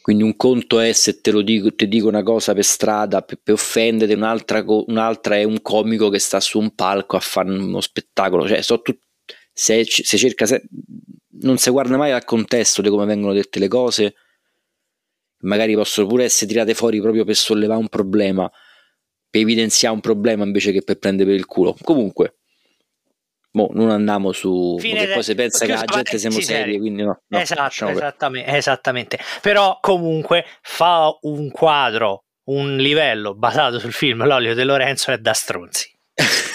quindi 0.04 0.22
un 0.22 0.36
conto 0.36 0.80
è 0.80 0.92
se 0.92 1.22
te 1.22 1.30
lo 1.30 1.40
dico, 1.40 1.74
ti 1.74 1.88
dico 1.88 2.08
una 2.08 2.22
cosa 2.22 2.52
per 2.52 2.62
strada 2.62 3.22
per, 3.22 3.40
per 3.42 3.54
offendere, 3.54 4.12
un'altra, 4.12 4.62
un'altra, 4.66 5.36
è 5.36 5.44
un 5.44 5.62
comico 5.62 6.10
che 6.10 6.18
sta 6.18 6.40
su 6.40 6.58
un 6.58 6.74
palco 6.74 7.16
a 7.16 7.20
fare 7.20 7.48
uno 7.48 7.80
spettacolo. 7.80 8.46
Cioè, 8.46 8.60
so 8.60 8.82
tut, 8.82 8.98
se, 9.50 9.82
se, 9.86 10.18
cerca, 10.18 10.44
se, 10.44 10.62
non 11.40 11.56
si 11.56 11.70
guarda 11.70 11.96
mai 11.96 12.10
al 12.10 12.26
contesto 12.26 12.82
di 12.82 12.90
come 12.90 13.06
vengono 13.06 13.32
dette 13.32 13.58
le 13.58 13.68
cose, 13.68 14.14
magari 15.38 15.74
possono 15.74 16.06
pure 16.06 16.24
essere 16.24 16.50
tirate 16.50 16.74
fuori 16.74 17.00
proprio 17.00 17.24
per 17.24 17.36
sollevare 17.36 17.80
un 17.80 17.88
problema, 17.88 18.46
per 19.30 19.40
evidenziare 19.40 19.94
un 19.94 20.02
problema 20.02 20.44
invece 20.44 20.70
che 20.70 20.82
per 20.82 20.98
prendere 20.98 21.30
per 21.30 21.38
il 21.38 21.46
culo. 21.46 21.74
Comunque, 21.82 22.40
Boh, 23.56 23.70
non 23.72 23.90
andiamo 23.90 24.32
su 24.32 24.76
Fine 24.80 25.06
poi 25.06 25.22
si 25.22 25.36
pensa 25.36 25.64
che 25.64 25.74
la 25.74 25.84
gente 25.84 26.18
siamo 26.18 26.40
serie, 26.40 26.76
quindi 26.76 27.04
no. 27.04 27.20
no 27.28 27.38
esatto, 27.38 27.86
esattamente, 27.86 28.50
esattamente. 28.50 29.18
Però 29.40 29.78
comunque 29.80 30.44
fa 30.60 31.16
un 31.20 31.52
quadro, 31.52 32.24
un 32.48 32.76
livello 32.76 33.32
basato 33.36 33.78
sul 33.78 33.92
film 33.92 34.24
L'olio 34.24 34.56
di 34.56 34.64
Lorenzo 34.64 35.12
è 35.12 35.18
da 35.18 35.32
stronzi. 35.32 35.88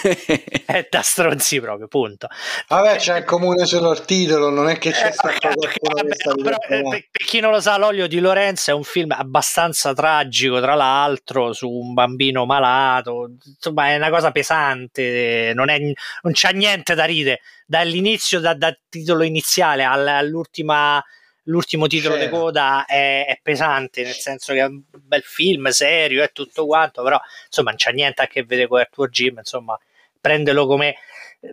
è 0.65 0.87
da 0.89 1.01
stronzi 1.01 1.59
proprio, 1.59 1.87
punto. 1.87 2.27
Vabbè, 2.67 2.97
c'è 2.97 3.17
il 3.19 3.23
comune 3.23 3.65
solo 3.65 3.91
il 3.91 4.05
titolo, 4.05 4.49
non 4.49 4.69
è 4.69 4.77
che 4.77 4.91
c'è 4.91 5.07
eh, 5.07 5.11
stato 5.11 5.37
vabbè, 5.41 6.09
eh, 6.09 6.41
per, 6.41 6.89
per 6.89 7.25
chi 7.25 7.39
non 7.39 7.51
lo 7.51 7.59
sa, 7.59 7.77
L'olio 7.77 8.07
di 8.07 8.19
Lorenzo 8.19 8.71
è 8.71 8.73
un 8.73 8.83
film 8.83 9.11
abbastanza 9.11 9.93
tragico, 9.93 10.59
tra 10.59 10.75
l'altro, 10.75 11.53
su 11.53 11.69
un 11.69 11.93
bambino 11.93 12.45
malato, 12.45 13.31
insomma, 13.43 13.89
è 13.89 13.95
una 13.95 14.09
cosa 14.09 14.31
pesante, 14.31 15.51
non, 15.55 15.69
è, 15.69 15.79
non 15.79 16.33
c'è 16.33 16.51
niente 16.53 16.95
da 16.95 17.05
ridere 17.05 17.41
dall'inizio, 17.65 18.39
da, 18.39 18.55
dal 18.55 18.79
titolo 18.89 19.23
iniziale 19.23 19.83
all'ultima 19.83 21.03
l'ultimo 21.49 21.87
titolo 21.87 22.15
di 22.15 22.29
coda 22.29 22.85
è, 22.85 23.25
è, 23.27 23.39
pesante, 23.41 24.03
nel 24.03 24.13
senso 24.13 24.53
che 24.53 24.59
è 24.59 24.65
un 24.65 24.81
bel 24.91 25.23
film, 25.23 25.67
serio 25.69 26.23
e 26.23 26.29
tutto 26.31 26.65
quanto, 26.65 27.03
però 27.03 27.19
insomma 27.47 27.69
non 27.69 27.77
c'è 27.77 27.91
niente 27.91 28.21
a 28.21 28.27
che 28.27 28.43
vedere 28.43 28.67
con 28.67 28.85
tuo 28.91 29.07
Jim, 29.07 29.37
insomma 29.37 29.77
prendelo 30.19 30.65
come 30.67 30.95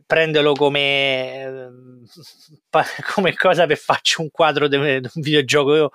prendelo 0.04 0.52
come, 0.54 1.70
come 3.14 3.34
cosa 3.34 3.66
per 3.66 3.76
farci 3.76 4.20
un 4.20 4.30
quadro 4.30 4.68
di 4.68 4.76
un 4.76 5.00
videogioco 5.14 5.92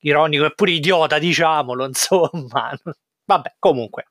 ironico 0.00 0.44
e 0.44 0.54
pure 0.54 0.72
idiota, 0.72 1.18
diciamolo, 1.18 1.86
insomma. 1.86 2.70
Vabbè, 3.24 3.54
comunque. 3.58 4.06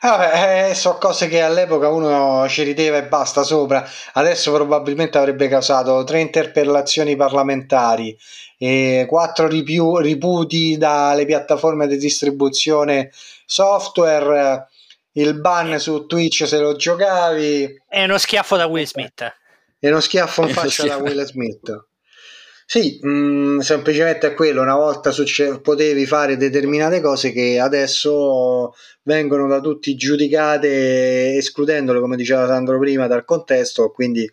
Vabbè, 0.00 0.68
eh, 0.68 0.74
so 0.74 0.98
cose 0.98 1.28
che 1.28 1.40
all'epoca 1.40 1.88
uno 1.88 2.46
ci 2.46 2.62
rideva 2.62 2.98
e 2.98 3.06
basta 3.06 3.42
sopra, 3.42 3.88
adesso 4.12 4.52
probabilmente 4.52 5.16
avrebbe 5.16 5.48
causato 5.48 6.04
tre 6.04 6.20
interpellazioni 6.20 7.16
parlamentari, 7.16 8.14
e 8.58 9.06
quattro 9.08 9.48
ripiu- 9.48 10.00
riputi 10.00 10.76
dalle 10.76 11.24
piattaforme 11.24 11.86
di 11.86 11.96
distribuzione 11.96 13.10
software, 13.46 14.68
il 15.14 15.40
ban 15.40 15.78
su 15.78 16.06
Twitch 16.06 16.46
se 16.46 16.58
lo 16.58 16.76
giocavi. 16.76 17.82
E 17.88 18.04
uno 18.04 18.18
schiaffo 18.18 18.56
da 18.56 18.66
Will 18.66 18.86
Smith. 18.86 19.36
E 19.78 19.88
uno 19.88 20.00
schiaffo 20.00 20.42
in 20.42 20.50
faccia 20.50 20.86
da 20.86 20.96
Will 20.96 21.22
Smith. 21.24 21.86
Sì, 22.66 22.98
mh, 23.02 23.08
mm, 23.08 23.58
semplicemente 23.58 24.28
è 24.28 24.34
quello, 24.34 24.62
una 24.62 24.74
volta 24.74 25.10
succe- 25.10 25.60
potevi 25.60 26.06
fare 26.06 26.38
determinate 26.38 27.00
cose 27.02 27.30
che 27.30 27.60
adesso 27.60 28.74
vengono 29.02 29.46
da 29.46 29.60
tutti 29.60 29.94
giudicate 29.94 31.36
escludendole, 31.36 32.00
come 32.00 32.16
diceva 32.16 32.46
Sandro 32.46 32.78
prima, 32.78 33.06
dal 33.06 33.24
contesto, 33.24 33.90
quindi 33.90 34.28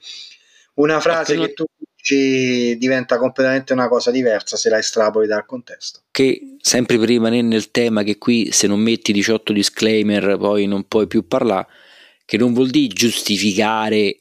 una 0.76 1.02
frase 1.02 1.38
che 1.38 1.54
tu 1.54 1.66
dici 2.02 2.78
diventa 2.78 3.18
completamente 3.18 3.74
una 3.74 3.88
cosa 3.88 4.12
diversa 4.12 4.58
se 4.58 4.70
la 4.70 4.80
estrapoli 4.80 5.28
dal 5.28 5.46
contesto. 5.46 6.02
Che 6.12 6.58
sempre 6.60 6.98
per 6.98 7.08
rimanere 7.08 7.44
nel 7.44 7.72
tema 7.72 8.04
che 8.04 8.18
qui 8.18 8.52
se 8.52 8.68
non 8.68 8.80
metti 8.80 9.14
18 9.14 9.54
disclaimer 9.54 10.38
poi 10.38 10.66
non 10.66 10.88
puoi 10.88 11.08
più 11.08 11.28
parlare, 11.28 11.68
che 12.26 12.38
non 12.38 12.54
vuol 12.54 12.70
dire 12.70 12.94
giustificare 12.94 14.18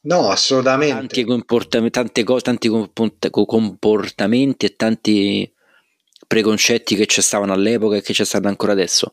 No, 0.00 0.30
assolutamente. 0.30 0.94
Tanti 0.94 1.24
comportamenti, 1.24 1.92
tante 1.92 2.24
cose, 2.24 2.42
tanti 2.42 2.68
comportamenti 2.68 4.64
e 4.64 4.76
tanti 4.76 5.52
preconcetti 6.26 6.94
che 6.94 7.06
ci 7.06 7.20
stavano 7.20 7.52
all'epoca 7.52 7.96
e 7.96 8.02
che 8.02 8.14
ci 8.14 8.24
stanno 8.24 8.48
ancora 8.48 8.72
adesso. 8.72 9.12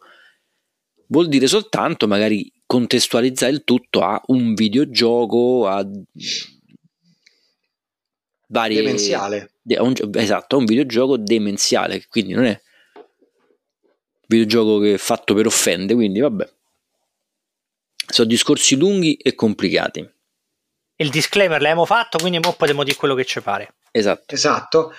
Vuol 1.07 1.27
dire 1.27 1.47
soltanto 1.47 2.07
magari 2.07 2.51
contestualizzare 2.65 3.51
il 3.51 3.63
tutto 3.63 4.01
a 4.01 4.21
un 4.27 4.53
videogioco, 4.53 5.67
a 5.67 5.85
varie... 8.55 8.81
Demenziale. 8.81 9.51
De, 9.61 9.77
un, 9.79 9.93
esatto, 10.13 10.55
a 10.55 10.59
un 10.59 10.65
videogioco 10.65 11.17
demenziale, 11.17 12.05
quindi 12.07 12.33
non 12.33 12.45
è 12.45 12.61
un 12.93 13.03
videogioco 14.27 14.79
che 14.79 14.93
è 14.93 14.97
fatto 14.97 15.33
per 15.33 15.47
offendere, 15.47 15.95
quindi 15.95 16.19
vabbè. 16.19 16.49
Sono 18.07 18.27
discorsi 18.27 18.75
lunghi 18.75 19.15
e 19.15 19.33
complicati 19.33 20.07
il 20.97 21.09
disclaimer 21.09 21.61
l'abbiamo 21.61 21.85
fatto, 21.85 22.17
quindi 22.17 22.37
ora 22.37 22.51
potremo 22.51 22.83
dire 22.83 22.95
quello 22.95 23.15
che 23.15 23.25
ci 23.25 23.41
pare. 23.41 23.75
Esatto. 23.91 24.33
Esatto. 24.33 24.93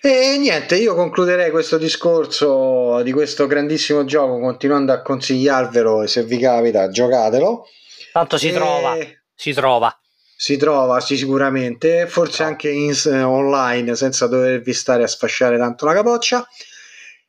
E 0.00 0.36
niente, 0.38 0.76
io 0.76 0.94
concluderei 0.94 1.50
questo 1.50 1.78
discorso 1.78 3.02
di 3.02 3.12
questo 3.12 3.46
grandissimo 3.46 4.04
gioco 4.04 4.38
continuando 4.38 4.92
a 4.92 5.02
consigliarvelo 5.02 6.02
e 6.02 6.06
se 6.06 6.24
vi 6.24 6.38
capita 6.38 6.88
giocatelo. 6.88 7.66
Tanto 8.12 8.38
si 8.38 8.48
e... 8.48 8.52
trova, 8.52 8.96
si 9.34 9.52
trova. 9.52 9.96
Si 10.42 10.56
trova 10.56 10.98
sì, 10.98 11.16
sicuramente, 11.16 12.08
forse 12.08 12.42
anche 12.42 12.68
in, 12.68 12.90
eh, 13.06 13.22
online 13.22 13.94
senza 13.94 14.26
dovervi 14.26 14.72
stare 14.72 15.04
a 15.04 15.06
sfasciare 15.06 15.56
tanto 15.56 15.86
la 15.86 15.94
capoccia. 15.94 16.44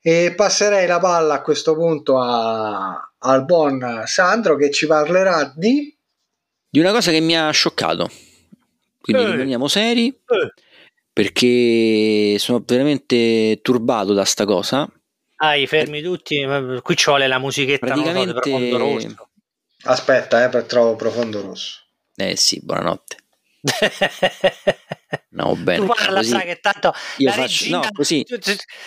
E 0.01 0.33
passerei 0.35 0.87
la 0.87 0.97
palla 0.97 1.35
a 1.35 1.41
questo 1.43 1.75
punto 1.75 2.19
a, 2.19 3.13
al 3.19 3.45
buon 3.45 4.01
Sandro 4.07 4.55
che 4.55 4.71
ci 4.71 4.87
parlerà 4.87 5.53
di 5.55 5.95
di 6.67 6.79
una 6.79 6.91
cosa 6.91 7.11
che 7.11 7.19
mi 7.19 7.37
ha 7.37 7.51
scioccato. 7.51 8.09
Quindi 8.99 9.21
eh. 9.21 9.31
rimaniamo 9.33 9.67
seri 9.67 10.07
eh. 10.07 10.53
perché 11.13 12.39
sono 12.39 12.63
veramente 12.65 13.59
turbato 13.61 14.13
da 14.13 14.25
sta 14.25 14.45
cosa. 14.45 14.91
Ah, 15.35 15.55
i 15.55 15.67
fermi 15.67 16.01
tutti, 16.01 16.43
qui 16.81 16.95
ci 16.95 17.05
vuole 17.05 17.27
la 17.27 17.37
musichetta 17.37 17.85
Praticamente... 17.85 18.33
profondo 18.33 18.77
rosso. 18.79 19.29
Aspetta, 19.83 20.43
eh, 20.43 20.49
per 20.49 20.63
trovo 20.63 20.95
profondo 20.95 21.41
rosso. 21.41 21.82
Eh 22.15 22.35
sì, 22.35 22.59
buonanotte. 22.63 23.17
no, 25.31 25.55
bene. 25.55 25.85
Tu 25.85 25.93
parla, 25.93 26.17
così, 26.17 26.29
sai 26.29 26.45
che 26.45 26.59
tanto 26.59 26.93
io 27.17 27.29
faccio, 27.29 27.41
regina, 27.41 27.77
no, 27.79 27.87
così 27.93 28.25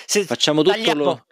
se, 0.05 0.25
facciamo 0.25 0.63
tutto 0.63 0.93
lo, 0.93 1.27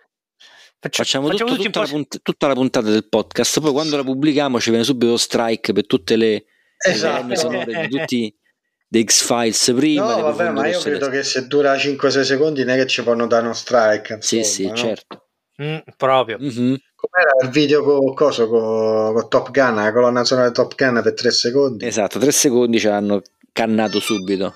Facciamo, 0.80 1.28
facciamo 1.28 1.50
tutto, 1.50 1.62
tutta, 1.62 1.80
la 1.80 1.86
punt- 1.86 2.22
tutta, 2.22 2.46
la 2.46 2.54
puntata 2.54 2.90
del 2.90 3.08
podcast, 3.08 3.60
poi 3.60 3.72
quando 3.72 3.96
la 3.96 4.04
pubblichiamo 4.04 4.60
ci 4.60 4.68
viene 4.68 4.84
subito 4.84 5.16
strike 5.16 5.72
per 5.72 5.86
tutte 5.86 6.16
le, 6.16 6.44
esatto. 6.76 7.26
le 7.26 7.36
sonore 7.36 7.86
di 7.86 7.88
tutti 7.88 8.38
The 8.86 9.02
X-Files 9.02 9.72
prima. 9.74 10.16
No, 10.16 10.22
vabbè, 10.22 10.50
ma 10.50 10.66
io 10.68 10.78
credo 10.80 11.08
che 11.08 11.22
se 11.22 11.46
dura 11.46 11.74
5-6 11.74 12.20
secondi 12.20 12.64
non 12.64 12.74
è 12.74 12.78
che 12.78 12.86
ci 12.86 13.02
fanno 13.02 13.26
dare 13.26 13.44
uno 13.44 13.54
strike. 13.54 14.14
Insomma, 14.14 14.42
sì, 14.42 14.44
sì, 14.44 14.66
no? 14.66 14.74
certo. 14.74 15.28
Mm, 15.62 15.78
proprio. 15.96 16.38
Mm-hmm. 16.38 16.74
Com'era 17.04 17.32
il 17.42 17.50
video 17.50 17.82
con, 17.82 18.14
coso, 18.14 18.48
con, 18.48 19.12
con 19.12 19.28
Top 19.28 19.50
Gun, 19.50 19.74
la 19.74 19.92
colonna 19.92 20.24
sonora 20.24 20.48
di 20.48 20.54
Top 20.54 20.74
Gun 20.74 21.00
per 21.02 21.12
3 21.12 21.30
secondi? 21.30 21.84
Esatto, 21.84 22.18
3 22.18 22.32
secondi 22.32 22.78
ce 22.78 22.88
l'hanno 22.88 23.22
cannato 23.52 24.00
subito. 24.00 24.54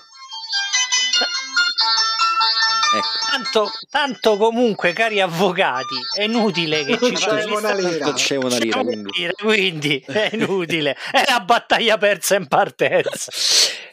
Ecco. 2.90 3.08
tanto, 3.30 3.70
tanto 3.90 4.36
comunque, 4.38 4.94
cari 4.94 5.20
avvocati, 5.20 5.94
è 6.16 6.22
inutile 6.22 6.84
che 6.84 6.98
ci 6.98 7.12
c'è 7.12 7.44
una 7.44 7.74
lira. 7.74 8.12
C'è 8.14 8.36
una 8.36 8.56
lira, 8.56 8.80
quindi. 8.80 9.34
quindi 9.36 10.04
è 10.06 10.30
inutile, 10.32 10.96
è 11.12 11.24
la 11.28 11.40
battaglia 11.40 11.98
persa 11.98 12.36
in 12.36 12.48
partenza. 12.48 13.30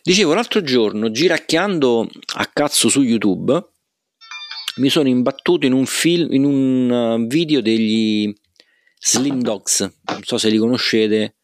Dicevo, 0.01 0.33
l'altro 0.33 0.61
giorno, 0.61 1.11
giracchiando 1.11 2.07
a 2.35 2.45
cazzo 2.53 2.87
su 2.87 3.01
YouTube, 3.01 3.61
mi 4.77 4.89
sono 4.89 5.09
imbattuto 5.09 5.65
in 5.65 5.73
un 5.73 5.85
film, 5.85 6.31
in 6.31 6.45
un 6.45 6.89
uh, 6.89 7.27
video 7.27 7.61
degli 7.61 8.33
Slim 9.07 9.39
Dogs, 9.41 9.81
non 9.81 10.23
so 10.23 10.39
se 10.39 10.49
li 10.49 10.57
conoscete. 10.57 11.35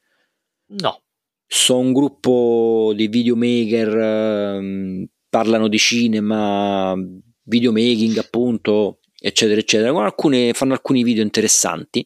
No. 0.79 1.03
Sono 1.45 1.79
un 1.79 1.93
gruppo 1.93 2.91
di 2.95 3.07
videomaker, 3.07 4.57
um, 4.57 5.05
parlano 5.29 5.67
di 5.67 5.77
cinema, 5.77 6.95
videomaking 7.43 8.17
appunto, 8.17 9.01
eccetera, 9.15 9.59
eccetera. 9.59 9.91
Alcune, 10.03 10.53
fanno 10.53 10.73
alcuni 10.73 11.03
video 11.03 11.21
interessanti 11.21 12.03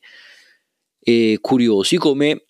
e 0.99 1.37
curiosi, 1.39 1.95
come 1.95 2.47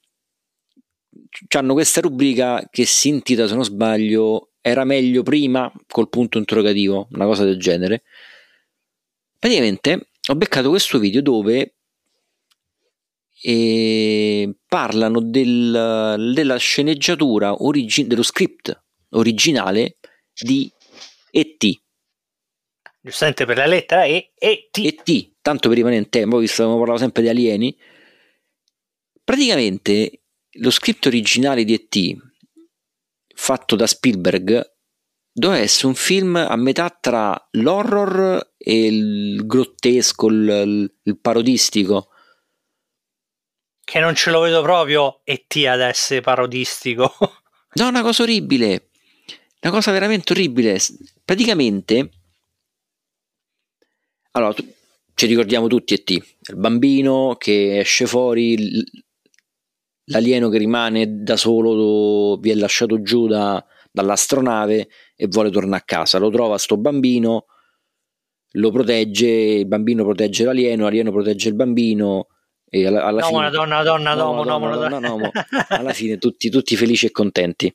hanno 1.49 1.73
questa 1.73 2.01
rubrica 2.01 2.67
che 2.71 2.85
si 2.85 3.09
intitola, 3.09 3.47
se 3.47 3.53
non 3.53 3.65
sbaglio, 3.65 4.53
era 4.61 4.83
meglio 4.83 5.21
prima 5.21 5.71
col 5.87 6.09
punto 6.09 6.39
interrogativo, 6.39 7.07
una 7.11 7.25
cosa 7.25 7.43
del 7.43 7.59
genere. 7.59 8.01
Praticamente 9.37 10.07
ho 10.27 10.35
beccato 10.35 10.69
questo 10.69 10.97
video 10.97 11.21
dove 11.21 11.74
eh, 13.47 14.55
parlano 14.67 15.21
del, 15.21 16.31
della 16.33 16.57
sceneggiatura, 16.57 17.63
origi- 17.63 18.07
dello 18.07 18.23
script 18.23 18.83
originale 19.09 19.97
di 20.33 20.71
E.T. 21.29 21.81
Giustamente 23.01 23.45
per 23.45 23.57
la 23.57 23.67
lettera 23.67 24.05
E, 24.05 24.31
E.T. 24.35 24.77
E.T. 24.77 25.33
Tanto 25.41 25.67
per 25.67 25.77
rimanere 25.77 26.01
in 26.01 26.09
tempo, 26.09 26.39
visto 26.39 26.63
che 26.63 26.75
parlavo 26.75 26.97
sempre 26.97 27.21
di 27.21 27.29
alieni, 27.29 27.77
praticamente 29.23 30.23
lo 30.53 30.71
script 30.71 31.05
originale 31.05 31.63
di 31.63 31.75
E.T. 31.75 32.17
fatto 33.35 33.75
da 33.75 33.85
Spielberg 33.85 34.73
doveva 35.31 35.61
essere 35.61 35.87
un 35.87 35.95
film 35.95 36.35
a 36.37 36.55
metà 36.55 36.97
tra 36.99 37.47
l'horror 37.51 38.53
e 38.57 38.85
il 38.87 39.45
grottesco, 39.45 40.27
il, 40.29 40.91
il 41.03 41.19
parodistico. 41.19 42.09
Che 43.85 43.99
non 43.99 44.15
ce 44.15 44.31
lo 44.31 44.39
vedo 44.39 44.63
proprio 44.63 45.21
E.T. 45.23 45.65
ad 45.67 45.79
essere 45.79 46.19
parodistico. 46.21 47.13
no, 47.75 47.87
una 47.87 48.01
cosa 48.01 48.23
orribile. 48.23 48.89
Una 49.61 49.71
cosa 49.71 49.91
veramente 49.91 50.33
orribile. 50.33 50.79
Praticamente, 51.23 52.09
allora, 54.31 54.55
ci 55.13 55.27
ricordiamo 55.27 55.67
tutti 55.67 55.93
E.T. 55.93 56.09
Il 56.09 56.55
bambino 56.55 57.35
che 57.37 57.79
esce 57.79 58.07
fuori, 58.07 58.83
l'alieno 60.05 60.49
che 60.49 60.57
rimane 60.57 61.21
da 61.23 61.37
solo, 61.37 62.37
viene 62.37 62.61
lasciato 62.61 63.01
giù 63.03 63.27
da, 63.27 63.63
dall'astronave 63.91 64.89
e 65.15 65.27
vuole 65.27 65.51
tornare 65.51 65.81
a 65.81 65.85
casa. 65.85 66.17
Lo 66.17 66.29
trova 66.31 66.57
sto 66.57 66.75
bambino, 66.75 67.45
lo 68.51 68.71
protegge, 68.71 69.27
il 69.27 69.67
bambino 69.67 70.03
protegge 70.03 70.43
l'alieno, 70.43 70.83
l'alieno 70.83 71.11
protegge 71.11 71.49
il 71.49 71.55
bambino. 71.55 72.27
E 72.75 72.85
alla, 72.85 73.05
alla 73.05 73.21
no, 73.21 73.27
fine, 73.27 73.39
una 73.39 73.49
donna, 73.49 73.83
donna, 73.83 74.09
no, 74.09 74.15
domo, 74.15 74.43
no, 74.43 74.87
no, 74.89 74.99
no, 74.99 75.17
no, 75.17 75.31
alla 75.69 75.93
fine 75.93 76.17
tutti, 76.17 76.49
tutti 76.49 76.75
felici 76.75 77.05
e 77.05 77.11
contenti. 77.11 77.73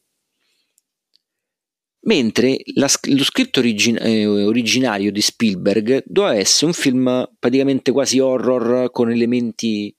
Mentre 2.02 2.60
la, 2.74 2.86
lo 3.04 3.24
script 3.24 3.56
origin, 3.56 3.96
eh, 3.98 4.26
originario 4.26 5.10
di 5.10 5.22
Spielberg 5.22 6.02
doveva 6.04 6.36
essere 6.36 6.66
un 6.66 6.72
film 6.74 7.30
praticamente 7.38 7.92
quasi 7.92 8.18
horror 8.18 8.90
con 8.90 9.10
elementi 9.10 9.94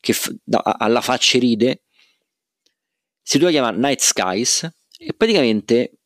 che 0.00 0.12
f- 0.12 0.34
da, 0.42 0.60
alla 0.60 1.00
faccia 1.00 1.38
ride. 1.38 1.84
Si 3.22 3.38
doveva 3.38 3.58
chiamare 3.58 3.76
Night 3.76 4.00
Skies 4.00 4.68
e 4.98 5.12
praticamente 5.16 5.98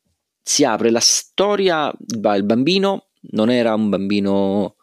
si 0.43 0.63
apre 0.63 0.91
la 0.91 0.99
storia, 0.99 1.91
il 1.97 2.43
bambino 2.43 3.09
non 3.31 3.49
era 3.49 3.73
un 3.73 3.89
bambino, 3.89 4.75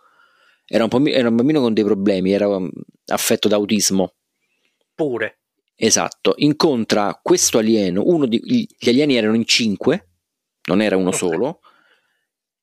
era 0.67 0.89
un, 0.91 1.09
era 1.09 1.29
un 1.29 1.37
bambino 1.37 1.61
con 1.61 1.73
dei 1.73 1.85
problemi, 1.85 2.33
era 2.33 2.49
affetto 3.07 3.49
da 3.49 3.57
autismo. 3.57 4.15
Pure. 4.95 5.39
Esatto, 5.77 6.35
incontra 6.37 7.19
questo 7.21 7.59
alieno, 7.59 8.03
uno 8.05 8.27
di, 8.27 8.41
gli 8.45 8.89
alieni 8.89 9.17
erano 9.17 9.35
in 9.35 9.45
cinque, 9.45 10.11
non 10.67 10.81
era 10.81 10.97
uno 10.97 11.09
okay. 11.09 11.19
solo, 11.19 11.61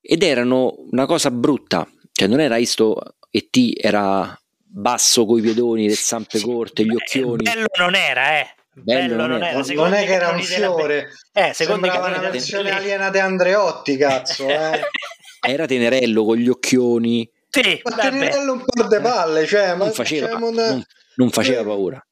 ed 0.00 0.22
erano 0.22 0.74
una 0.90 1.04
cosa 1.04 1.30
brutta, 1.30 1.86
cioè 2.10 2.26
non 2.26 2.40
era 2.40 2.56
visto 2.56 3.16
E.T. 3.30 3.74
era 3.76 4.34
basso 4.64 5.26
coi 5.26 5.42
piedoni, 5.42 5.88
le 5.88 5.94
zampe 5.94 6.40
corte, 6.40 6.84
gli 6.84 6.94
occhioni. 6.94 7.42
Bello 7.42 7.66
non 7.78 7.94
era, 7.94 8.40
eh. 8.40 8.48
Bello, 8.74 9.16
Bello 9.16 9.26
non, 9.26 9.42
era, 9.42 9.60
non 9.74 9.92
è 9.92 10.04
che 10.06 10.12
era 10.14 10.30
un 10.30 10.40
fiore, 10.40 11.10
eh, 11.34 11.52
secondo 11.52 11.86
me 11.86 11.96
una 11.98 12.30
versione 12.30 12.70
aliena 12.70 13.10
di 13.10 13.18
Andreotti, 13.18 13.98
cazzo. 13.98 14.48
Eh. 14.48 14.80
era 15.46 15.66
tenerello 15.66 16.24
con 16.24 16.36
gli 16.36 16.48
occhioni. 16.48 17.30
Sì, 17.54 17.80
ma 17.84 17.96
tenerello 17.96 18.52
un 18.52 18.64
po' 18.64 18.82
de 18.84 19.00
palle, 19.00 19.44
cioè, 19.46 19.74
non 19.74 19.92
faceva, 19.92 20.28
cioè, 20.28 20.38
non, 20.38 20.82
non 21.16 21.30
faceva 21.30 21.62
paura. 21.62 22.02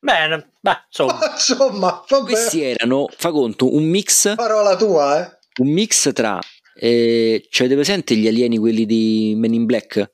Beh, 0.00 0.44
beh 0.60 0.84
insomma, 0.86 1.18
insomma 1.32 2.04
vabbè. 2.06 2.24
questi 2.24 2.62
erano, 2.62 3.08
fa 3.16 3.30
conto, 3.30 3.74
un 3.74 3.84
mix. 3.84 4.34
Parola 4.34 4.76
tua, 4.76 5.24
eh. 5.24 5.38
Un 5.62 5.72
mix 5.72 6.12
tra. 6.12 6.38
Eh, 6.74 7.46
cioè, 7.48 7.66
avete 7.66 7.80
presente 7.80 8.14
gli 8.16 8.26
alieni, 8.26 8.58
quelli 8.58 8.84
di 8.84 9.32
Men 9.34 9.54
in 9.54 9.64
Black? 9.64 10.10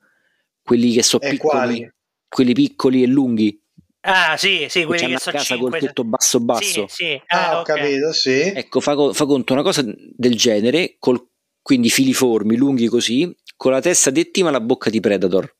Quelli 0.62 0.92
che 0.92 1.02
sono 1.02 1.28
piccoli, 1.28 1.38
quali? 1.48 1.94
quelli 2.28 2.52
piccoli 2.52 3.02
e 3.02 3.06
lunghi. 3.06 3.60
Ah, 4.02 4.36
sì, 4.36 4.66
sì, 4.68 4.84
quelli 4.84 5.08
che 5.08 5.18
sono 5.18 5.36
casa 5.38 5.56
5. 5.56 5.70
col 5.70 5.80
tetto 5.80 6.04
basso 6.04 6.38
basso. 6.38 6.86
Sì, 6.86 7.04
sì. 7.04 7.22
Ah, 7.26 7.48
ah 7.48 7.56
ho 7.56 7.60
okay. 7.62 7.80
capito, 7.80 8.12
sì. 8.12 8.42
Ecco, 8.42 8.78
fa, 8.78 8.94
fa, 9.12 9.26
conto 9.26 9.52
una 9.54 9.62
cosa 9.62 9.82
del 9.84 10.36
genere, 10.36 10.94
col, 11.00 11.20
quindi 11.60 11.90
filiformi, 11.90 12.54
lunghi 12.54 12.86
così, 12.86 13.34
con 13.60 13.72
la 13.72 13.82
testa 13.82 14.08
di 14.08 14.30
T 14.30 14.40
ma 14.40 14.50
la 14.50 14.58
bocca 14.58 14.88
di 14.88 15.00
Predator. 15.00 15.54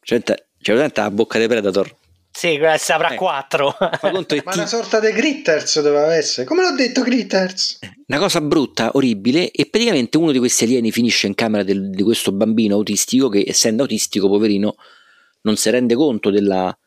Cioè, 0.00 0.22
cioè 0.60 0.90
la 0.94 1.10
bocca 1.10 1.40
di 1.40 1.48
Predator. 1.48 1.96
Sì, 2.30 2.56
questa 2.56 2.94
avrà 2.94 3.14
ecco. 3.14 3.24
4. 3.24 3.76
ma 4.44 4.52
una 4.54 4.66
sorta 4.66 5.00
di 5.00 5.10
Gritters 5.10 5.80
doveva 5.80 6.14
essere. 6.14 6.46
Come 6.46 6.62
l'ho 6.62 6.76
detto 6.76 7.02
Gritters? 7.02 7.80
Una 8.06 8.20
cosa 8.20 8.40
brutta, 8.40 8.92
orribile, 8.94 9.50
e 9.50 9.66
praticamente 9.66 10.18
uno 10.18 10.30
di 10.30 10.38
questi 10.38 10.62
alieni 10.62 10.92
finisce 10.92 11.26
in 11.26 11.34
camera 11.34 11.64
del, 11.64 11.90
di 11.90 12.04
questo 12.04 12.30
bambino 12.30 12.76
autistico 12.76 13.28
che, 13.28 13.42
essendo 13.44 13.82
autistico, 13.82 14.28
poverino, 14.28 14.76
non 15.40 15.56
si 15.56 15.68
rende 15.68 15.96
conto 15.96 16.30
della, 16.30 16.78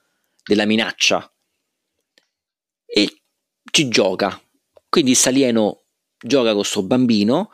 della 0.42 0.66
minaccia 0.66 1.30
e 2.86 3.24
ci 3.70 3.90
gioca. 3.90 4.42
Quindi 4.88 5.16
Salieno 5.16 5.84
gioca 6.18 6.52
con 6.52 6.60
questo 6.60 6.82
bambino 6.84 7.52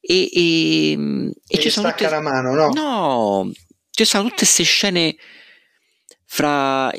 e, 0.00 0.30
e, 0.32 0.92
e, 0.92 1.32
e 1.46 1.58
ci 1.58 1.70
sono 1.70 1.90
tutte, 1.90 2.08
la 2.08 2.20
mano, 2.20 2.54
no? 2.54 2.68
No, 2.70 3.52
ci 3.90 4.04
sono 4.04 4.24
tutte 4.24 4.36
queste 4.36 4.62
scene 4.62 5.16
fra, 6.24 6.90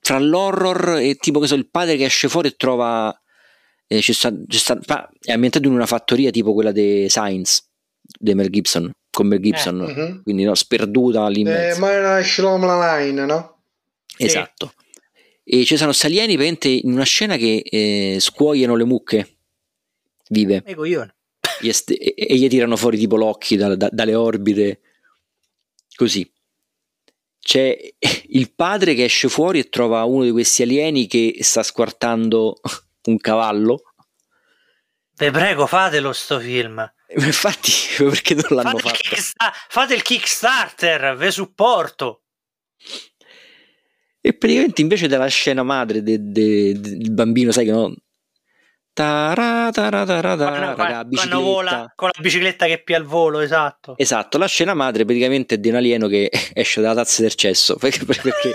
fra 0.00 0.18
l'horror 0.18 0.98
e 0.98 1.16
tipo 1.16 1.40
che 1.40 1.46
so, 1.46 1.54
il 1.54 1.70
padre 1.70 1.96
che 1.96 2.04
esce 2.04 2.28
fuori 2.28 2.48
e 2.48 2.56
trova 2.56 3.16
eh, 3.86 4.00
ci 4.00 4.12
sta, 4.12 4.32
ci 4.46 4.58
sta, 4.58 4.78
è 5.20 5.32
ambientato 5.32 5.66
in 5.66 5.74
una 5.74 5.86
fattoria 5.86 6.30
tipo 6.30 6.54
quella 6.54 6.72
di 6.72 7.06
Science 7.08 7.64
di 8.00 8.34
Mel 8.34 8.50
Gibson 8.50 8.90
con 9.12 9.26
Mel 9.26 9.40
Gibson, 9.40 9.80
eh, 9.80 9.92
uh-huh. 9.92 10.22
quindi 10.22 10.44
no, 10.44 10.54
sperduta 10.54 11.24
all'immenso. 11.24 11.76
Eh, 11.76 11.80
ma 11.80 11.92
era 11.92 12.22
Shlom 12.22 12.64
Line, 12.64 13.26
no? 13.26 13.62
Esatto. 14.16 14.72
Sì. 14.74 14.80
E 15.44 15.64
ci 15.66 15.76
sono 15.76 15.92
Salieni 15.92 16.34
in 16.34 16.92
una 16.92 17.04
scena 17.04 17.36
che 17.36 17.62
eh, 17.64 18.16
scuoiano 18.18 18.74
le 18.74 18.84
mucche 18.84 19.36
vive. 20.30 20.62
E 21.68 21.72
coglione. 21.84 22.14
E, 22.14 22.14
e, 22.28 22.36
gli 22.36 22.48
tirano 22.48 22.76
fuori 22.76 22.98
tipo 22.98 23.16
l'occhi 23.16 23.56
da, 23.56 23.74
da, 23.74 23.88
dalle 23.90 24.14
orbite. 24.14 24.80
Così. 25.94 26.30
C'è 27.38 27.76
il 28.28 28.52
padre 28.54 28.94
che 28.94 29.04
esce 29.04 29.28
fuori 29.28 29.58
e 29.58 29.68
trova 29.68 30.04
uno 30.04 30.24
di 30.24 30.30
questi 30.30 30.62
alieni 30.62 31.06
che 31.06 31.38
sta 31.40 31.62
squartando 31.62 32.60
un 33.06 33.16
cavallo. 33.18 33.82
Ve 35.16 35.30
prego, 35.30 35.66
fatelo 35.66 36.12
sto 36.12 36.38
film. 36.38 36.90
Infatti, 37.16 37.72
perché 37.98 38.34
non 38.34 38.44
l'hanno 38.50 38.78
fate 38.78 38.96
fatto? 39.02 39.14
Il 39.14 39.52
fate 39.68 39.94
il 39.94 40.02
Kickstarter, 40.02 41.16
ve 41.16 41.30
supporto. 41.30 42.22
E 44.20 44.32
praticamente 44.34 44.80
invece 44.80 45.08
della 45.08 45.26
scena 45.26 45.64
madre 45.64 46.02
del 46.02 46.20
de, 46.30 46.80
de, 46.80 47.10
bambino, 47.10 47.50
sai 47.50 47.64
che 47.64 47.72
no? 47.72 47.92
Tara, 48.94 49.70
tara, 49.72 50.04
tara, 50.04 50.36
quando, 50.36 50.74
raga, 50.74 51.06
quando 51.10 51.40
vola 51.40 51.90
con 51.96 52.10
la 52.12 52.20
bicicletta 52.20 52.66
che 52.66 52.82
pia 52.82 52.98
al 52.98 53.04
volo, 53.04 53.40
esatto. 53.40 53.94
Esatto, 53.96 54.36
la 54.36 54.44
scena 54.44 54.74
madre 54.74 55.06
praticamente 55.06 55.54
è 55.54 55.58
di 55.58 55.70
un 55.70 55.76
alieno 55.76 56.08
che 56.08 56.30
esce 56.52 56.82
dalla 56.82 56.96
tazza 56.96 57.22
del 57.22 57.34
cesso. 57.34 57.76
Perché, 57.76 58.04
perché 58.04 58.30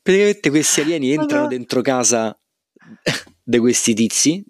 praticamente 0.00 0.50
questi 0.50 0.82
alieni 0.82 1.12
entrano 1.12 1.48
dentro 1.48 1.80
casa 1.80 2.38
di 3.42 3.58
questi 3.58 3.94
tizi, 3.94 4.44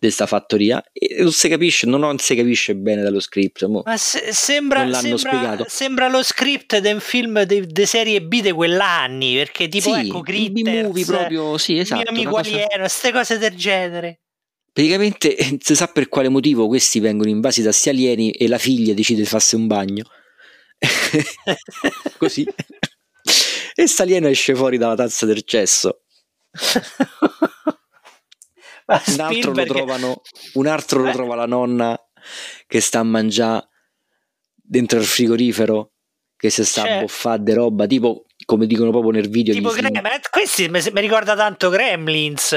questa 0.00 0.26
fattoria 0.26 0.82
e 0.92 1.22
non 1.22 1.30
si 1.30 1.48
capisce, 1.48 1.86
non, 1.86 2.00
non 2.00 2.18
si 2.18 2.34
capisce 2.34 2.74
bene 2.74 3.02
dallo 3.02 3.20
script. 3.20 3.66
Mo. 3.66 3.82
Ma 3.84 3.96
se, 3.98 4.32
sembra, 4.32 4.90
sembra, 4.94 5.64
sembra, 5.68 6.08
lo 6.08 6.22
script 6.22 6.78
di 6.78 6.90
un 6.90 7.00
film 7.00 7.42
di 7.42 7.86
serie 7.86 8.22
B 8.22 8.40
di 8.40 8.50
quell'anni, 8.50 9.34
perché 9.36 9.68
tipo 9.68 9.92
sì, 9.92 10.06
ecco 10.06 10.22
Critters, 10.22 10.86
movie 10.86 11.04
proprio, 11.04 11.58
sì, 11.58 11.78
esatto, 11.78 12.00
mio 12.00 12.10
amico 12.10 12.30
cosa... 12.30 12.48
alieno, 12.48 12.78
queste 12.78 13.12
cose 13.12 13.38
del 13.38 13.54
genere. 13.54 14.20
Praticamente 14.72 15.36
si 15.60 15.74
sa 15.74 15.86
per 15.88 16.08
quale 16.08 16.28
motivo 16.28 16.66
questi 16.66 17.00
vengono 17.00 17.28
invasi 17.28 17.60
da 17.60 17.72
sti 17.72 17.88
alieni 17.90 18.30
e 18.30 18.48
la 18.48 18.58
figlia 18.58 18.94
decide 18.94 19.20
di 19.20 19.26
farsi 19.26 19.54
un 19.54 19.66
bagno. 19.66 20.04
Così. 22.16 22.46
e 23.74 23.86
sta 23.86 24.04
alieno 24.04 24.28
esce 24.28 24.54
fuori 24.54 24.78
dalla 24.78 24.94
tazza 24.94 25.26
del 25.26 25.42
cesso. 25.42 26.04
un 29.06 29.20
altro 29.20 29.52
lo 29.52 29.64
trovano, 29.64 30.22
un 30.54 30.66
altro 30.66 31.02
lo 31.02 31.12
trova 31.12 31.34
la 31.34 31.46
nonna 31.46 31.98
che 32.66 32.80
sta 32.80 33.00
a 33.00 33.04
mangiare 33.04 33.68
dentro 34.54 34.98
il 34.98 35.04
frigorifero 35.04 35.92
che 36.36 36.50
si 36.50 36.64
sta 36.64 36.82
a 36.82 36.86
cioè 36.86 37.00
buffare 37.00 37.42
di 37.42 37.52
roba 37.52 37.86
tipo 37.86 38.24
come 38.44 38.66
dicono 38.66 38.90
proprio 38.90 39.12
nel 39.12 39.28
video 39.28 39.54
tipo 39.54 39.70
Gremlins 39.70 40.28
questi 40.30 40.68
mi, 40.68 40.80
mi, 40.92 41.00
ricorda 41.00 41.36
tanto 41.36 41.68
Gremlins. 41.70 42.56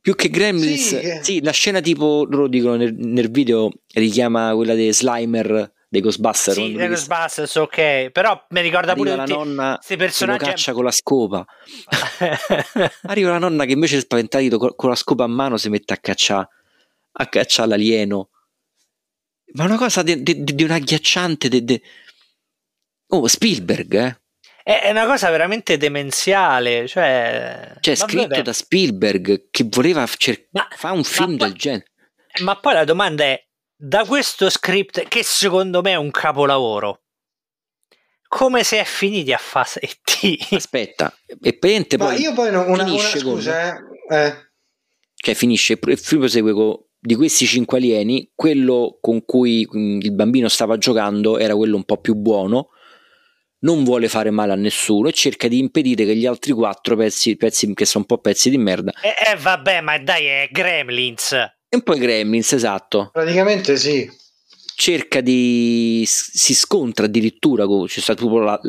Più 0.00 0.14
che 0.14 0.30
Gremlins. 0.30 0.98
Sì, 0.98 1.18
sì 1.20 1.42
la 1.42 1.50
scena 1.50 1.80
tipo 1.80 2.26
loro 2.28 2.48
dicono 2.48 2.76
nel, 2.76 2.94
nel 2.94 3.30
video 3.30 3.70
richiama 3.92 4.54
quella 4.54 4.74
dei 4.74 4.92
Slimer 4.92 5.70
dei 5.92 6.00
Ghostbusters. 6.00 6.56
Sì, 6.56 6.72
dei 6.72 6.88
Ghostbusters, 6.88 7.54
ok. 7.56 8.10
Però 8.12 8.46
mi 8.48 8.62
ricorda 8.62 8.92
Arriva 8.92 9.14
pure 9.14 9.26
la 9.26 9.26
nonna 9.26 9.74
questi 9.76 9.96
personaggi. 9.96 10.44
Che 10.44 10.50
caccia 10.50 10.72
con 10.72 10.84
la 10.84 10.90
scopa. 10.90 11.44
Arriva 13.08 13.32
la 13.32 13.38
nonna 13.38 13.66
che 13.66 13.72
invece 13.72 14.00
spaventata 14.00 14.42
con 14.56 14.88
la 14.88 14.94
scopa 14.94 15.24
a 15.24 15.26
mano 15.26 15.58
si 15.58 15.68
mette 15.68 15.92
a 15.92 15.98
cacciare 15.98 16.48
a 17.12 17.26
cacciare 17.26 17.68
l'alieno. 17.68 18.30
Ma 19.52 19.64
una 19.64 19.76
cosa 19.76 20.02
di, 20.02 20.22
di, 20.22 20.42
di 20.42 20.64
un 20.64 20.70
agghiacciante. 20.70 21.48
Di. 21.50 21.82
Oh, 23.08 23.26
Spielberg, 23.26 23.94
eh? 23.94 24.20
È 24.64 24.88
una 24.88 25.04
cosa 25.04 25.28
veramente 25.28 25.76
demenziale. 25.76 26.88
Cioè, 26.88 27.74
cioè 27.80 27.94
scritto 27.96 28.28
vabbè. 28.28 28.40
da 28.40 28.52
Spielberg 28.54 29.48
che 29.50 29.66
voleva 29.68 30.06
cer- 30.06 30.48
fare 30.74 30.96
un 30.96 31.04
film 31.04 31.36
del 31.36 31.52
genere. 31.52 31.84
Ma 32.40 32.58
poi 32.58 32.72
la 32.72 32.84
domanda 32.84 33.24
è: 33.24 33.46
da 33.84 34.04
questo 34.04 34.48
script 34.48 35.08
che 35.08 35.24
secondo 35.24 35.82
me 35.82 35.90
è 35.90 35.96
un 35.96 36.12
capolavoro 36.12 37.00
come 38.28 38.62
si 38.62 38.76
è 38.76 38.84
finiti 38.84 39.32
a 39.32 39.38
fare 39.38 39.80
ET? 39.80 40.54
Aspetta, 40.54 41.12
e 41.26 41.58
praticamente 41.58 41.96
poi 41.96 42.20
io 42.20 42.32
poi 42.32 42.50
non, 42.52 42.70
una, 42.70 42.84
una 42.84 42.98
scusa, 42.98 43.74
eh. 43.74 44.16
eh. 44.16 44.34
Cioè 45.14 45.34
finisce 45.34 45.78
il 45.82 45.98
film 45.98 46.20
prosegue 46.20 46.52
con 46.52 46.78
di 46.98 47.16
questi 47.16 47.44
cinque 47.44 47.78
alieni, 47.78 48.30
quello 48.34 48.98
con 49.00 49.24
cui 49.24 49.68
il 49.70 50.12
bambino 50.12 50.48
stava 50.48 50.78
giocando 50.78 51.36
era 51.36 51.56
quello 51.56 51.74
un 51.74 51.84
po' 51.84 52.00
più 52.00 52.14
buono, 52.14 52.68
non 53.60 53.82
vuole 53.82 54.08
fare 54.08 54.30
male 54.30 54.52
a 54.52 54.56
nessuno 54.56 55.08
e 55.08 55.12
cerca 55.12 55.48
di 55.48 55.58
impedire 55.58 56.04
che 56.04 56.14
gli 56.14 56.26
altri 56.26 56.52
quattro 56.52 56.94
pezzi, 56.94 57.36
pezzi 57.36 57.74
che 57.74 57.84
sono 57.84 58.06
un 58.08 58.16
po' 58.16 58.22
pezzi 58.22 58.48
di 58.48 58.58
merda. 58.58 58.92
Eh, 59.02 59.32
eh 59.32 59.36
vabbè, 59.36 59.80
ma 59.80 59.98
dai, 59.98 60.26
è 60.26 60.48
Gremlins. 60.50 61.36
E 61.74 61.76
un 61.76 61.82
po' 61.84 61.94
i 61.94 62.00
Gremlins, 62.00 62.52
esatto. 62.52 63.08
Praticamente 63.10 63.78
sì. 63.78 64.06
Cerca 64.74 65.22
di. 65.22 66.04
si 66.06 66.54
scontra 66.54 67.06
addirittura. 67.06 67.64
C'è 67.86 68.00
stata 68.00 68.20
proprio 68.20 68.40
la, 68.40 68.60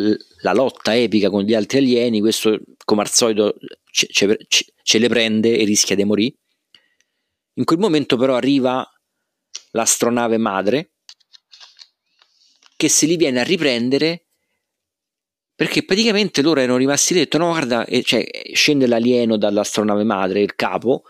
la 0.42 0.54
lotta 0.54 0.96
epica 0.96 1.30
con 1.30 1.44
gli 1.44 1.54
altri 1.54 1.80
alieni. 1.80 2.22
Questo, 2.22 2.58
come 2.86 3.02
al 3.02 3.10
solito, 3.10 3.56
ce, 3.92 4.08
ce, 4.10 4.66
ce 4.82 4.98
le 5.00 5.10
prende 5.10 5.58
e 5.58 5.66
rischia 5.66 5.98
di 5.98 6.06
morire. 6.06 6.36
In 7.56 7.66
quel 7.66 7.80
momento, 7.80 8.16
però, 8.16 8.36
arriva 8.36 8.90
l'astronave 9.72 10.38
madre 10.38 10.94
che 12.78 12.88
se 12.88 13.06
li 13.06 13.18
viene 13.18 13.42
a 13.42 13.44
riprendere 13.44 14.28
perché 15.54 15.84
praticamente 15.84 16.42
loro 16.42 16.62
erano 16.62 16.78
rimasti 16.78 17.14
detto 17.14 17.38
no 17.38 17.50
guarda 17.50 17.86
cioè, 18.04 18.26
scende 18.54 18.88
l'alieno 18.88 19.38
dall'astronave 19.38 20.04
madre 20.04 20.42
il 20.42 20.56
capo 20.56 21.04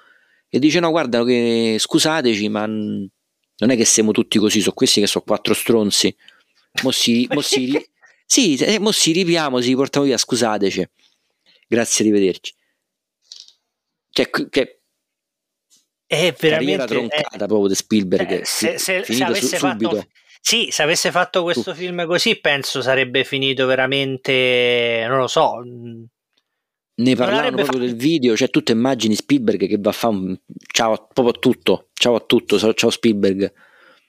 e 0.56 0.60
dice 0.60 0.80
no 0.80 0.92
guarda 0.92 1.24
che 1.24 1.78
scusateci 1.80 2.48
ma 2.48 2.68
non 2.68 3.10
è 3.58 3.76
che 3.76 3.86
siamo 3.86 4.12
tutti 4.12 4.38
così 4.38 4.62
sono 4.62 4.76
questi 4.76 5.00
che 5.00 5.08
sono 5.08 5.24
quattro 5.26 5.56
stronzi. 5.56 6.16
Mo 6.84 6.92
si, 6.92 7.28
mo 7.32 7.42
si, 7.42 7.84
sì, 8.24 8.56
eh, 8.58 8.78
mo 8.78 8.92
si 8.92 9.14
ripiamo 9.14 9.62
si 9.62 9.74
portano 9.74 10.06
via 10.06 10.18
scusateci. 10.18 10.88
Grazie 11.68 12.06
arrivederci. 12.06 12.54
Cioè, 14.12 14.30
che 14.30 14.82
è 16.06 16.36
veramente 16.38 16.86
troncata 16.86 17.46
è, 17.46 17.48
proprio 17.48 17.68
di 17.68 17.74
Spielberg 17.74 18.42
eh, 18.42 18.46
se, 18.46 18.78
se, 18.78 19.04
se 19.04 19.24
avesse 19.24 19.58
fatto 19.58 20.06
sì, 20.40 20.68
se 20.70 20.84
avesse 20.84 21.10
fatto 21.10 21.42
questo 21.42 21.72
uh. 21.72 21.74
film 21.74 22.06
così 22.06 22.36
penso 22.36 22.84
sarebbe 22.84 23.24
finito 23.24 23.66
veramente 23.66 25.04
non 25.08 25.18
lo 25.18 25.28
so 25.28 25.64
ne 26.96 27.16
parlavano 27.16 27.56
proprio 27.56 27.66
fatto... 27.66 27.80
del 27.80 27.96
video, 27.96 28.36
cioè 28.36 28.50
tutte 28.50 28.72
immagini 28.72 29.16
Spielberg 29.16 29.68
che 29.68 29.78
va 29.80 29.90
a 29.90 29.94
fare 29.94 30.14
un 30.14 30.40
ciao 30.72 31.08
proprio 31.14 31.36
a 31.36 31.40
tutto, 31.40 31.90
ciao 31.94 32.16
a 32.16 32.20
tutto, 32.20 32.74
ciao 32.74 32.90
Spielberg. 32.90 33.52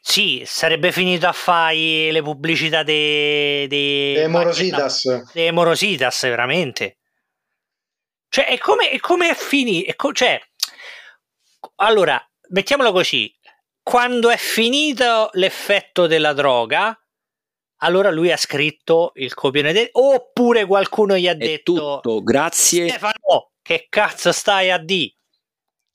Sì, 0.07 0.43
sarebbe 0.45 0.93
finito 0.93 1.27
a 1.27 1.33
fare 1.33 2.13
le 2.13 2.23
pubblicità 2.23 2.83
dei 2.83 3.67
de... 3.67 4.13
de 4.17 4.27
Morositas. 4.29 5.33
Dei 5.33 5.51
Morositas, 5.51 6.23
veramente. 6.23 6.99
Cioè, 8.29 8.47
è 8.47 8.59
come, 8.59 8.91
è 8.91 8.99
come 8.99 9.31
è 9.31 9.35
finito. 9.35 9.91
Co- 9.97 10.13
cioè, 10.13 10.39
allora, 11.77 12.23
mettiamolo 12.51 12.93
così. 12.93 13.35
Quando 13.83 14.29
è 14.29 14.37
finito 14.37 15.31
l'effetto 15.33 16.07
della 16.07 16.35
droga, 16.35 16.99
allora 17.85 18.11
lui 18.11 18.33
ha 18.33 18.37
scritto 18.37 19.13
il 19.17 19.35
copione 19.35 19.73
de- 19.73 19.91
oppure 19.93 20.67
qualcuno 20.67 21.17
gli 21.17 21.29
ha 21.29 21.33
è 21.33 21.37
detto 21.37 22.01
tutto, 22.01 22.23
grazie. 22.23 22.89
Stefano 22.89 23.53
che 23.63 23.87
cazzo 23.89 24.33
stai 24.33 24.71
a 24.71 24.79
di? 24.79 25.15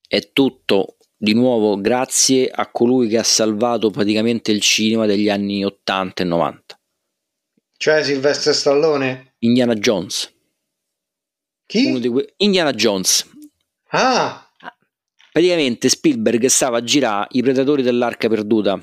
È 0.07 0.31
tutto. 0.31 0.97
Di 1.21 1.33
nuovo 1.33 1.79
grazie 1.81 2.49
a 2.49 2.71
colui 2.71 3.09
che 3.09 3.17
ha 3.17 3.23
salvato 3.23 3.89
praticamente 3.89 4.51
il 4.51 4.61
cinema 4.61 5.05
degli 5.05 5.29
anni 5.29 5.65
80 5.65 6.23
e 6.23 6.25
90 6.25 6.79
cioè 7.81 8.03
Silvestre 8.03 8.51
Stallone? 8.51 9.35
Indiana 9.39 9.73
Jones. 9.73 10.29
Chi? 11.65 12.09
Que- 12.09 12.33
Indiana 12.35 12.73
Jones. 12.73 13.25
Ah! 13.91 14.45
Praticamente 15.31 15.87
Spielberg 15.87 16.45
stava 16.47 16.79
a 16.79 16.83
girare 16.83 17.27
i 17.31 17.41
predatori 17.41 17.81
dell'arca 17.81 18.27
perduta 18.27 18.77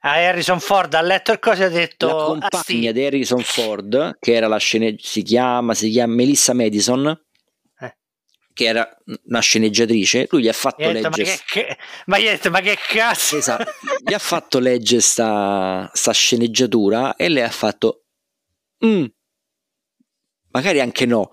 a 0.00 0.12
Harrison 0.12 0.60
Ford 0.60 0.94
ha 0.94 1.02
letto 1.02 1.32
il 1.32 1.38
coso 1.38 1.62
e 1.62 1.64
ha 1.66 1.68
detto 1.68 2.06
la 2.06 2.12
compagna 2.12 2.48
ah, 2.50 2.62
sì. 2.62 2.92
di 2.92 3.04
Harrison 3.04 3.42
Ford 3.42 4.16
che 4.18 4.32
era 4.32 4.48
la 4.48 4.56
sceneggiatrice 4.56 5.08
si 5.08 5.22
chiama, 5.22 5.74
si 5.74 5.90
chiama 5.90 6.14
Melissa 6.14 6.54
Madison 6.54 7.20
eh. 7.80 7.96
che 8.54 8.64
era 8.64 8.88
una 9.26 9.40
sceneggiatrice 9.40 10.26
lui 10.30 10.42
gli 10.42 10.48
ha 10.48 10.54
fatto 10.54 10.90
leggere 10.90 11.24
ma 11.24 11.36
che, 11.46 11.78
ma, 12.06 12.18
detto, 12.18 12.50
ma 12.50 12.60
che 12.60 12.78
cazzo 12.88 13.36
esatto, 13.36 13.70
gli 14.02 14.14
ha 14.14 14.18
fatto 14.18 14.58
leggere 14.58 15.02
sta, 15.02 15.90
sta 15.92 16.12
sceneggiatura 16.12 17.16
e 17.16 17.28
lei 17.28 17.42
ha 17.42 17.50
fatto 17.50 18.04
mm, 18.84 19.04
magari 20.52 20.80
anche 20.80 21.04
no 21.04 21.30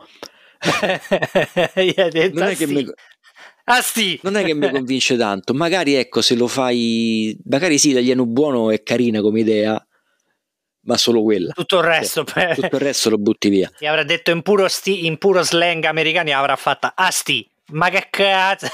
non 2.33 2.47
è 2.47 2.55
che 2.55 2.65
sì. 2.65 2.73
mi, 2.73 2.85
Ah, 3.69 3.81
sì. 3.81 4.17
Non 4.23 4.37
è 4.37 4.43
che 4.43 4.53
mi 4.53 4.69
convince 4.69 5.17
tanto. 5.17 5.53
Magari 5.53 5.95
ecco, 5.95 6.21
se 6.21 6.35
lo 6.35 6.47
fai, 6.47 7.37
magari 7.45 7.77
sì, 7.77 7.91
l'alieno 7.91 8.25
buono 8.25 8.71
è 8.71 8.81
carina 8.81 9.19
come 9.19 9.41
idea, 9.41 9.85
ma 10.81 10.97
solo 10.97 11.21
quella. 11.21 11.51
Tutto 11.51 11.79
il 11.79 11.83
resto, 11.83 12.23
cioè, 12.23 12.55
tutto 12.55 12.75
il 12.75 12.81
resto 12.81 13.09
lo 13.09 13.17
butti 13.17 13.49
via. 13.49 13.69
Ti 13.77 13.85
avrà 13.85 14.03
detto 14.03 14.31
in 14.31 14.41
puro, 14.41 14.69
sti, 14.69 15.05
in 15.05 15.17
puro 15.17 15.43
slang 15.43 15.83
americano, 15.83 16.31
avrà 16.33 16.55
fatta 16.55 16.93
asti. 16.95 17.49
Ma 17.71 17.89
che 17.89 18.07
cazzo? 18.09 18.67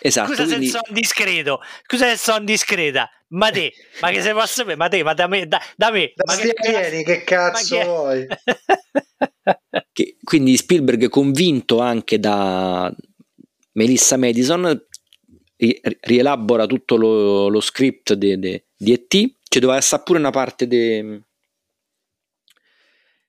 Esatto. 0.00 0.28
Scusa 0.28 0.44
quindi... 0.44 0.66
se 0.66 0.72
sono 0.72 0.84
discreto, 0.90 1.60
scusa 1.86 2.08
se 2.10 2.16
sono 2.18 2.44
discreta, 2.44 3.08
ma 3.28 3.50
te, 3.50 3.72
ma 4.02 4.10
che 4.10 4.20
se 4.20 4.32
posso 4.32 4.46
sapere, 4.46 4.76
ma 4.76 4.88
te, 4.88 5.02
ma 5.02 5.14
da 5.14 5.26
me, 5.26 5.46
da, 5.46 5.58
da 5.76 5.90
me, 5.90 6.12
da 6.14 6.24
ma 6.26 6.38
che 6.38 6.52
cazzo, 6.52 7.02
che 7.02 7.24
cazzo 7.24 7.78
che... 7.78 7.84
vuoi? 7.84 8.26
che, 9.92 10.16
quindi 10.22 10.58
Spielberg 10.58 11.08
convinto 11.08 11.80
anche 11.80 12.18
da, 12.20 12.94
Melissa 13.74 14.16
Madison 14.16 14.86
rielabora 15.56 16.66
tutto 16.66 16.96
lo, 16.96 17.48
lo 17.48 17.60
script 17.60 18.14
di 18.14 18.32
E.T. 18.32 19.34
Ci 19.48 19.60
doveva 19.60 19.78
essere 19.78 20.02
pure 20.04 20.18
una 20.18 20.30
parte 20.30 20.66
de, 20.66 21.22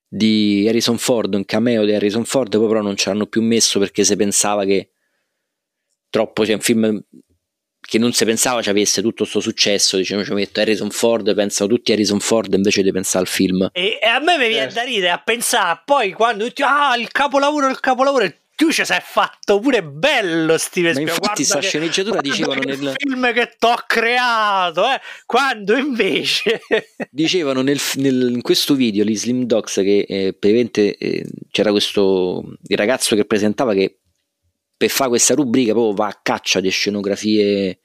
di 0.07 0.65
Harrison 0.67 0.97
Ford, 0.97 1.33
un 1.33 1.45
cameo 1.45 1.85
di 1.85 1.93
Harrison 1.93 2.25
Ford, 2.25 2.57
poi 2.57 2.67
però 2.67 2.81
non 2.81 2.95
ci 2.95 3.09
hanno 3.09 3.27
più 3.27 3.41
messo 3.41 3.79
perché 3.79 4.03
si 4.03 4.15
pensava 4.15 4.65
che 4.65 4.89
troppo, 6.09 6.41
c'è 6.41 6.47
cioè 6.47 6.55
un 6.55 6.61
film 6.61 7.03
che 7.79 7.99
non 7.99 8.13
si 8.13 8.25
pensava 8.25 8.63
ci 8.63 8.69
avesse 8.69 9.01
tutto 9.01 9.23
questo 9.23 9.39
successo, 9.39 9.97
diciamo 9.97 10.23
ci 10.23 10.33
metto 10.33 10.59
Harrison 10.59 10.89
Ford, 10.89 11.35
pensano 11.35 11.69
tutti 11.69 11.91
a 11.91 11.93
Harrison 11.93 12.19
Ford 12.19 12.51
invece 12.53 12.81
di 12.81 12.91
pensare 12.91 13.25
al 13.25 13.29
film. 13.29 13.69
E, 13.73 13.99
e 14.01 14.07
a 14.07 14.19
me 14.19 14.37
mi 14.37 14.47
viene 14.47 14.71
certo. 14.71 14.75
da 14.75 14.83
ridere 14.83 15.11
a 15.11 15.19
pensare, 15.19 15.81
poi 15.85 16.11
quando 16.13 16.45
dici, 16.45 16.63
ah 16.63 16.95
il 16.97 17.11
capolavoro, 17.11 17.67
il 17.67 17.79
capolavoro, 17.79 18.33
tu 18.55 18.71
ci 18.71 18.85
sei 18.85 18.99
fatto 19.01 19.59
pure 19.59 19.83
bello 19.83 20.57
Steven 20.57 20.93
Ma 20.93 21.01
infatti 21.01 21.43
sta 21.43 21.59
sceneggiatura 21.59 22.21
dicevano 22.21 22.61
nel 22.61 22.93
film 22.95 23.33
che 23.33 23.55
t'ho 23.59 23.75
creato 23.85 24.85
eh? 24.85 24.99
quando 25.25 25.75
invece 25.75 26.61
dicevano 27.11 27.61
nel, 27.61 27.79
nel, 27.95 28.29
in 28.31 28.41
questo 28.41 28.73
video 28.73 29.03
gli 29.03 29.15
Slim 29.15 29.43
Dogs 29.43 29.73
che 29.75 30.05
eh, 30.07 30.37
eh, 30.39 31.25
c'era 31.51 31.71
questo 31.71 32.43
il 32.67 32.77
ragazzo 32.77 33.15
che 33.15 33.25
presentava 33.25 33.73
che 33.73 33.99
per 34.77 34.89
fare 34.89 35.09
questa 35.09 35.33
rubrica 35.33 35.73
proprio 35.73 35.93
va 35.93 36.07
a 36.07 36.19
caccia 36.21 36.59
di 36.59 36.69
scenografie 36.69 37.79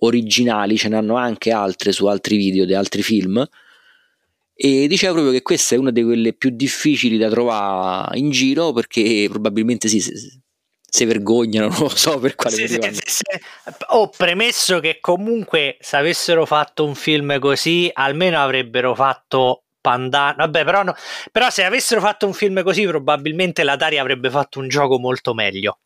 originali 0.00 0.76
ce 0.76 0.88
ne 0.88 0.96
hanno 0.96 1.16
anche 1.16 1.50
altre 1.50 1.92
su 1.92 2.06
altri 2.06 2.36
video 2.36 2.64
di 2.64 2.74
altri 2.74 3.02
film 3.02 3.46
e 4.60 4.88
diceva 4.88 5.12
proprio 5.12 5.32
che 5.32 5.42
questa 5.42 5.76
è 5.76 5.78
una 5.78 5.92
di 5.92 6.02
quelle 6.02 6.32
più 6.32 6.50
difficili 6.50 7.16
da 7.16 7.28
trovare 7.30 8.18
in 8.18 8.30
giro 8.30 8.72
perché 8.72 9.28
probabilmente 9.30 9.86
sì, 9.86 10.00
si 10.00 11.04
vergognano, 11.04 11.68
non 11.70 11.78
lo 11.82 11.88
so 11.90 12.18
per 12.18 12.34
quale 12.34 12.56
sì, 12.56 12.62
motivo. 12.62 12.92
Sì, 12.92 13.00
sì, 13.04 13.22
Ho 13.90 14.08
premesso 14.08 14.80
che 14.80 14.98
comunque 15.00 15.76
se 15.78 15.96
avessero 15.96 16.44
fatto 16.44 16.84
un 16.84 16.96
film 16.96 17.38
così 17.38 17.88
almeno 17.92 18.40
avrebbero 18.40 18.96
fatto 18.96 19.62
Pandano. 19.80 20.38
Vabbè, 20.38 20.64
però, 20.64 20.82
no, 20.82 20.96
però 21.30 21.50
se 21.50 21.62
avessero 21.62 22.00
fatto 22.00 22.26
un 22.26 22.32
film 22.32 22.64
così 22.64 22.84
probabilmente 22.84 23.62
l'Atari 23.62 23.98
avrebbe 23.98 24.28
fatto 24.28 24.58
un 24.58 24.68
gioco 24.68 24.98
molto 24.98 25.34
meglio. 25.34 25.78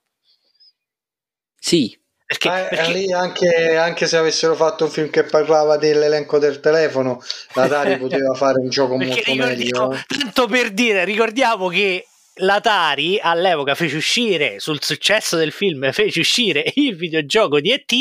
Sì, 1.59 1.95
perché, 2.39 2.49
eh, 2.49 2.69
perché... 2.69 2.93
Lì 2.93 3.13
anche, 3.13 3.77
anche, 3.77 4.07
se 4.07 4.17
avessero 4.17 4.55
fatto 4.55 4.85
un 4.85 4.91
film 4.91 5.11
che 5.11 5.25
parlava 5.25 5.77
dell'elenco 5.77 6.39
del 6.39 6.61
telefono, 6.61 7.21
l'Atari 7.55 7.97
poteva 7.99 8.35
fare 8.35 8.61
un 8.61 8.69
gioco 8.69 8.97
molto 8.97 9.35
meglio. 9.35 9.97
Tanto 10.07 10.47
per 10.47 10.71
dire, 10.71 11.05
ricordiamo 11.05 11.69
che 11.69 12.07
l'Atari 12.37 13.19
all'epoca 13.21 13.75
fece 13.75 13.97
uscire 13.97 14.59
sul 14.61 14.83
successo 14.83 15.37
del 15.37 15.53
film, 15.53 15.91
fece 15.93 16.21
uscire 16.21 16.65
il 16.77 16.97
videogioco 16.97 17.61
di 17.61 17.71
ET 17.71 17.93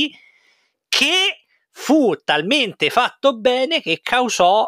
che 0.87 1.43
fu 1.73 2.15
talmente 2.23 2.89
fatto 2.89 3.37
bene 3.37 3.81
che 3.81 3.99
causò 4.01 4.65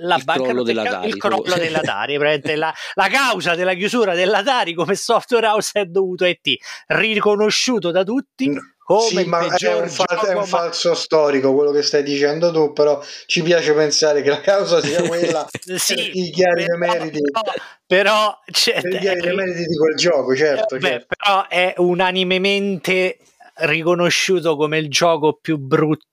la 0.00 0.16
il 0.16 0.24
crollo 0.24 0.62
dell'Atari, 0.62 1.08
il 1.08 1.16
crollo 1.16 1.54
dell'Atari 1.54 2.18
la, 2.56 2.74
la, 2.94 3.08
causa 3.08 3.54
della 3.54 3.72
chiusura 3.72 4.14
dell'Atari 4.14 4.74
come 4.74 4.94
software 4.94 5.46
house 5.46 5.70
è 5.72 5.84
dovuto 5.86 6.24
a 6.24 6.28
ET 6.28 6.54
riconosciuto 6.88 7.90
da 7.90 8.04
tutti 8.04 8.52
come 8.86 9.22
sì, 9.22 9.24
ma 9.24 9.40
è 9.40 9.74
un, 9.74 9.88
fal- 9.88 10.26
è 10.26 10.28
un 10.28 10.36
ma... 10.36 10.44
falso 10.44 10.94
storico 10.94 11.52
quello 11.52 11.72
che 11.72 11.82
stai 11.82 12.04
dicendo 12.04 12.52
tu, 12.52 12.72
però 12.72 13.02
ci 13.26 13.42
piace 13.42 13.72
pensare 13.74 14.22
che 14.22 14.30
la 14.30 14.40
causa 14.40 14.80
sia 14.80 15.02
quella 15.08 15.44
sì, 15.50 15.94
per 15.96 16.10
i 16.12 16.30
chiari 16.30 16.66
però, 16.66 16.76
meriti. 16.76 17.20
Però, 17.20 17.42
però 17.84 18.40
cioè, 18.52 18.80
chiari 18.80 19.34
meriti 19.34 19.64
di 19.64 19.76
quel 19.76 19.96
gioco, 19.96 20.36
certo, 20.36 20.76
eh, 20.76 20.80
certo. 20.80 21.06
Però 21.18 21.48
è 21.48 21.74
unanimemente 21.78 23.18
riconosciuto 23.54 24.54
come 24.54 24.78
il 24.78 24.88
gioco 24.88 25.36
più 25.40 25.58
brutto 25.58 26.06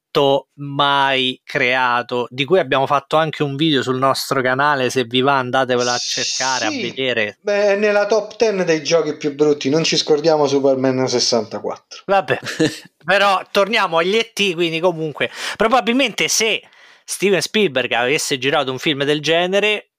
mai 0.55 1.39
creato, 1.43 2.27
di 2.29 2.45
cui 2.45 2.59
abbiamo 2.59 2.85
fatto 2.85 3.17
anche 3.17 3.43
un 3.43 3.55
video 3.55 3.81
sul 3.81 3.97
nostro 3.97 4.41
canale, 4.41 4.89
se 4.89 5.05
vi 5.05 5.21
va 5.21 5.37
andatevelo 5.37 5.89
a 5.89 5.97
cercare, 5.97 6.69
sì, 6.69 6.79
a 6.79 6.81
vedere. 6.81 7.37
Beh, 7.41 7.75
nella 7.75 8.05
top 8.05 8.35
10 8.35 8.63
dei 8.63 8.83
giochi 8.83 9.17
più 9.17 9.33
brutti, 9.33 9.69
non 9.69 9.83
ci 9.83 9.97
scordiamo 9.97 10.45
Superman 10.47 11.07
64. 11.07 12.03
Vabbè, 12.05 12.39
però 13.03 13.41
torniamo 13.51 13.97
agli 13.97 14.15
ET, 14.15 14.53
quindi 14.53 14.79
comunque, 14.79 15.29
probabilmente 15.57 16.27
se 16.27 16.61
Steven 17.03 17.41
Spielberg 17.41 17.91
avesse 17.93 18.37
girato 18.37 18.71
un 18.71 18.79
film 18.79 19.03
del 19.03 19.21
genere, 19.21 19.91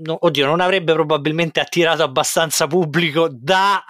no, 0.00 0.18
oddio, 0.20 0.46
non 0.46 0.60
avrebbe 0.60 0.92
probabilmente 0.92 1.60
attirato 1.60 2.02
abbastanza 2.02 2.66
pubblico 2.66 3.28
da 3.30 3.82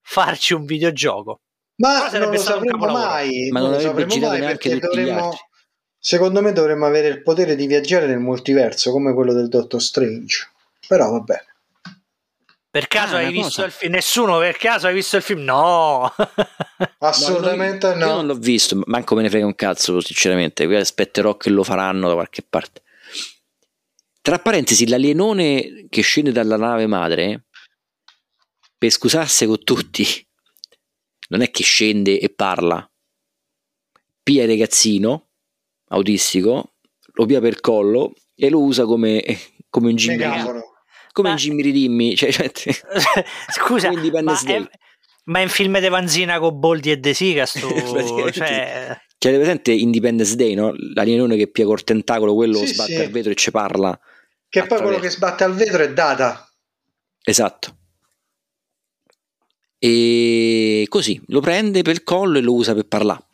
farci 0.00 0.54
un 0.54 0.64
videogioco. 0.64 1.40
Ma 1.82 2.08
non 2.10 2.30
lo 2.30 2.38
sapremo 2.38 2.86
mai. 2.86 3.48
Ma 3.50 3.58
non, 3.58 3.70
non 3.70 3.78
lo 3.78 3.84
sapremo 3.84 4.28
mai 4.28 4.40
perché 4.40 4.78
dovremmo. 4.78 5.36
Secondo 5.98 6.40
me 6.40 6.52
dovremmo 6.52 6.86
avere 6.86 7.08
il 7.08 7.22
potere 7.22 7.56
di 7.56 7.66
viaggiare 7.66 8.06
nel 8.06 8.20
multiverso 8.20 8.92
come 8.92 9.12
quello 9.12 9.32
del 9.32 9.48
Dottor 9.48 9.82
Strange. 9.82 10.48
Però 10.86 11.10
vabbè. 11.10 11.44
Per 12.70 12.88
caso 12.88 13.16
ah, 13.16 13.18
hai 13.18 13.32
visto 13.32 13.48
cosa. 13.48 13.64
il 13.64 13.72
film? 13.72 13.92
Nessuno 13.92 14.38
per 14.38 14.56
caso 14.56 14.86
hai 14.86 14.94
visto 14.94 15.16
il 15.16 15.22
film? 15.22 15.42
No, 15.42 16.10
assolutamente 17.00 17.94
no. 17.94 18.06
Io 18.06 18.12
non 18.14 18.26
l'ho 18.26 18.34
visto, 18.34 18.80
manco 18.86 19.14
me 19.14 19.22
ne 19.22 19.28
frega 19.28 19.44
un 19.44 19.54
cazzo, 19.54 20.00
sinceramente. 20.00 20.64
Qui 20.66 20.76
aspetterò 20.76 21.36
che 21.36 21.50
lo 21.50 21.64
faranno 21.64 22.08
da 22.08 22.14
qualche 22.14 22.42
parte. 22.48 22.82
Tra 24.22 24.38
parentesi, 24.38 24.88
l'alienone 24.88 25.86
che 25.90 26.00
scende 26.00 26.32
dalla 26.32 26.56
nave 26.56 26.86
madre, 26.86 27.44
per 28.78 28.90
scusarsi 28.90 29.46
con 29.46 29.62
tutti, 29.62 30.26
non 31.32 31.40
è 31.40 31.50
che 31.50 31.62
scende 31.62 32.20
e 32.20 32.28
parla, 32.28 32.88
pia 34.22 34.42
il 34.42 34.48
ragazzino 34.50 35.30
autistico, 35.88 36.74
lo 37.14 37.26
pia 37.26 37.40
per 37.40 37.60
collo 37.60 38.12
e 38.34 38.50
lo 38.50 38.60
usa 38.60 38.84
come, 38.84 39.22
come 39.70 39.88
un 39.88 39.94
Jimmy 39.96 40.62
come 41.12 41.28
ma... 41.28 41.34
un 41.34 41.40
Jimmy 41.40 41.70
Dimmi 41.70 42.16
cioè, 42.16 42.32
cioè, 42.32 42.50
scusa 43.52 43.90
ma 43.90 43.98
è, 44.46 44.68
ma 45.24 45.40
è, 45.40 45.42
un 45.42 45.48
film 45.48 45.78
di 45.78 45.88
Vanzina 45.88 46.38
con 46.38 46.58
Boldi 46.58 46.90
e 46.90 46.96
De 46.96 47.12
Sica 47.12 47.44
sto, 47.44 47.68
cioè... 48.32 48.98
avete 49.18 49.36
presente 49.36 49.72
Independence 49.72 50.36
Day 50.36 50.54
no? 50.54 50.72
l'alienone 50.94 51.36
che 51.36 51.50
pia 51.50 51.66
col 51.66 51.84
tentacolo 51.84 52.34
quello 52.34 52.58
sì, 52.58 52.68
sbatte 52.68 52.94
sì. 52.94 53.00
al 53.00 53.10
vetro 53.10 53.30
e 53.30 53.34
ci 53.34 53.50
parla 53.50 53.98
che 54.48 54.64
poi 54.64 54.80
quello 54.80 54.98
che 54.98 55.10
sbatte 55.10 55.44
al 55.44 55.54
vetro 55.54 55.82
è 55.82 55.92
data 55.92 56.50
esatto 57.22 57.76
e 59.84 60.86
così 60.88 61.20
lo 61.26 61.40
prende 61.40 61.82
per 61.82 61.94
il 61.94 62.04
collo 62.04 62.38
e 62.38 62.40
lo 62.40 62.54
usa 62.54 62.72
per 62.72 62.86
parlare. 62.86 63.24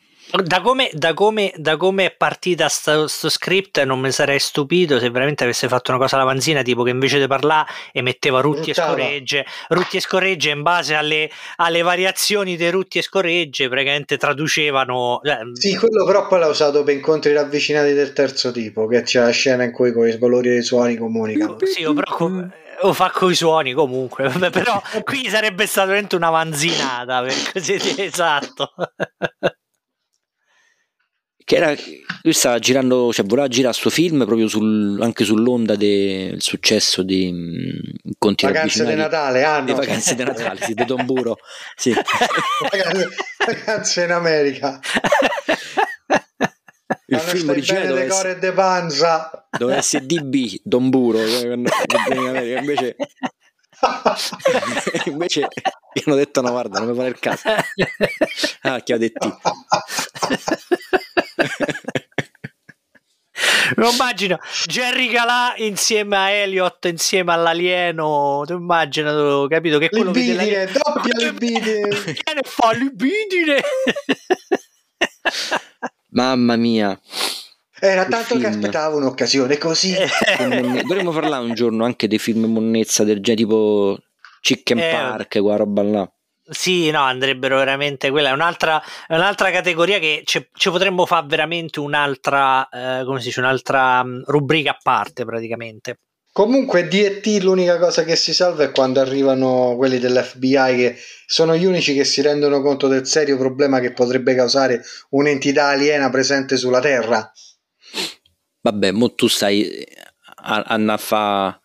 Da 0.43 0.61
come, 0.61 0.89
da, 0.93 1.13
come, 1.13 1.51
da 1.55 1.77
come, 1.77 2.05
è 2.05 2.15
partita 2.15 2.67
sto, 2.69 3.07
sto, 3.07 3.29
script 3.29 3.81
non 3.83 3.99
mi 3.99 4.11
sarei 4.11 4.39
stupito 4.39 4.99
se 4.99 5.09
veramente 5.09 5.43
avesse 5.43 5.67
fatto 5.67 5.91
una 5.91 5.99
cosa 5.99 6.15
alla 6.15 6.25
vanzina 6.25 6.61
tipo 6.61 6.83
che 6.83 6.91
invece 6.91 7.19
di 7.19 7.25
parlare 7.25 7.67
emetteva 7.91 8.39
rutti 8.39 8.67
Ruttava. 8.67 8.93
e 8.93 8.95
scorregge 8.95 9.45
rutti 9.69 9.97
e 9.97 9.99
scorregge 9.99 10.49
in 10.51 10.61
base 10.61 10.93
alle, 10.93 11.31
alle 11.55 11.81
variazioni 11.81 12.57
dei 12.57 12.69
rutti 12.69 12.99
e 12.99 13.01
scorregge 13.01 13.69
praticamente 13.69 14.17
traducevano 14.17 15.19
eh, 15.23 15.37
sì 15.53 15.75
quello 15.75 16.05
però 16.05 16.27
poi 16.27 16.39
l'ha 16.39 16.47
usato 16.47 16.83
per 16.83 16.93
incontri 16.93 17.33
ravvicinati 17.33 17.93
del 17.93 18.13
terzo 18.13 18.51
tipo 18.51 18.85
che 18.85 19.01
c'è 19.01 19.21
la 19.21 19.31
scena 19.31 19.63
in 19.63 19.71
cui 19.71 19.91
con 19.91 20.07
i 20.07 20.15
colori 20.19 20.49
dei 20.49 20.63
suoni 20.63 20.95
comunicano 20.95 21.57
sì 21.63 21.81
però 21.91 22.15
o 22.81 22.93
fa 22.93 23.09
coi 23.11 23.35
suoni 23.35 23.73
comunque, 23.73 24.27
Vabbè, 24.27 24.49
però 24.49 24.81
qui 25.03 25.29
sarebbe 25.29 25.65
stata 25.65 25.87
veramente 25.87 26.15
una 26.15 26.29
vanzinata 26.29 27.21
per 27.21 27.51
così 27.53 27.77
dire 27.77 28.05
esatto. 28.05 28.73
Che 31.43 31.55
era, 31.55 31.73
lui 32.21 32.33
stava 32.33 32.59
girando, 32.59 33.11
cioè 33.11 33.25
voleva 33.25 33.47
girare 33.47 33.71
questo 33.71 33.89
film 33.89 34.23
proprio 34.25 34.47
sul, 34.47 35.01
anche 35.01 35.23
sull'onda 35.23 35.75
del 35.75 36.39
successo 36.41 37.01
di 37.01 37.31
mm, 37.31 38.11
Conti 38.19 38.45
Vacanze 38.45 38.85
di 38.85 38.93
Natale, 38.93 39.43
ah, 39.43 39.59
no. 39.59 39.73
vacanze 39.73 40.13
di 40.13 40.23
Natale, 40.23 40.61
sì, 40.61 40.75
di 40.75 40.85
Don 40.85 41.05
Buro. 41.05 41.37
Sì. 41.75 41.91
vacanze 43.45 44.03
in 44.03 44.11
America. 44.11 44.79
il 47.15 47.19
film 47.19 47.49
originale 47.49 47.87
doveva 47.87 48.13
essere, 48.13 48.39
de 48.39 48.51
panza. 48.51 49.47
doveva 49.57 49.79
essere 49.79 50.05
DB 50.05 50.59
Don 50.63 50.89
Buro 50.89 51.19
invece 51.25 52.95
invece 55.05 55.47
gli 55.93 56.03
hanno 56.05 56.15
detto 56.17 56.41
no 56.41 56.51
guarda 56.51 56.79
non 56.79 56.89
mi 56.89 56.95
fare 56.95 57.09
il 57.09 57.19
caso 57.19 57.49
ah 58.63 58.79
chi 58.81 58.93
ha 58.93 58.97
detto? 58.97 59.39
Mi 63.77 63.89
immagino 63.89 64.37
Jerry 64.65 65.09
Calà 65.09 65.53
insieme 65.57 66.17
a 66.17 66.29
Elliot 66.29 66.85
insieme 66.85 67.31
all'alieno 67.31 68.43
tu 68.45 68.53
immagina 68.53 69.11
tu, 69.11 69.47
capito 69.47 69.77
che 69.77 69.89
quello 69.89 70.11
libidine, 70.11 70.65
che 70.65 70.71
doppia 70.73 71.29
libidine 71.29 71.87
fa? 72.43 72.71
Libidine 72.71 73.61
Mamma 76.09 76.55
mia. 76.55 76.99
Era 77.79 78.05
tanto 78.05 78.35
film. 78.35 78.41
che 78.41 78.47
aspettavo 78.47 78.97
un'occasione 78.97 79.57
così. 79.57 79.95
Dovremmo 80.85 81.11
parlare 81.11 81.45
un 81.45 81.53
giorno 81.53 81.85
anche 81.85 82.07
dei 82.07 82.19
film 82.19 82.45
monnezza 82.45 83.03
del 83.03 83.21
genere 83.21 83.43
tipo 83.43 83.97
Chicken 84.41 84.79
eh, 84.79 84.91
Park, 84.91 85.39
quella 85.39 85.55
roba 85.55 85.83
là. 85.83 86.11
Sì, 86.49 86.89
no, 86.89 87.01
andrebbero 87.01 87.57
veramente. 87.57 88.09
Quella 88.09 88.29
è 88.29 88.33
un'altra, 88.33 88.81
un'altra 89.09 89.51
categoria 89.51 89.99
che 89.99 90.23
ci, 90.25 90.45
ci, 90.51 90.69
potremmo 90.71 91.05
fare 91.05 91.27
veramente 91.27 91.79
un'altra, 91.79 92.67
eh, 92.69 93.03
come 93.05 93.19
si 93.19 93.27
dice, 93.27 93.39
un'altra 93.39 94.03
mm, 94.03 94.23
rubrica 94.25 94.71
a 94.71 94.77
parte 94.81 95.25
praticamente. 95.25 95.99
Comunque 96.31 96.87
DT 96.87 97.41
l'unica 97.41 97.77
cosa 97.77 98.03
che 98.03 98.15
si 98.15 98.33
salva 98.33 98.63
è 98.63 98.71
quando 98.71 98.99
arrivano 99.01 99.75
quelli 99.75 99.99
dell'FBI 99.99 100.75
che 100.75 100.97
sono 101.25 101.55
gli 101.55 101.65
unici 101.65 101.93
che 101.93 102.05
si 102.05 102.21
rendono 102.21 102.61
conto 102.61 102.87
del 102.87 103.07
serio 103.07 103.37
problema 103.37 103.79
che 103.79 103.91
potrebbe 103.91 104.35
causare 104.35 104.83
un'entità 105.09 105.67
aliena 105.67 106.09
presente 106.09 106.55
sulla 106.55 106.79
Terra. 106.79 107.31
Vabbè, 108.61 108.91
mo 108.91 109.13
tu 109.13 109.27
stai 109.27 109.85
a, 110.43 110.61
a 110.61 110.97
fa 110.97 111.59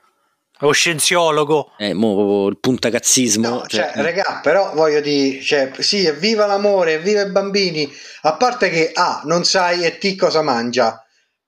Lo 0.59 0.73
scienziologo. 0.73 1.73
Eh, 1.77 1.93
mo, 1.93 2.49
il 2.49 2.59
puntacazzismo. 2.59 3.49
No, 3.49 3.67
cioè, 3.67 3.93
cioè, 3.93 4.03
regà, 4.03 4.41
però 4.43 4.73
voglio 4.75 5.01
dire, 5.01 5.43
cioè, 5.43 5.73
sì, 5.79 6.07
evviva 6.07 6.47
l'amore, 6.47 6.95
evviva 6.95 7.23
i 7.23 7.31
bambini, 7.31 7.91
a 8.23 8.35
parte 8.37 8.71
che 8.71 8.91
A, 8.95 9.23
non 9.25 9.45
sai 9.45 9.85
e 9.85 9.99
T 9.99 10.17
cosa 10.17 10.43
mangia, 10.43 11.04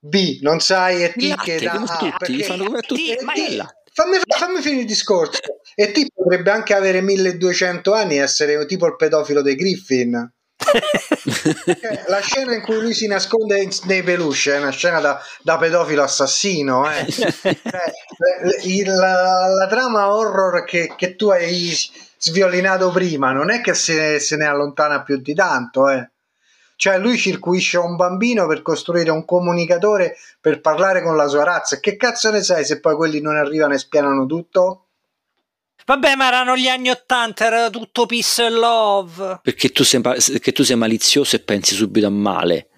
B, 0.07 0.39
non 0.43 0.61
sai 0.61 1.03
e 1.05 1.13
T 1.13 1.35
che 1.43 1.59
da 1.61 1.73
A, 1.73 2.17
tutti, 2.17 2.43
fanno 2.43 2.65
come 2.65 2.81
tutti, 2.81 3.11
e 3.11 3.17
T, 3.17 3.67
fammi, 3.93 4.19
fammi 4.27 4.61
finire 4.61 4.83
il 4.83 4.87
discorso, 4.87 5.41
e 5.75 5.91
T 5.91 6.07
potrebbe 6.15 6.51
anche 6.51 6.75
avere 6.75 7.01
1200 7.01 7.93
anni 7.93 8.17
e 8.17 8.23
essere 8.23 8.65
tipo 8.67 8.87
il 8.87 8.97
pedofilo 8.97 9.43
dei 9.43 9.57
Griffin. 9.57 10.31
Eh, 11.67 12.05
la 12.07 12.21
scena 12.21 12.55
in 12.55 12.63
cui 12.63 12.81
lui 12.81 12.95
si 12.95 13.07
nasconde 13.07 13.69
nei 13.85 14.03
peluche 14.03 14.55
è 14.55 14.59
una 14.59 14.71
scena 14.71 15.01
da, 15.01 15.21
da 15.43 15.59
pedofilo 15.59 16.03
assassino. 16.03 16.89
Eh. 16.91 17.05
eh 17.43 18.85
la, 18.85 19.49
la, 19.49 19.67
trama 19.69 20.15
horror 20.15 20.65
che, 20.65 20.95
che, 20.97 21.17
tu 21.17 21.29
hai 21.29 21.75
sviolinato 22.19 22.91
prima 22.91 23.33
non 23.33 23.51
è 23.51 23.61
che 23.61 23.75
se, 23.75 24.19
se 24.21 24.37
ne 24.37 24.47
allontana 24.47 25.03
più 25.03 25.19
di 25.19 25.35
tanto. 25.35 25.89
Eh. 25.91 26.11
Cioè 26.77 26.99
lui 26.99 27.17
circuisce 27.17 27.79
un 27.79 27.97
bambino 27.97 28.47
per 28.47 28.61
costruire 28.61 29.11
un 29.11 29.25
comunicatore 29.25 30.17
per 30.41 30.61
parlare 30.61 31.03
con 31.03 31.17
la 31.17 31.27
sua 31.27 31.43
razza. 31.43 31.81
Che 31.81 31.97
cazzo 31.97 32.31
ne 32.31 32.43
sai 32.43 32.65
se 32.65 32.81
poi 32.81 32.95
quelli 32.95 33.21
non 33.21 33.37
arrivano 33.37 33.75
e 33.75 33.79
spianano 33.79 34.27
tutto? 34.27 34.83
Vabbè, 35.87 36.17
ma 36.17 36.27
erano 36.27 36.57
gli 36.57 36.67
anni 36.67 36.91
Ottanta, 36.91 37.47
era 37.47 37.71
tutto 37.71 38.07
peace 38.07 38.43
and 38.43 38.57
love. 38.57 39.41
Perché 39.43 39.71
tu 39.71 39.85
sei, 39.85 40.01
perché 40.01 40.53
tu 40.53 40.65
sei 40.65 40.77
malizioso 40.77 41.37
e 41.37 41.41
pensi 41.41 41.75
subito 41.75 42.07
a 42.07 42.11
male. 42.11 42.69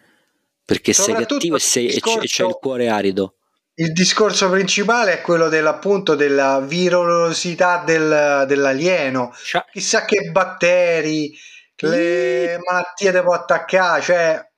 Perché 0.65 0.93
sei 0.93 1.15
cattivo 1.15 1.57
e, 1.57 1.61
sei, 1.61 1.87
discorso, 1.87 2.21
e 2.21 2.27
c'è 2.27 2.45
il 2.45 2.59
cuore 2.61 2.89
arido. 2.89 3.37
Il 3.75 3.93
discorso 3.93 4.51
principale 4.51 5.15
è 5.15 5.21
quello 5.23 5.49
dell'appunto 5.49 6.15
della 6.15 6.61
virolosità 6.61 7.83
del, 7.87 8.45
dell'alieno. 8.47 9.35
Cioè. 9.43 9.65
Chissà 9.73 10.05
che 10.05 10.31
batteri, 10.31 11.35
le 11.87 12.59
malattie 12.65 13.13
ti 13.13 13.21
può 13.21 13.35
attaccare, 13.35 14.03
cioè... 14.03 14.51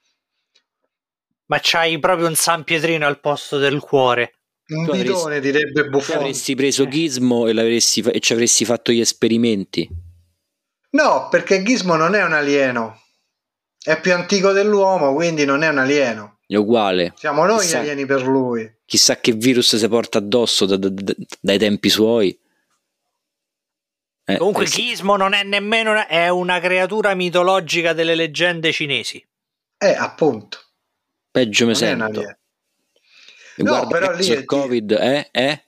Ma 1.46 1.58
c'hai 1.60 1.98
proprio 1.98 2.28
un 2.28 2.34
San 2.34 2.64
Pietrino 2.64 3.06
al 3.06 3.20
posto 3.20 3.58
del 3.58 3.80
cuore. 3.80 4.34
Un 4.68 4.86
tu 4.86 4.92
bidone 4.92 5.36
avresti, 5.36 5.40
direbbe 5.40 5.88
Buffon. 5.88 6.16
avresti 6.18 6.54
preso 6.54 6.86
Gizmo 6.86 7.48
e, 7.48 7.76
e 7.76 7.80
ci 7.80 8.32
avresti 8.32 8.64
fatto 8.64 8.92
gli 8.92 9.00
esperimenti. 9.00 9.88
No, 10.90 11.28
perché 11.28 11.62
Gizmo 11.62 11.96
non 11.96 12.14
è 12.14 12.24
un 12.24 12.32
alieno. 12.32 13.02
È 13.82 13.98
più 14.00 14.12
antico 14.12 14.52
dell'uomo, 14.52 15.12
quindi 15.12 15.44
non 15.44 15.62
è 15.62 15.68
un 15.68 15.78
alieno. 15.78 16.38
È 16.46 16.54
uguale. 16.54 17.14
Siamo 17.16 17.44
noi 17.46 17.60
chissà, 17.60 17.78
gli 17.78 17.80
alieni 17.82 18.06
per 18.06 18.22
lui. 18.22 18.70
Chissà 18.84 19.18
che 19.18 19.32
virus 19.32 19.76
si 19.76 19.88
porta 19.88 20.18
addosso 20.18 20.66
da, 20.66 20.76
da, 20.76 20.88
da, 20.88 21.14
dai 21.40 21.58
tempi 21.58 21.88
suoi. 21.88 22.38
Eh, 24.30 24.36
Comunque, 24.36 24.64
eh, 24.64 24.68
Gizmo 24.68 25.16
non 25.16 25.32
è 25.32 25.42
nemmeno 25.42 25.90
una, 25.90 26.06
è 26.06 26.28
una 26.28 26.60
creatura 26.60 27.14
mitologica 27.14 27.92
delle 27.92 28.14
leggende 28.14 28.72
cinesi. 28.72 29.24
Eh, 29.78 29.94
appunto. 29.94 30.58
Peggio 31.30 31.66
mi 31.66 31.74
sento. 31.74 32.20
No, 33.56 33.64
Guarda 33.64 33.86
però 33.88 34.12
lì 34.12 34.26
il 34.26 34.44
Covid 34.44 34.94
è, 34.94 35.28
è? 35.30 35.62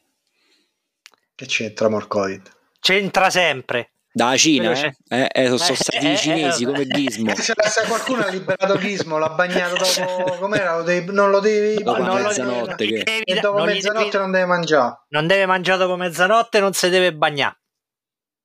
Che 1.34 1.46
c'entra 1.46 1.88
Morcoid? 1.88 2.50
C'entra 2.78 3.30
sempre. 3.30 3.92
Da 4.14 4.36
Cina, 4.36 4.72
eh? 4.72 4.94
Eh, 5.08 5.28
eh, 5.32 5.44
sono, 5.46 5.56
sono 5.56 5.74
stati 5.74 6.10
i 6.10 6.16
cinesi 6.18 6.66
come 6.66 6.86
Gizmo. 6.86 7.34
Se, 7.34 7.54
se 7.56 7.84
qualcuno 7.86 8.22
ha 8.22 8.28
liberato 8.28 8.76
Gizmo, 8.76 9.16
l'ha 9.16 9.30
bagnato 9.30 9.76
dopo. 9.76 10.36
Com'era? 10.36 10.76
Lo 10.76 10.82
devi, 10.82 11.10
non 11.12 11.30
lo 11.30 11.40
devi. 11.40 11.82
Dopo 11.82 12.02
non 12.02 12.22
mezzanotte. 12.22 12.68
Lo 12.68 12.76
devi, 12.76 13.02
che... 13.02 13.22
E 13.24 13.40
dopo 13.40 13.58
non 13.58 13.66
mezzanotte 13.66 14.04
devi, 14.04 14.18
non 14.18 14.30
deve 14.30 14.44
mangiare. 14.44 15.00
Non 15.08 15.26
deve 15.26 15.46
mangiare 15.46 15.78
dopo 15.78 15.96
mezzanotte, 15.96 16.60
non 16.60 16.74
si 16.74 16.90
deve 16.90 17.14
bagnare. 17.14 17.61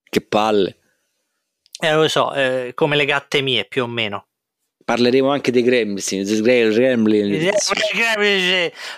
Che 0.10 0.22
palle. 0.22 0.78
Eh, 1.80 1.94
lo 1.94 2.08
so, 2.08 2.34
eh, 2.34 2.72
come 2.74 2.96
le 2.96 3.06
gatte 3.06 3.42
mie 3.42 3.66
più 3.66 3.84
o 3.84 3.88
meno 3.88 4.28
parleremo 4.88 5.30
anche 5.30 5.52
dei 5.52 5.64
Gremlin. 5.64 6.00
Gremlin. 6.74 7.52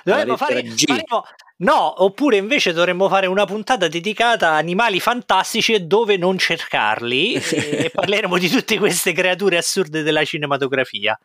Dovremmo 0.03 0.37
fare, 0.37 0.63
faremo, 0.63 1.25
no, 1.57 2.03
oppure 2.03 2.37
invece 2.37 2.73
dovremmo 2.73 3.09
fare 3.09 3.25
una 3.25 3.45
puntata 3.45 3.87
dedicata 3.87 4.49
a 4.49 4.57
animali 4.57 4.99
fantastici 4.99 5.73
e 5.73 5.79
dove 5.79 6.15
non 6.15 6.37
cercarli 6.37 7.33
e 7.33 7.89
parleremo 7.91 8.37
di 8.37 8.49
tutte 8.49 8.77
queste 8.77 9.13
creature 9.13 9.57
assurde 9.57 10.03
della 10.03 10.23
cinematografia. 10.23 11.19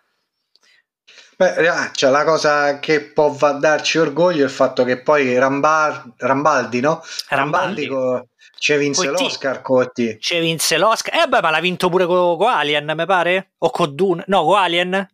Beh, 1.36 1.90
cioè 1.92 2.10
la 2.10 2.24
cosa 2.24 2.78
che 2.78 3.02
può 3.02 3.36
darci 3.58 3.98
orgoglio 3.98 4.42
è 4.42 4.44
il 4.44 4.50
fatto 4.50 4.84
che 4.84 5.02
poi 5.02 5.36
Rambar, 5.36 6.14
Rambaldi, 6.16 6.80
no? 6.80 7.02
Rambaldi, 7.28 7.86
Rambaldi 7.86 8.28
ci 8.58 8.76
vinse 8.76 9.08
Cotti. 9.08 9.22
l'Oscar 9.22 9.62
Cotti. 9.62 10.16
Ci 10.18 10.38
vinse 10.38 10.78
l'Oscar. 10.78 11.22
Eh 11.22 11.26
beh, 11.26 11.40
ma 11.40 11.50
l'ha 11.50 11.60
vinto 11.60 11.88
pure 11.88 12.06
con, 12.06 12.36
con 12.36 12.48
Alien, 12.48 12.92
mi 12.96 13.06
pare? 13.06 13.52
O 13.58 13.70
con 13.70 13.94
Dune? 13.94 14.24
No, 14.26 14.44
con 14.44 14.56
Alien? 14.56 15.08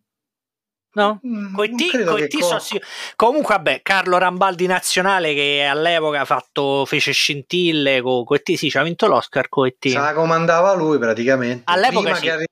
No? 0.93 1.21
Mm, 1.25 1.53
Cotti, 1.53 2.03
Cotti 2.03 2.39
co- 2.39 2.45
so, 2.45 2.59
sì. 2.59 2.81
Comunque, 3.15 3.55
vabbè, 3.55 3.81
Carlo 3.81 4.17
Rambaldi 4.17 4.67
nazionale 4.67 5.33
che 5.33 5.63
all'epoca 5.63 6.25
fatto, 6.25 6.85
fece 6.85 7.11
scintille 7.13 8.01
con 8.01 8.25
Cotti, 8.25 8.57
sì, 8.57 8.69
ci 8.69 8.77
ha 8.77 8.83
vinto 8.83 9.07
l'Oscar 9.07 9.47
Cotti. 9.47 9.89
Se 9.89 9.97
la 9.97 10.13
comandava 10.13 10.73
lui 10.73 10.97
praticamente. 10.97 11.63
All'epoca 11.65 12.01
prima, 12.01 12.15
sì. 12.15 12.21
che, 12.23 12.31
arri- 12.31 12.45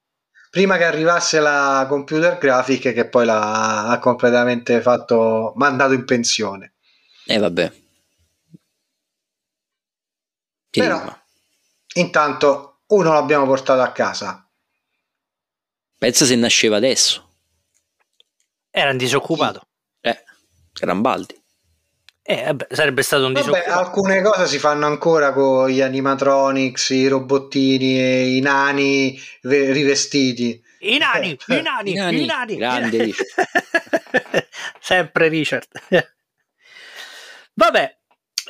prima 0.50 0.78
che 0.78 0.86
arrivasse 0.86 1.40
la 1.40 1.86
computer 1.90 2.38
graphic 2.38 2.94
che 2.94 3.10
poi 3.10 3.26
l'ha 3.26 4.00
completamente 4.02 4.80
fatto, 4.82 5.52
mandato 5.56 5.94
in 5.94 6.06
pensione. 6.06 6.74
E 7.26 7.36
eh, 7.36 7.40
vabbè. 7.40 7.72
Però, 10.70 11.18
intanto, 11.96 12.82
uno 12.88 13.14
l'abbiamo 13.14 13.46
portato 13.46 13.82
a 13.82 13.92
casa. 13.92 14.48
Pensa 15.98 16.26
se 16.26 16.36
nasceva 16.36 16.78
adesso. 16.78 17.28
Era 18.70 18.92
un 18.92 18.98
disoccupato. 18.98 19.68
Eh, 20.02 20.24
Rambaldi. 20.80 21.38
Eh, 22.22 22.44
vabbè, 22.44 22.68
sarebbe 22.70 23.02
stato 23.02 23.26
un 23.26 23.34
disoccupato. 23.34 23.70
Vabbè, 23.70 23.82
alcune 23.82 24.22
cose 24.22 24.48
si 24.48 24.60
fanno 24.60 24.86
ancora 24.86 25.34
con 25.34 25.68
gli 25.68 25.82
animatronics, 25.82 26.90
i 26.92 27.08
robottini 27.08 28.00
e 28.00 28.36
i 28.36 28.40
nani 28.40 29.20
rivestiti. 29.42 30.64
I 30.82 30.98
nani, 30.98 31.38
eh, 31.48 31.58
i 31.58 31.62
nani, 31.62 31.92
i 31.92 31.94
nani, 31.96 32.24
i 32.24 32.26
nani. 32.26 32.56
Grande 32.56 33.04
Richard. 33.04 33.28
Sempre 34.80 35.28
Richard. 35.28 35.68
Vabbè, 37.54 37.99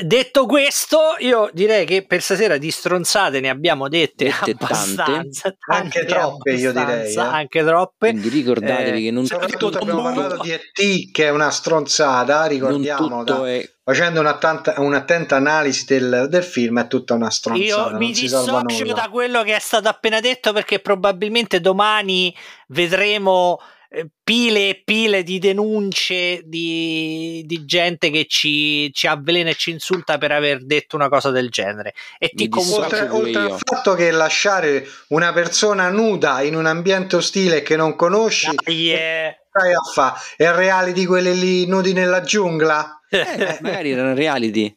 Detto 0.01 0.45
questo, 0.45 1.15
io 1.19 1.49
direi 1.51 1.85
che 1.85 2.05
per 2.05 2.21
stasera 2.21 2.57
di 2.57 2.71
stronzate 2.71 3.41
ne 3.41 3.49
abbiamo 3.49 3.89
dette, 3.89 4.33
dette 4.45 4.51
abbastanza, 4.51 5.53
tante, 5.53 5.57
anche 5.67 6.05
troppe, 6.05 6.53
io 6.53 6.71
direi. 6.71 7.13
Eh. 7.13 7.19
Anche 7.19 7.65
troppe. 7.65 8.09
Quindi 8.11 8.29
ricordatevi 8.29 8.99
eh, 8.99 9.03
che 9.03 9.11
non 9.11 9.25
soprattutto 9.25 9.79
abbiamo 9.79 10.01
parlato 10.01 10.41
di 10.41 10.51
ET 10.51 11.11
che 11.11 11.25
è 11.25 11.29
una 11.31 11.51
stronzata, 11.51 12.45
ricordiamo, 12.45 13.25
da, 13.25 13.45
è... 13.45 13.69
facendo 13.83 14.21
un'attenta, 14.21 14.75
un'attenta 14.77 15.35
analisi 15.35 15.83
del, 15.85 16.27
del, 16.29 16.43
film 16.43 16.79
è 16.79 16.87
tutta 16.87 17.15
una 17.15 17.29
stronzata. 17.29 17.91
Io 17.91 17.97
mi 17.97 18.13
dissocio 18.13 18.93
da 18.93 19.09
quello 19.11 19.43
che 19.43 19.57
è 19.57 19.59
stato 19.59 19.89
appena 19.89 20.21
detto 20.21 20.53
perché 20.53 20.79
probabilmente 20.79 21.59
domani 21.59 22.33
vedremo 22.67 23.59
eh, 23.59 23.78
pile 24.23 24.69
e 24.69 24.81
pile 24.85 25.23
di 25.23 25.39
denunce 25.39 26.41
di, 26.45 27.43
di 27.45 27.65
gente 27.65 28.11
che 28.11 28.25
ci, 28.27 28.93
ci, 28.93 29.07
avvelena 29.07 29.49
e 29.49 29.55
ci 29.55 29.71
insulta 29.71 30.19
per 30.19 30.31
aver 30.31 30.63
detto 30.63 30.95
una 30.95 31.09
cosa 31.09 31.31
del 31.31 31.49
genere. 31.49 31.95
E 32.19 32.29
ti 32.29 32.47
oltre, 32.51 33.09
oltre 33.09 33.39
al 33.41 33.59
fatto 33.63 33.95
che 33.95 34.11
lasciare 34.11 34.87
una 35.09 35.33
persona 35.33 35.89
nuda 35.89 36.41
in 36.41 36.55
un 36.55 36.67
ambiente 36.67 37.15
ostile 37.15 37.63
che 37.63 37.75
non 37.75 37.95
conosci, 37.95 38.53
yeah. 38.67 39.35
stai 39.49 39.73
a 39.73 39.81
fa? 39.91 40.15
È 40.35 40.51
reality 40.51 41.05
quelle 41.05 41.33
lì 41.33 41.65
nudi 41.65 41.93
nella 41.93 42.21
giungla? 42.21 43.01
Eh, 43.09 43.57
magari 43.61 43.91
erano 43.91 44.13
reality. 44.13 44.75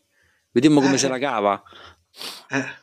Vediamo 0.51 0.81
come 0.81 0.95
eh. 0.95 0.99
se 0.99 1.09
la 1.09 1.19
cava. 1.19 1.63
Eh. 2.49 2.81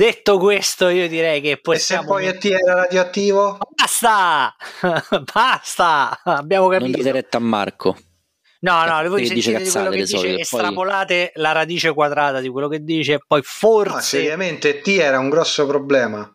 Detto 0.00 0.38
questo, 0.38 0.88
io 0.88 1.06
direi 1.08 1.42
che 1.42 1.58
possiamo. 1.58 2.18
E 2.18 2.22
se 2.22 2.38
poi 2.38 2.52
ET 2.54 2.58
era 2.62 2.74
radioattivo? 2.74 3.58
Basta! 3.74 4.56
Basta! 5.30 6.22
Abbiamo 6.24 6.68
capito. 6.68 6.90
Non 6.90 7.00
date 7.00 7.12
retta 7.12 7.36
a 7.36 7.40
Marco. 7.40 7.98
No, 8.60 8.82
no, 8.86 9.06
voi 9.10 9.26
sentite 9.26 9.62
di 9.62 9.68
quello 9.68 9.90
che 9.90 9.96
dice, 9.96 10.16
solite, 10.16 10.40
estrapolate 10.40 11.30
poi... 11.34 11.42
la 11.42 11.52
radice 11.52 11.92
quadrata 11.92 12.40
di 12.40 12.48
quello 12.48 12.68
che 12.68 12.82
dice, 12.82 13.12
e 13.12 13.20
poi 13.26 13.42
forse... 13.42 13.92
No, 13.92 14.00
seriamente, 14.00 14.78
ET 14.78 14.88
era 14.88 15.18
un 15.18 15.28
grosso 15.28 15.66
problema. 15.66 16.34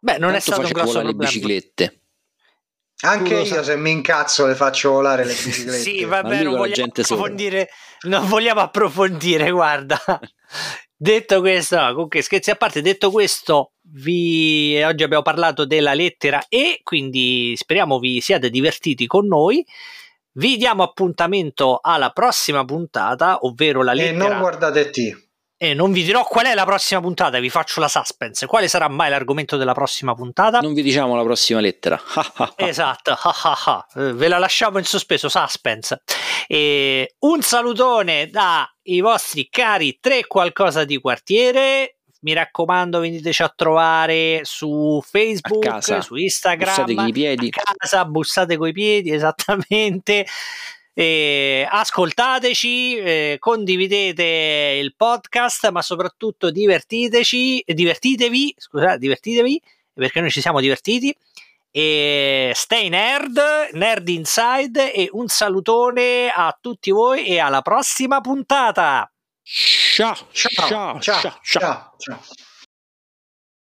Beh, 0.00 0.18
non 0.18 0.32
Tanto 0.32 0.36
è 0.36 0.40
stato 0.40 0.60
un 0.62 0.72
grosso 0.72 0.92
problema. 0.94 1.10
le 1.10 1.26
biciclette. 1.26 2.00
Anche 3.02 3.34
io 3.34 3.44
sai. 3.44 3.62
se 3.62 3.76
mi 3.76 3.92
incazzo 3.92 4.46
le 4.46 4.56
faccio 4.56 4.90
volare 4.90 5.24
le 5.24 5.34
biciclette. 5.40 5.78
sì, 5.78 6.04
vabbè, 6.04 6.42
non 6.42 6.56
vogliamo, 6.56 6.90
non 8.02 8.26
vogliamo 8.26 8.60
approfondire, 8.60 9.48
guarda. 9.52 10.00
Detto 11.02 11.40
questo, 11.40 11.80
no, 11.80 11.92
comunque 11.94 12.22
scherzi 12.22 12.52
a 12.52 12.54
parte, 12.54 12.80
detto 12.80 13.10
questo, 13.10 13.72
vi, 13.94 14.80
oggi 14.84 15.02
abbiamo 15.02 15.24
parlato 15.24 15.64
della 15.64 15.94
lettera 15.94 16.44
E, 16.48 16.78
quindi 16.84 17.54
speriamo 17.56 17.98
vi 17.98 18.20
siate 18.20 18.50
divertiti 18.50 19.08
con 19.08 19.26
noi. 19.26 19.66
Vi 20.34 20.56
diamo 20.56 20.84
appuntamento 20.84 21.80
alla 21.82 22.10
prossima 22.10 22.64
puntata, 22.64 23.38
ovvero 23.40 23.82
la 23.82 23.94
lettera. 23.94 24.26
E 24.26 24.28
non 24.28 24.38
guardate 24.38 24.90
T. 24.90 25.30
E 25.56 25.74
non 25.74 25.90
vi 25.90 26.04
dirò 26.04 26.22
qual 26.22 26.46
è 26.46 26.54
la 26.54 26.64
prossima 26.64 27.00
puntata, 27.00 27.40
vi 27.40 27.50
faccio 27.50 27.80
la 27.80 27.88
suspense. 27.88 28.46
Quale 28.46 28.68
sarà 28.68 28.86
mai 28.86 29.10
l'argomento 29.10 29.56
della 29.56 29.74
prossima 29.74 30.14
puntata? 30.14 30.60
Non 30.60 30.72
vi 30.72 30.82
diciamo 30.82 31.16
la 31.16 31.24
prossima 31.24 31.58
lettera. 31.58 32.00
esatto, 32.54 33.16
eh, 33.96 34.12
ve 34.12 34.28
la 34.28 34.38
lasciamo 34.38 34.78
in 34.78 34.84
sospeso, 34.84 35.28
suspense. 35.28 36.02
E 36.46 37.16
un 37.18 37.42
salutone 37.42 38.30
dai 38.82 39.00
vostri 39.00 39.48
cari 39.48 39.98
tre 40.00 40.26
qualcosa 40.26 40.84
di 40.84 40.98
quartiere 40.98 41.96
mi 42.22 42.32
raccomando 42.34 43.00
veniteci 43.00 43.42
a 43.42 43.52
trovare 43.54 44.40
su 44.44 45.00
Facebook, 45.04 46.02
su 46.02 46.14
Instagram, 46.14 46.68
bussate 46.68 46.94
coi 46.94 47.12
piedi. 47.12 47.50
a 47.52 47.62
casa, 47.62 48.04
bussate 48.04 48.56
coi 48.56 48.72
piedi, 48.72 49.10
esattamente. 49.14 50.26
Eh, 50.94 51.66
ascoltateci, 51.68 52.96
eh, 52.96 53.36
condividete 53.40 54.78
il 54.80 54.94
podcast, 54.94 55.70
ma 55.70 55.82
soprattutto 55.82 56.50
divertiteci, 56.50 57.64
divertitevi, 57.66 58.54
scusate, 58.56 58.98
divertitevi 58.98 59.60
perché 59.94 60.20
noi 60.20 60.30
ci 60.30 60.40
siamo 60.40 60.60
divertiti. 60.60 61.14
E 61.74 62.52
stay 62.54 62.90
nerd, 62.90 63.40
nerd 63.72 64.06
inside 64.08 64.92
e 64.92 65.08
un 65.12 65.26
salutone 65.26 66.30
a 66.30 66.54
tutti 66.60 66.90
voi 66.90 67.24
e 67.24 67.38
alla 67.38 67.62
prossima 67.62 68.20
puntata. 68.20 69.10
ciao, 69.42 70.14
ciao, 70.32 71.00
ciao. 71.00 71.00
ciao. 71.00 71.38
ciao. 71.42 71.94
ciao. 71.96 72.20